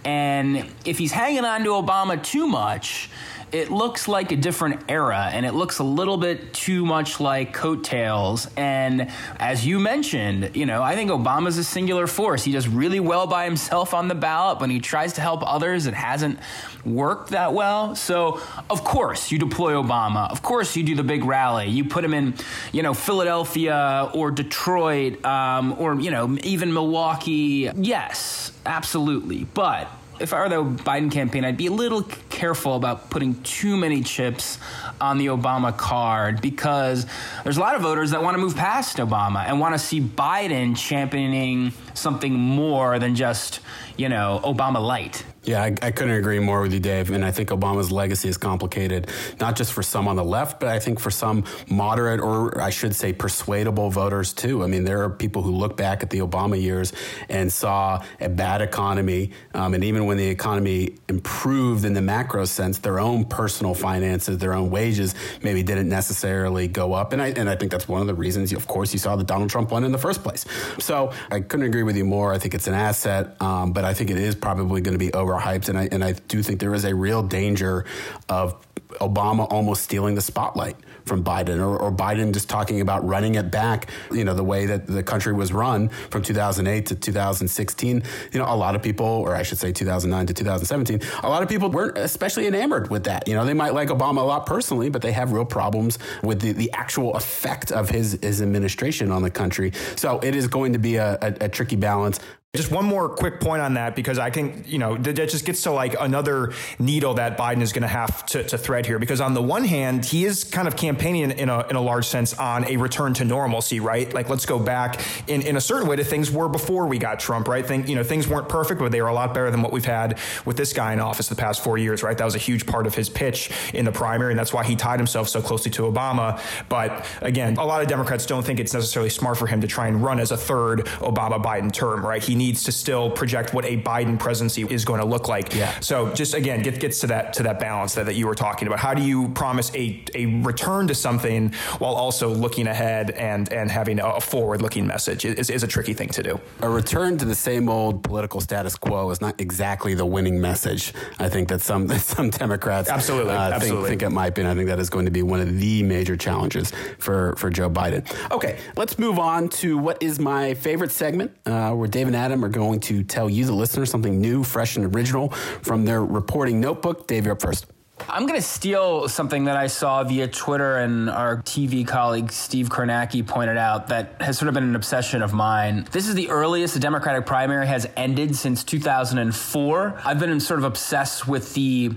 And 0.05 0.71
if 0.85 0.99
he's 0.99 1.11
hanging 1.11 1.43
on 1.43 1.63
to 1.63 1.71
Obama 1.71 2.21
too 2.23 2.47
much, 2.47 3.09
it 3.51 3.71
looks 3.71 4.07
like 4.07 4.31
a 4.31 4.35
different 4.35 4.83
era 4.89 5.29
and 5.31 5.45
it 5.45 5.53
looks 5.53 5.79
a 5.79 5.83
little 5.83 6.17
bit 6.17 6.53
too 6.53 6.85
much 6.85 7.19
like 7.19 7.53
coattails. 7.53 8.47
And 8.55 9.09
as 9.37 9.65
you 9.65 9.79
mentioned, 9.79 10.51
you 10.55 10.65
know, 10.65 10.83
I 10.83 10.95
think 10.95 11.09
Obama's 11.09 11.57
a 11.57 11.63
singular 11.63 12.07
force. 12.07 12.43
He 12.43 12.51
does 12.51 12.67
really 12.67 12.99
well 12.99 13.27
by 13.27 13.45
himself 13.45 13.93
on 13.93 14.07
the 14.07 14.15
ballot. 14.15 14.59
When 14.59 14.69
he 14.69 14.79
tries 14.79 15.13
to 15.13 15.21
help 15.21 15.41
others, 15.45 15.87
it 15.87 15.93
hasn't 15.93 16.39
worked 16.85 17.31
that 17.31 17.53
well. 17.53 17.95
So, 17.95 18.41
of 18.69 18.83
course, 18.83 19.31
you 19.31 19.39
deploy 19.39 19.73
Obama. 19.73 20.29
Of 20.31 20.41
course, 20.41 20.75
you 20.75 20.83
do 20.83 20.95
the 20.95 21.03
big 21.03 21.25
rally. 21.25 21.67
You 21.67 21.85
put 21.85 22.03
him 22.03 22.13
in, 22.13 22.35
you 22.71 22.83
know, 22.83 22.93
Philadelphia 22.93 24.09
or 24.13 24.31
Detroit 24.31 25.23
um, 25.25 25.75
or, 25.79 25.99
you 25.99 26.11
know, 26.11 26.37
even 26.43 26.73
Milwaukee. 26.73 27.69
Yes, 27.75 28.51
absolutely. 28.65 29.45
But 29.45 29.89
if 30.19 30.33
I 30.33 30.41
were 30.41 30.49
the 30.49 30.63
Biden 30.83 31.11
campaign, 31.11 31.45
I'd 31.45 31.57
be 31.57 31.67
a 31.67 31.71
little 31.71 32.03
careful 32.39 32.77
about 32.77 33.09
putting 33.09 33.35
too 33.43 33.75
many 33.75 34.01
chips 34.01 34.59
on 35.01 35.17
the 35.17 35.25
Obama 35.25 35.75
card 35.75 36.39
because 36.39 37.05
there's 37.43 37.57
a 37.57 37.59
lot 37.59 37.75
of 37.75 37.81
voters 37.81 38.11
that 38.11 38.23
want 38.23 38.33
to 38.33 38.41
move 38.41 38.55
past 38.55 38.95
Obama 38.95 39.43
and 39.45 39.59
want 39.59 39.75
to 39.75 39.79
see 39.79 39.99
Biden 39.99 40.73
championing 40.77 41.73
something 41.99 42.33
more 42.33 42.99
than 42.99 43.15
just, 43.15 43.59
you 43.97 44.09
know, 44.09 44.39
Obama 44.43 44.81
light. 44.85 45.23
Yeah, 45.43 45.63
I, 45.63 45.73
I, 45.81 45.91
couldn't 45.91 46.13
agree 46.15 46.37
more 46.39 46.61
with 46.61 46.73
you, 46.73 46.81
Dave. 46.81 47.11
And 47.11 47.23
I 47.23 47.31
think 47.31 47.49
Obama's 47.49 47.91
legacy 47.91 48.27
is 48.27 48.37
complicated, 48.37 49.09
not 49.39 49.55
just 49.55 49.71
for 49.71 49.81
some 49.81 50.07
on 50.07 50.17
the 50.17 50.23
left, 50.23 50.59
but 50.59 50.67
I 50.67 50.79
think 50.79 50.99
for 50.99 51.09
some 51.09 51.45
moderate 51.69 52.19
or 52.19 52.61
I 52.61 52.69
should 52.69 52.93
say 52.93 53.13
persuadable 53.13 53.89
voters 53.89 54.33
too. 54.33 54.63
I 54.63 54.67
mean, 54.67 54.83
there 54.83 55.01
are 55.03 55.09
people 55.09 55.41
who 55.41 55.51
look 55.51 55.77
back 55.77 56.03
at 56.03 56.09
the 56.09 56.19
Obama 56.19 56.61
years 56.61 56.91
and 57.29 57.51
saw 57.51 58.03
a 58.19 58.27
bad 58.27 58.61
economy. 58.61 59.31
Um, 59.53 59.73
and 59.73 59.83
even 59.83 60.05
when 60.05 60.17
the 60.17 60.27
economy 60.27 60.97
improved 61.07 61.85
in 61.85 61.93
the 61.93 62.01
macro 62.01 62.43
sense, 62.43 62.77
their 62.79 62.99
own 62.99 63.23
personal 63.23 63.73
finances, 63.73 64.39
their 64.39 64.53
own 64.53 64.69
wages 64.69 65.15
maybe 65.41 65.63
didn't 65.63 65.89
necessarily 65.89 66.67
go 66.67 66.93
up. 66.93 67.13
And 67.13 67.21
I, 67.21 67.29
and 67.29 67.49
I 67.49 67.55
think 67.55 67.71
that's 67.71 67.87
one 67.87 68.01
of 68.01 68.07
the 68.07 68.13
reasons, 68.13 68.51
of 68.51 68.67
course, 68.67 68.91
you 68.91 68.99
saw 68.99 69.15
that 69.15 69.25
Donald 69.25 69.49
Trump 69.49 69.71
won 69.71 69.85
in 69.85 69.93
the 69.93 69.97
first 69.97 70.21
place. 70.21 70.45
So 70.79 71.13
I 71.31 71.39
couldn't 71.39 71.65
agree 71.65 71.83
with 71.83 71.88
you 71.95 72.05
more. 72.05 72.33
I 72.33 72.37
think 72.37 72.53
it's 72.53 72.67
an 72.67 72.73
asset, 72.73 73.41
um, 73.41 73.73
but 73.73 73.85
I 73.85 73.93
think 73.93 74.09
it 74.09 74.17
is 74.17 74.35
probably 74.35 74.81
going 74.81 74.93
to 74.93 74.99
be 74.99 75.11
overhyped, 75.11 75.69
and 75.69 75.77
I 75.77 75.89
and 75.91 76.03
I 76.03 76.13
do 76.13 76.43
think 76.43 76.59
there 76.59 76.73
is 76.73 76.85
a 76.85 76.95
real 76.95 77.23
danger 77.23 77.85
of 78.27 78.55
Obama 78.99 79.47
almost 79.51 79.83
stealing 79.83 80.15
the 80.15 80.21
spotlight 80.21 80.75
from 81.09 81.23
Biden 81.23 81.59
or, 81.59 81.75
or, 81.75 81.91
Biden 81.91 82.31
just 82.31 82.47
talking 82.47 82.79
about 82.79 83.05
running 83.05 83.35
it 83.35 83.51
back, 83.51 83.89
you 84.11 84.23
know, 84.23 84.33
the 84.33 84.43
way 84.43 84.67
that 84.67 84.85
the 84.85 85.03
country 85.03 85.33
was 85.33 85.51
run 85.51 85.89
from 85.89 86.21
2008 86.21 86.85
to 86.85 86.95
2016. 86.95 88.03
You 88.31 88.39
know, 88.39 88.45
a 88.45 88.55
lot 88.55 88.75
of 88.75 88.81
people, 88.81 89.05
or 89.05 89.35
I 89.35 89.43
should 89.43 89.57
say 89.57 89.71
2009 89.73 90.27
to 90.27 90.33
2017, 90.33 91.01
a 91.23 91.29
lot 91.29 91.41
of 91.41 91.49
people 91.49 91.69
weren't 91.69 91.97
especially 91.97 92.47
enamored 92.47 92.89
with 92.89 93.03
that. 93.05 93.27
You 93.27 93.33
know, 93.33 93.43
they 93.43 93.55
might 93.55 93.73
like 93.73 93.89
Obama 93.89 94.17
a 94.17 94.21
lot 94.21 94.45
personally, 94.45 94.89
but 94.89 95.01
they 95.01 95.11
have 95.11 95.31
real 95.31 95.45
problems 95.45 95.97
with 96.23 96.39
the, 96.39 96.51
the 96.53 96.71
actual 96.73 97.15
effect 97.15 97.71
of 97.71 97.89
his, 97.89 98.19
his 98.21 98.41
administration 98.41 99.11
on 99.11 99.23
the 99.23 99.31
country. 99.31 99.73
So 99.95 100.19
it 100.19 100.35
is 100.35 100.47
going 100.47 100.73
to 100.73 100.79
be 100.79 100.97
a, 100.97 101.17
a, 101.21 101.45
a 101.45 101.49
tricky 101.49 101.75
balance. 101.75 102.19
Just 102.55 102.71
one 102.71 102.85
more 102.85 103.07
quick 103.09 103.39
point 103.39 103.61
on 103.61 103.75
that 103.75 103.95
because 103.95 104.17
I 104.17 104.31
think, 104.31 104.67
you 104.67 104.79
know, 104.79 104.97
that 104.97 105.13
just 105.13 105.45
gets 105.45 105.61
to 105.63 105.71
like 105.71 105.95
another 105.99 106.51
needle 106.79 107.13
that 107.13 107.37
Biden 107.37 107.61
is 107.61 107.73
going 107.73 107.83
to 107.83 107.87
have 107.87 108.25
to, 108.25 108.57
thread 108.57 108.87
here. 108.87 108.97
Because 108.97 109.21
on 109.21 109.35
the 109.35 109.41
one 109.41 109.65
hand, 109.65 110.03
he 110.03 110.25
is 110.25 110.45
kind 110.45 110.67
of 110.67 110.75
campaigning 110.75 111.29
in 111.29 111.47
a, 111.47 111.67
in 111.67 111.75
a 111.75 111.81
large 111.81 112.07
sense 112.07 112.33
on 112.33 112.65
a 112.65 112.77
return 112.77 113.13
to 113.13 113.23
normalcy, 113.23 113.79
right? 113.79 114.11
Like, 114.11 114.29
let's 114.29 114.47
go 114.47 114.57
back 114.57 114.99
in, 115.27 115.43
in 115.43 115.57
a 115.57 115.61
certain 115.61 115.87
way 115.87 115.97
to 115.97 116.03
things 116.03 116.31
were 116.31 116.49
before 116.49 116.87
we 116.87 116.97
got 116.97 117.19
Trump, 117.19 117.47
right? 117.47 117.63
Think, 117.63 117.87
you 117.87 117.93
know, 117.93 118.01
things 118.01 118.27
weren't 118.27 118.49
perfect, 118.49 118.79
but 118.79 118.91
they 118.91 119.03
were 119.03 119.09
a 119.09 119.13
lot 119.13 119.35
better 119.35 119.51
than 119.51 119.61
what 119.61 119.71
we've 119.71 119.85
had 119.85 120.17
with 120.43 120.57
this 120.57 120.73
guy 120.73 120.91
in 120.91 120.99
office 120.99 121.27
the 121.27 121.35
past 121.35 121.63
four 121.63 121.77
years, 121.77 122.01
right? 122.01 122.17
That 122.17 122.25
was 122.25 122.33
a 122.33 122.39
huge 122.39 122.65
part 122.65 122.87
of 122.87 122.95
his 122.95 123.09
pitch 123.09 123.51
in 123.75 123.85
the 123.85 123.91
primary, 123.91 124.31
and 124.31 124.39
that's 124.39 124.53
why 124.53 124.63
he 124.63 124.75
tied 124.75 124.99
himself 124.99 125.29
so 125.29 125.39
closely 125.39 125.69
to 125.73 125.83
Obama. 125.83 126.41
But 126.67 127.05
again, 127.21 127.57
a 127.57 127.65
lot 127.65 127.83
of 127.83 127.87
Democrats 127.87 128.25
don't 128.25 128.43
think 128.43 128.59
it's 128.59 128.73
necessarily 128.73 129.11
smart 129.11 129.37
for 129.37 129.45
him 129.45 129.61
to 129.61 129.67
try 129.67 129.87
and 129.87 130.01
run 130.01 130.19
as 130.19 130.31
a 130.31 130.37
third 130.37 130.87
Obama 130.97 131.39
Biden 131.39 131.71
term, 131.71 132.03
right? 132.03 132.23
He 132.23 132.38
needs 132.39 132.63
to 132.63 132.71
still 132.71 133.11
project 133.11 133.53
what 133.53 133.65
a 133.65 133.77
Biden 133.77 134.17
presidency 134.17 134.63
is 134.63 134.85
going 134.85 135.01
to 135.01 135.05
look 135.05 135.27
like. 135.27 135.53
Yeah. 135.53 135.79
So 135.81 136.11
just 136.15 136.33
again, 136.33 136.63
get, 136.63 136.79
gets 136.79 136.99
to 137.01 137.07
that 137.07 137.33
to 137.33 137.43
that 137.43 137.59
balance 137.59 137.93
that, 137.95 138.05
that 138.07 138.15
you 138.15 138.25
were 138.25 138.39
talking 138.47 138.67
about. 138.67 138.79
How 138.79 138.93
do 138.95 139.03
you 139.03 139.29
promise 139.29 139.71
a, 139.75 140.03
a 140.15 140.25
return 140.41 140.87
to 140.87 140.95
something 140.95 141.53
while 141.77 141.95
also 141.95 142.29
looking 142.29 142.67
ahead 142.67 143.11
and 143.11 143.51
and 143.51 143.69
having 143.69 143.99
a 143.99 144.21
forward 144.21 144.61
looking 144.61 144.87
message 144.87 145.25
is, 145.25 145.49
is 145.49 145.63
a 145.63 145.67
tricky 145.67 145.93
thing 145.93 146.09
to 146.09 146.23
do. 146.23 146.39
A 146.61 146.69
return 146.69 147.17
to 147.17 147.25
the 147.25 147.35
same 147.35 147.67
old 147.69 148.03
political 148.03 148.39
status 148.41 148.75
quo 148.75 149.09
is 149.11 149.21
not 149.21 149.39
exactly 149.39 149.93
the 149.93 150.05
winning 150.05 150.39
message. 150.39 150.93
I 151.19 151.27
think 151.29 151.49
that 151.49 151.61
some 151.61 151.87
that 151.91 152.01
some 152.01 152.29
Democrats 152.29 152.89
absolutely, 152.89 153.33
uh, 153.33 153.51
absolutely. 153.51 153.89
Think, 153.89 154.01
think 154.01 154.11
it 154.11 154.15
might 154.15 154.33
be. 154.33 154.41
And 154.41 154.49
I 154.49 154.55
think 154.55 154.67
that 154.69 154.79
is 154.79 154.89
going 154.89 155.05
to 155.05 155.11
be 155.11 155.23
one 155.23 155.41
of 155.41 155.59
the 155.59 155.83
major 155.83 156.15
challenges 156.15 156.71
for 156.97 157.35
for 157.35 157.49
Joe 157.49 157.69
Biden. 157.69 158.01
Okay, 158.31 158.57
let's 158.77 158.97
move 158.97 159.19
on 159.19 159.49
to 159.49 159.77
what 159.77 160.01
is 160.01 160.19
my 160.19 160.53
favorite 160.53 160.91
segment, 160.91 161.31
uh, 161.45 161.73
where 161.73 161.87
Dave 161.87 162.07
and 162.07 162.15
Adam 162.29 162.45
are 162.45 162.49
going 162.49 162.79
to 162.79 163.03
tell 163.03 163.27
you, 163.27 163.43
the 163.43 163.53
listener, 163.53 163.87
something 163.87 164.21
new, 164.21 164.43
fresh, 164.43 164.75
and 164.75 164.95
original 164.95 165.29
from 165.63 165.83
their 165.83 166.05
reporting 166.05 166.59
notebook. 166.59 167.07
Dave, 167.07 167.25
you're 167.25 167.33
up 167.33 167.41
first. 167.41 167.65
I'm 168.07 168.27
going 168.27 168.39
to 168.39 168.45
steal 168.45 169.09
something 169.09 169.45
that 169.45 169.57
I 169.57 169.65
saw 169.65 170.03
via 170.03 170.27
Twitter 170.27 170.77
and 170.77 171.09
our 171.09 171.37
TV 171.37 171.87
colleague 171.87 172.31
Steve 172.31 172.69
Kornacki 172.69 173.25
pointed 173.25 173.57
out 173.57 173.87
that 173.87 174.21
has 174.21 174.37
sort 174.37 174.47
of 174.47 174.53
been 174.53 174.63
an 174.63 174.75
obsession 174.75 175.23
of 175.23 175.33
mine. 175.33 175.87
This 175.91 176.07
is 176.07 176.13
the 176.13 176.29
earliest 176.29 176.75
the 176.75 176.79
Democratic 176.79 177.25
primary 177.25 177.65
has 177.65 177.89
ended 177.97 178.35
since 178.35 178.63
2004. 178.63 180.01
I've 180.05 180.19
been 180.19 180.39
sort 180.39 180.59
of 180.59 180.65
obsessed 180.65 181.27
with 181.27 181.55
the 181.55 181.91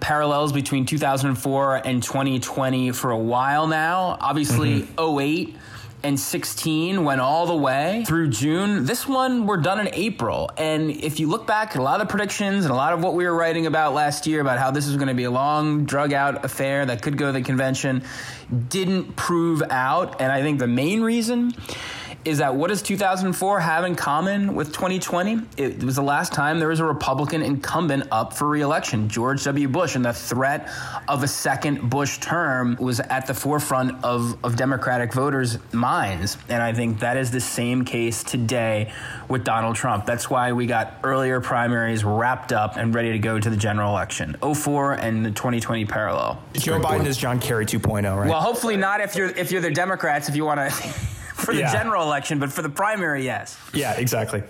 parallels 0.00 0.52
between 0.52 0.84
2004 0.84 1.76
and 1.86 2.02
2020 2.02 2.90
for 2.90 3.12
a 3.12 3.18
while 3.18 3.68
now. 3.68 4.18
Obviously, 4.20 4.82
mm-hmm. 4.82 5.20
08 5.20 5.56
and 6.06 6.20
16 6.20 7.02
went 7.02 7.20
all 7.20 7.46
the 7.46 7.56
way 7.56 8.04
through 8.06 8.28
June. 8.28 8.84
This 8.84 9.08
one, 9.08 9.44
we're 9.44 9.56
done 9.56 9.80
in 9.80 9.92
April. 9.92 10.48
And 10.56 10.92
if 10.92 11.18
you 11.18 11.28
look 11.28 11.48
back 11.48 11.70
at 11.70 11.78
a 11.78 11.82
lot 11.82 12.00
of 12.00 12.08
predictions 12.08 12.64
and 12.64 12.72
a 12.72 12.76
lot 12.76 12.92
of 12.92 13.02
what 13.02 13.14
we 13.14 13.24
were 13.24 13.34
writing 13.34 13.66
about 13.66 13.92
last 13.92 14.24
year 14.24 14.40
about 14.40 14.60
how 14.60 14.70
this 14.70 14.86
was 14.86 14.94
going 14.94 15.08
to 15.08 15.14
be 15.14 15.24
a 15.24 15.32
long, 15.32 15.84
drug 15.84 16.12
out 16.12 16.44
affair 16.44 16.86
that 16.86 17.02
could 17.02 17.18
go 17.18 17.26
to 17.26 17.32
the 17.32 17.42
convention, 17.42 18.04
didn't 18.68 19.16
prove 19.16 19.64
out. 19.68 20.20
And 20.20 20.30
I 20.30 20.42
think 20.42 20.60
the 20.60 20.68
main 20.68 21.02
reason 21.02 21.52
is 22.26 22.38
that 22.38 22.56
what 22.56 22.68
does 22.68 22.82
2004 22.82 23.60
have 23.60 23.84
in 23.84 23.94
common 23.94 24.56
with 24.56 24.72
2020? 24.72 25.42
It 25.56 25.82
was 25.84 25.94
the 25.94 26.02
last 26.02 26.32
time 26.32 26.58
there 26.58 26.68
was 26.68 26.80
a 26.80 26.84
Republican 26.84 27.40
incumbent 27.40 28.08
up 28.10 28.32
for 28.32 28.48
reelection, 28.48 29.08
George 29.08 29.44
W. 29.44 29.68
Bush, 29.68 29.94
and 29.94 30.04
the 30.04 30.12
threat 30.12 30.68
of 31.06 31.22
a 31.22 31.28
second 31.28 31.88
Bush 31.88 32.18
term 32.18 32.76
was 32.80 32.98
at 32.98 33.28
the 33.28 33.34
forefront 33.34 34.04
of, 34.04 34.36
of 34.44 34.56
Democratic 34.56 35.12
voters' 35.12 35.58
minds. 35.72 36.36
And 36.48 36.60
I 36.60 36.72
think 36.72 36.98
that 36.98 37.16
is 37.16 37.30
the 37.30 37.40
same 37.40 37.84
case 37.84 38.24
today 38.24 38.92
with 39.28 39.44
Donald 39.44 39.76
Trump. 39.76 40.04
That's 40.04 40.28
why 40.28 40.52
we 40.52 40.66
got 40.66 40.94
earlier 41.04 41.40
primaries 41.40 42.02
wrapped 42.02 42.52
up 42.52 42.76
and 42.76 42.92
ready 42.92 43.12
to 43.12 43.20
go 43.20 43.38
to 43.38 43.48
the 43.48 43.56
general 43.56 43.90
election. 43.92 44.36
04 44.42 44.94
and 44.94 45.24
the 45.24 45.30
2020 45.30 45.84
parallel. 45.84 46.42
Joe 46.54 46.80
Biden 46.80 47.06
is 47.06 47.16
John 47.16 47.38
Kerry 47.38 47.66
2.0, 47.66 48.16
right? 48.16 48.28
Well, 48.28 48.40
hopefully 48.40 48.76
not 48.76 49.00
if 49.00 49.14
you're 49.14 49.28
if 49.28 49.52
you're 49.52 49.60
the 49.60 49.70
Democrats 49.70 50.28
if 50.28 50.34
you 50.34 50.44
want 50.44 50.58
to 50.58 50.94
for 51.36 51.54
the 51.54 51.60
yeah. 51.60 51.72
general 51.72 52.02
election, 52.02 52.38
but 52.38 52.52
for 52.52 52.62
the 52.62 52.68
primary, 52.68 53.24
yes. 53.24 53.58
Yeah, 53.72 53.92
exactly. 53.94 54.42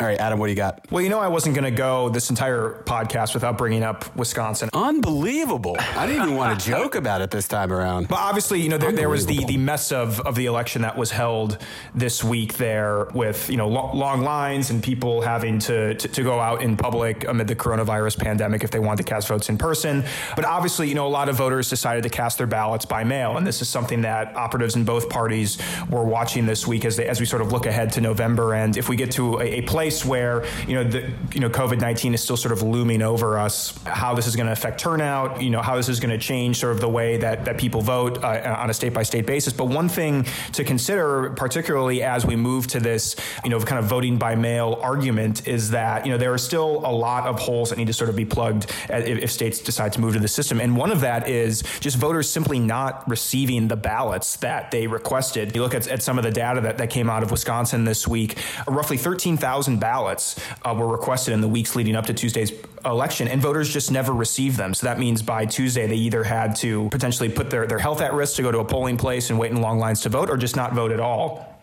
All 0.00 0.08
right, 0.08 0.18
Adam, 0.18 0.40
what 0.40 0.46
do 0.46 0.50
you 0.50 0.56
got? 0.56 0.90
Well, 0.90 1.04
you 1.04 1.08
know, 1.08 1.20
I 1.20 1.28
wasn't 1.28 1.54
going 1.54 1.72
to 1.72 1.76
go 1.76 2.08
this 2.08 2.28
entire 2.28 2.82
podcast 2.84 3.32
without 3.32 3.56
bringing 3.56 3.84
up 3.84 4.14
Wisconsin. 4.16 4.68
Unbelievable. 4.72 5.76
I 5.78 6.04
didn't 6.08 6.22
even 6.22 6.34
want 6.34 6.58
to 6.58 6.66
joke 6.66 6.96
about 6.96 7.20
it 7.20 7.30
this 7.30 7.46
time 7.46 7.72
around. 7.72 8.08
But 8.08 8.18
obviously, 8.18 8.60
you 8.60 8.68
know, 8.68 8.76
there, 8.76 8.90
there 8.90 9.08
was 9.08 9.24
the, 9.26 9.44
the 9.44 9.56
mess 9.56 9.92
of, 9.92 10.18
of 10.22 10.34
the 10.34 10.46
election 10.46 10.82
that 10.82 10.98
was 10.98 11.12
held 11.12 11.58
this 11.94 12.24
week 12.24 12.54
there 12.54 13.04
with, 13.14 13.48
you 13.48 13.56
know, 13.56 13.68
lo- 13.68 13.92
long 13.94 14.22
lines 14.22 14.70
and 14.70 14.82
people 14.82 15.20
having 15.20 15.60
to, 15.60 15.94
to, 15.94 16.08
to, 16.08 16.24
go 16.24 16.40
out 16.40 16.60
in 16.60 16.76
public 16.76 17.28
amid 17.28 17.46
the 17.46 17.54
coronavirus 17.54 18.18
pandemic 18.18 18.64
if 18.64 18.72
they 18.72 18.80
wanted 18.80 19.06
to 19.06 19.08
cast 19.08 19.28
votes 19.28 19.48
in 19.48 19.56
person. 19.56 20.02
But 20.34 20.44
obviously, 20.44 20.88
you 20.88 20.96
know, 20.96 21.06
a 21.06 21.08
lot 21.08 21.28
of 21.28 21.36
voters 21.36 21.70
decided 21.70 22.02
to 22.02 22.08
cast 22.08 22.38
their 22.38 22.48
ballots 22.48 22.84
by 22.84 23.04
mail. 23.04 23.36
And 23.36 23.46
this 23.46 23.62
is 23.62 23.68
something 23.68 24.00
that 24.00 24.34
operatives 24.34 24.74
in 24.74 24.84
both 24.84 25.08
parties 25.08 25.56
were 25.88 26.04
watching 26.04 26.46
this 26.46 26.66
week 26.66 26.84
as, 26.84 26.96
they, 26.96 27.06
as 27.06 27.20
we 27.20 27.26
sort 27.26 27.42
of 27.42 27.52
look 27.52 27.66
ahead 27.66 27.92
to 27.92 28.00
November. 28.00 28.54
And 28.54 28.76
if 28.76 28.88
we 28.88 28.96
get 28.96 29.12
to 29.12 29.38
a, 29.38 29.44
a 29.44 29.62
place 29.62 29.93
place 29.94 30.04
where 30.04 30.44
you 30.66 30.74
know 30.74 30.84
the 30.84 31.12
you 31.32 31.40
know 31.40 31.50
COVID 31.50 31.80
nineteen 31.80 32.14
is 32.14 32.22
still 32.22 32.36
sort 32.36 32.52
of 32.52 32.62
looming 32.62 33.02
over 33.02 33.38
us. 33.38 33.74
How 33.84 34.14
this 34.14 34.26
is 34.26 34.36
going 34.36 34.46
to 34.46 34.52
affect 34.52 34.80
turnout, 34.80 35.42
you 35.42 35.50
know, 35.50 35.62
how 35.62 35.76
this 35.76 35.88
is 35.88 36.00
going 36.00 36.10
to 36.10 36.18
change 36.18 36.58
sort 36.58 36.72
of 36.72 36.80
the 36.80 36.88
way 36.88 37.18
that 37.18 37.44
that 37.44 37.58
people 37.58 37.80
vote 37.80 38.22
uh, 38.22 38.56
on 38.58 38.70
a 38.70 38.74
state 38.74 38.92
by 38.92 39.02
state 39.02 39.26
basis. 39.26 39.52
But 39.52 39.66
one 39.66 39.88
thing 39.88 40.26
to 40.52 40.64
consider, 40.64 41.30
particularly 41.30 42.02
as 42.02 42.26
we 42.26 42.36
move 42.36 42.66
to 42.68 42.80
this, 42.80 43.16
you 43.44 43.50
know, 43.50 43.60
kind 43.60 43.78
of 43.78 43.86
voting 43.86 44.18
by 44.18 44.34
mail 44.34 44.78
argument, 44.82 45.46
is 45.46 45.70
that 45.70 46.06
you 46.06 46.12
know 46.12 46.18
there 46.18 46.32
are 46.32 46.38
still 46.38 46.82
a 46.84 46.92
lot 46.92 47.26
of 47.26 47.38
holes 47.38 47.70
that 47.70 47.78
need 47.78 47.86
to 47.86 47.92
sort 47.92 48.10
of 48.10 48.16
be 48.16 48.24
plugged 48.24 48.70
if, 48.88 49.24
if 49.24 49.32
states 49.32 49.60
decide 49.60 49.92
to 49.92 50.00
move 50.00 50.14
to 50.14 50.20
the 50.20 50.28
system. 50.28 50.60
And 50.60 50.76
one 50.76 50.90
of 50.90 51.00
that 51.00 51.28
is 51.28 51.62
just 51.80 51.96
voters 51.96 52.28
simply 52.28 52.58
not 52.58 53.08
receiving 53.08 53.68
the 53.68 53.76
ballots 53.76 54.36
that 54.36 54.70
they 54.70 54.86
requested. 54.86 55.54
You 55.54 55.62
look 55.62 55.74
at, 55.74 55.86
at 55.88 56.02
some 56.02 56.18
of 56.18 56.24
the 56.24 56.30
data 56.30 56.60
that, 56.62 56.78
that 56.78 56.90
came 56.90 57.08
out 57.08 57.22
of 57.22 57.30
Wisconsin 57.30 57.84
this 57.84 58.06
week, 58.08 58.38
roughly 58.66 58.96
13,000 58.96 59.73
ballots 59.78 60.40
uh, 60.64 60.74
were 60.76 60.86
requested 60.86 61.34
in 61.34 61.40
the 61.40 61.48
weeks 61.48 61.76
leading 61.76 61.96
up 61.96 62.06
to 62.06 62.14
Tuesday's 62.14 62.52
election, 62.84 63.28
and 63.28 63.40
voters 63.40 63.72
just 63.72 63.90
never 63.90 64.12
received 64.12 64.56
them. 64.56 64.74
So 64.74 64.86
that 64.86 64.98
means 64.98 65.22
by 65.22 65.46
Tuesday, 65.46 65.86
they 65.86 65.96
either 65.96 66.24
had 66.24 66.56
to 66.56 66.88
potentially 66.90 67.28
put 67.28 67.50
their, 67.50 67.66
their 67.66 67.78
health 67.78 68.00
at 68.00 68.12
risk 68.12 68.36
to 68.36 68.42
go 68.42 68.52
to 68.52 68.58
a 68.58 68.64
polling 68.64 68.96
place 68.96 69.30
and 69.30 69.38
wait 69.38 69.52
in 69.52 69.60
long 69.60 69.78
lines 69.78 70.00
to 70.02 70.08
vote, 70.08 70.30
or 70.30 70.36
just 70.36 70.56
not 70.56 70.72
vote 70.72 70.92
at 70.92 71.00
all. 71.00 71.53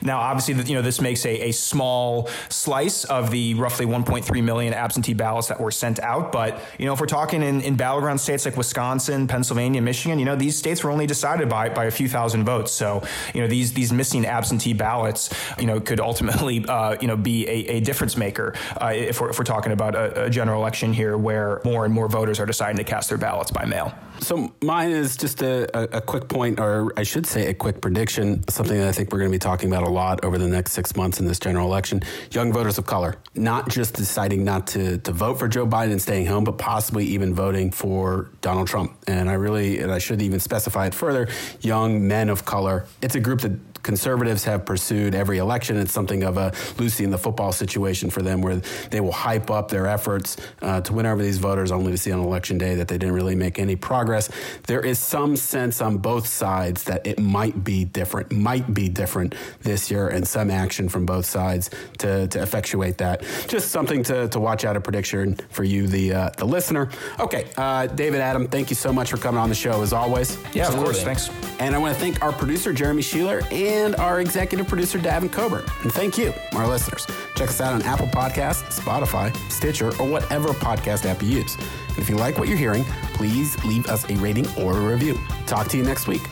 Now, 0.00 0.20
obviously, 0.20 0.54
you 0.64 0.74
know 0.74 0.82
this 0.82 1.00
makes 1.00 1.24
a, 1.24 1.48
a 1.48 1.52
small 1.52 2.28
slice 2.48 3.04
of 3.04 3.30
the 3.30 3.54
roughly 3.54 3.86
1.3 3.86 4.44
million 4.44 4.74
absentee 4.74 5.14
ballots 5.14 5.48
that 5.48 5.60
were 5.60 5.70
sent 5.70 6.00
out. 6.00 6.32
But 6.32 6.60
you 6.78 6.86
know, 6.86 6.92
if 6.92 7.00
we're 7.00 7.06
talking 7.06 7.42
in, 7.42 7.60
in 7.60 7.76
battleground 7.76 8.20
states 8.20 8.44
like 8.44 8.56
Wisconsin, 8.56 9.26
Pennsylvania, 9.26 9.82
Michigan, 9.82 10.18
you 10.18 10.24
know 10.24 10.36
these 10.36 10.56
states 10.56 10.84
were 10.84 10.90
only 10.90 11.06
decided 11.06 11.48
by 11.48 11.68
by 11.68 11.86
a 11.86 11.90
few 11.90 12.08
thousand 12.08 12.44
votes. 12.44 12.72
So 12.72 13.02
you 13.34 13.40
know 13.40 13.48
these 13.48 13.72
these 13.72 13.92
missing 13.92 14.26
absentee 14.26 14.72
ballots, 14.72 15.30
you 15.58 15.66
know, 15.66 15.80
could 15.80 16.00
ultimately 16.00 16.64
uh, 16.68 16.96
you 17.00 17.08
know 17.08 17.16
be 17.16 17.46
a, 17.48 17.76
a 17.76 17.80
difference 17.80 18.16
maker 18.16 18.54
uh, 18.80 18.92
if 18.94 19.20
we're 19.20 19.30
if 19.30 19.38
we're 19.38 19.44
talking 19.44 19.72
about 19.72 19.94
a, 19.94 20.24
a 20.24 20.30
general 20.30 20.60
election 20.60 20.92
here 20.92 21.16
where 21.16 21.60
more 21.64 21.84
and 21.84 21.92
more 21.92 22.08
voters 22.08 22.40
are 22.40 22.46
deciding 22.46 22.76
to 22.76 22.84
cast 22.84 23.08
their 23.08 23.18
ballots 23.18 23.50
by 23.50 23.64
mail. 23.64 23.92
So 24.22 24.54
mine 24.62 24.90
is 24.90 25.16
just 25.16 25.42
a, 25.42 25.96
a, 25.96 26.00
quick 26.00 26.28
point, 26.28 26.60
or 26.60 26.92
I 26.96 27.02
should 27.02 27.26
say 27.26 27.48
a 27.48 27.54
quick 27.54 27.80
prediction, 27.80 28.48
something 28.48 28.78
that 28.78 28.88
I 28.88 28.92
think 28.92 29.12
we're 29.12 29.18
going 29.18 29.32
to 29.32 29.34
be 29.34 29.40
talking 29.40 29.68
about 29.68 29.82
a 29.82 29.90
lot 29.90 30.24
over 30.24 30.38
the 30.38 30.46
next 30.46 30.72
six 30.72 30.94
months 30.94 31.18
in 31.18 31.26
this 31.26 31.40
general 31.40 31.66
election. 31.66 32.02
Young 32.30 32.52
voters 32.52 32.78
of 32.78 32.86
color, 32.86 33.16
not 33.34 33.68
just 33.68 33.94
deciding 33.94 34.44
not 34.44 34.68
to, 34.68 34.98
to 34.98 35.12
vote 35.12 35.40
for 35.40 35.48
Joe 35.48 35.66
Biden 35.66 35.90
and 35.90 36.00
staying 36.00 36.26
home, 36.26 36.44
but 36.44 36.56
possibly 36.56 37.04
even 37.06 37.34
voting 37.34 37.72
for 37.72 38.30
Donald 38.42 38.68
Trump. 38.68 38.96
And 39.08 39.28
I 39.28 39.34
really, 39.34 39.80
and 39.80 39.90
I 39.90 39.98
should 39.98 40.22
even 40.22 40.38
specify 40.38 40.86
it 40.86 40.94
further, 40.94 41.26
young 41.60 42.06
men 42.06 42.28
of 42.28 42.44
color. 42.44 42.86
It's 43.02 43.16
a 43.16 43.20
group 43.20 43.40
that 43.40 43.71
conservatives 43.82 44.44
have 44.44 44.64
pursued 44.64 45.14
every 45.14 45.38
election. 45.38 45.76
It's 45.76 45.92
something 45.92 46.22
of 46.22 46.36
a 46.36 46.52
Lucy 46.78 47.04
in 47.04 47.10
the 47.10 47.18
football 47.18 47.52
situation 47.52 48.10
for 48.10 48.22
them 48.22 48.40
where 48.40 48.56
they 48.90 49.00
will 49.00 49.12
hype 49.12 49.50
up 49.50 49.68
their 49.68 49.86
efforts 49.86 50.36
uh, 50.60 50.80
to 50.82 50.92
win 50.92 51.06
over 51.06 51.22
these 51.22 51.38
voters 51.38 51.72
only 51.72 51.92
to 51.92 51.98
see 51.98 52.12
on 52.12 52.20
election 52.20 52.58
day 52.58 52.74
that 52.76 52.88
they 52.88 52.98
didn't 52.98 53.14
really 53.14 53.34
make 53.34 53.58
any 53.58 53.76
progress. 53.76 54.30
There 54.66 54.80
is 54.80 54.98
some 54.98 55.36
sense 55.36 55.80
on 55.80 55.98
both 55.98 56.26
sides 56.26 56.84
that 56.84 57.06
it 57.06 57.18
might 57.18 57.64
be 57.64 57.84
different, 57.84 58.32
might 58.32 58.72
be 58.72 58.88
different 58.88 59.34
this 59.60 59.90
year, 59.90 60.08
and 60.08 60.26
some 60.26 60.50
action 60.50 60.88
from 60.88 61.06
both 61.06 61.26
sides 61.26 61.70
to, 61.98 62.26
to 62.28 62.42
effectuate 62.42 62.98
that. 62.98 63.22
Just 63.48 63.70
something 63.70 64.02
to, 64.04 64.28
to 64.28 64.40
watch 64.40 64.64
out 64.64 64.76
a 64.76 64.80
prediction 64.80 65.36
for 65.50 65.64
you, 65.64 65.86
the, 65.86 66.12
uh, 66.12 66.30
the 66.36 66.44
listener. 66.44 66.88
Okay, 67.18 67.48
uh, 67.56 67.86
David 67.86 68.20
Adam, 68.20 68.46
thank 68.48 68.70
you 68.70 68.76
so 68.76 68.92
much 68.92 69.10
for 69.10 69.16
coming 69.16 69.40
on 69.40 69.48
the 69.48 69.54
show 69.54 69.82
as 69.82 69.92
always. 69.92 70.36
Yeah, 70.52 70.66
Absolutely. 70.66 70.78
of 70.78 70.84
course. 70.84 71.02
Thanks. 71.02 71.30
And 71.60 71.74
I 71.74 71.78
want 71.78 71.94
to 71.94 72.00
thank 72.00 72.22
our 72.22 72.32
producer, 72.32 72.72
Jeremy 72.72 73.02
Sheeler, 73.02 73.46
and 73.72 73.96
our 73.96 74.20
executive 74.20 74.68
producer, 74.68 74.98
Davin 74.98 75.32
Coburn. 75.32 75.64
And 75.82 75.92
thank 75.92 76.18
you, 76.18 76.34
our 76.52 76.68
listeners. 76.68 77.06
Check 77.34 77.48
us 77.48 77.60
out 77.60 77.72
on 77.72 77.82
Apple 77.82 78.06
Podcasts, 78.08 78.78
Spotify, 78.78 79.34
Stitcher, 79.50 79.88
or 79.98 80.06
whatever 80.06 80.50
podcast 80.50 81.06
app 81.06 81.22
you 81.22 81.28
use. 81.28 81.56
And 81.56 81.98
if 81.98 82.10
you 82.10 82.16
like 82.16 82.38
what 82.38 82.48
you're 82.48 82.58
hearing, 82.58 82.84
please 83.14 83.62
leave 83.64 83.86
us 83.86 84.08
a 84.10 84.16
rating 84.16 84.46
or 84.58 84.76
a 84.76 84.80
review. 84.80 85.18
Talk 85.46 85.68
to 85.68 85.78
you 85.78 85.82
next 85.82 86.06
week. 86.06 86.22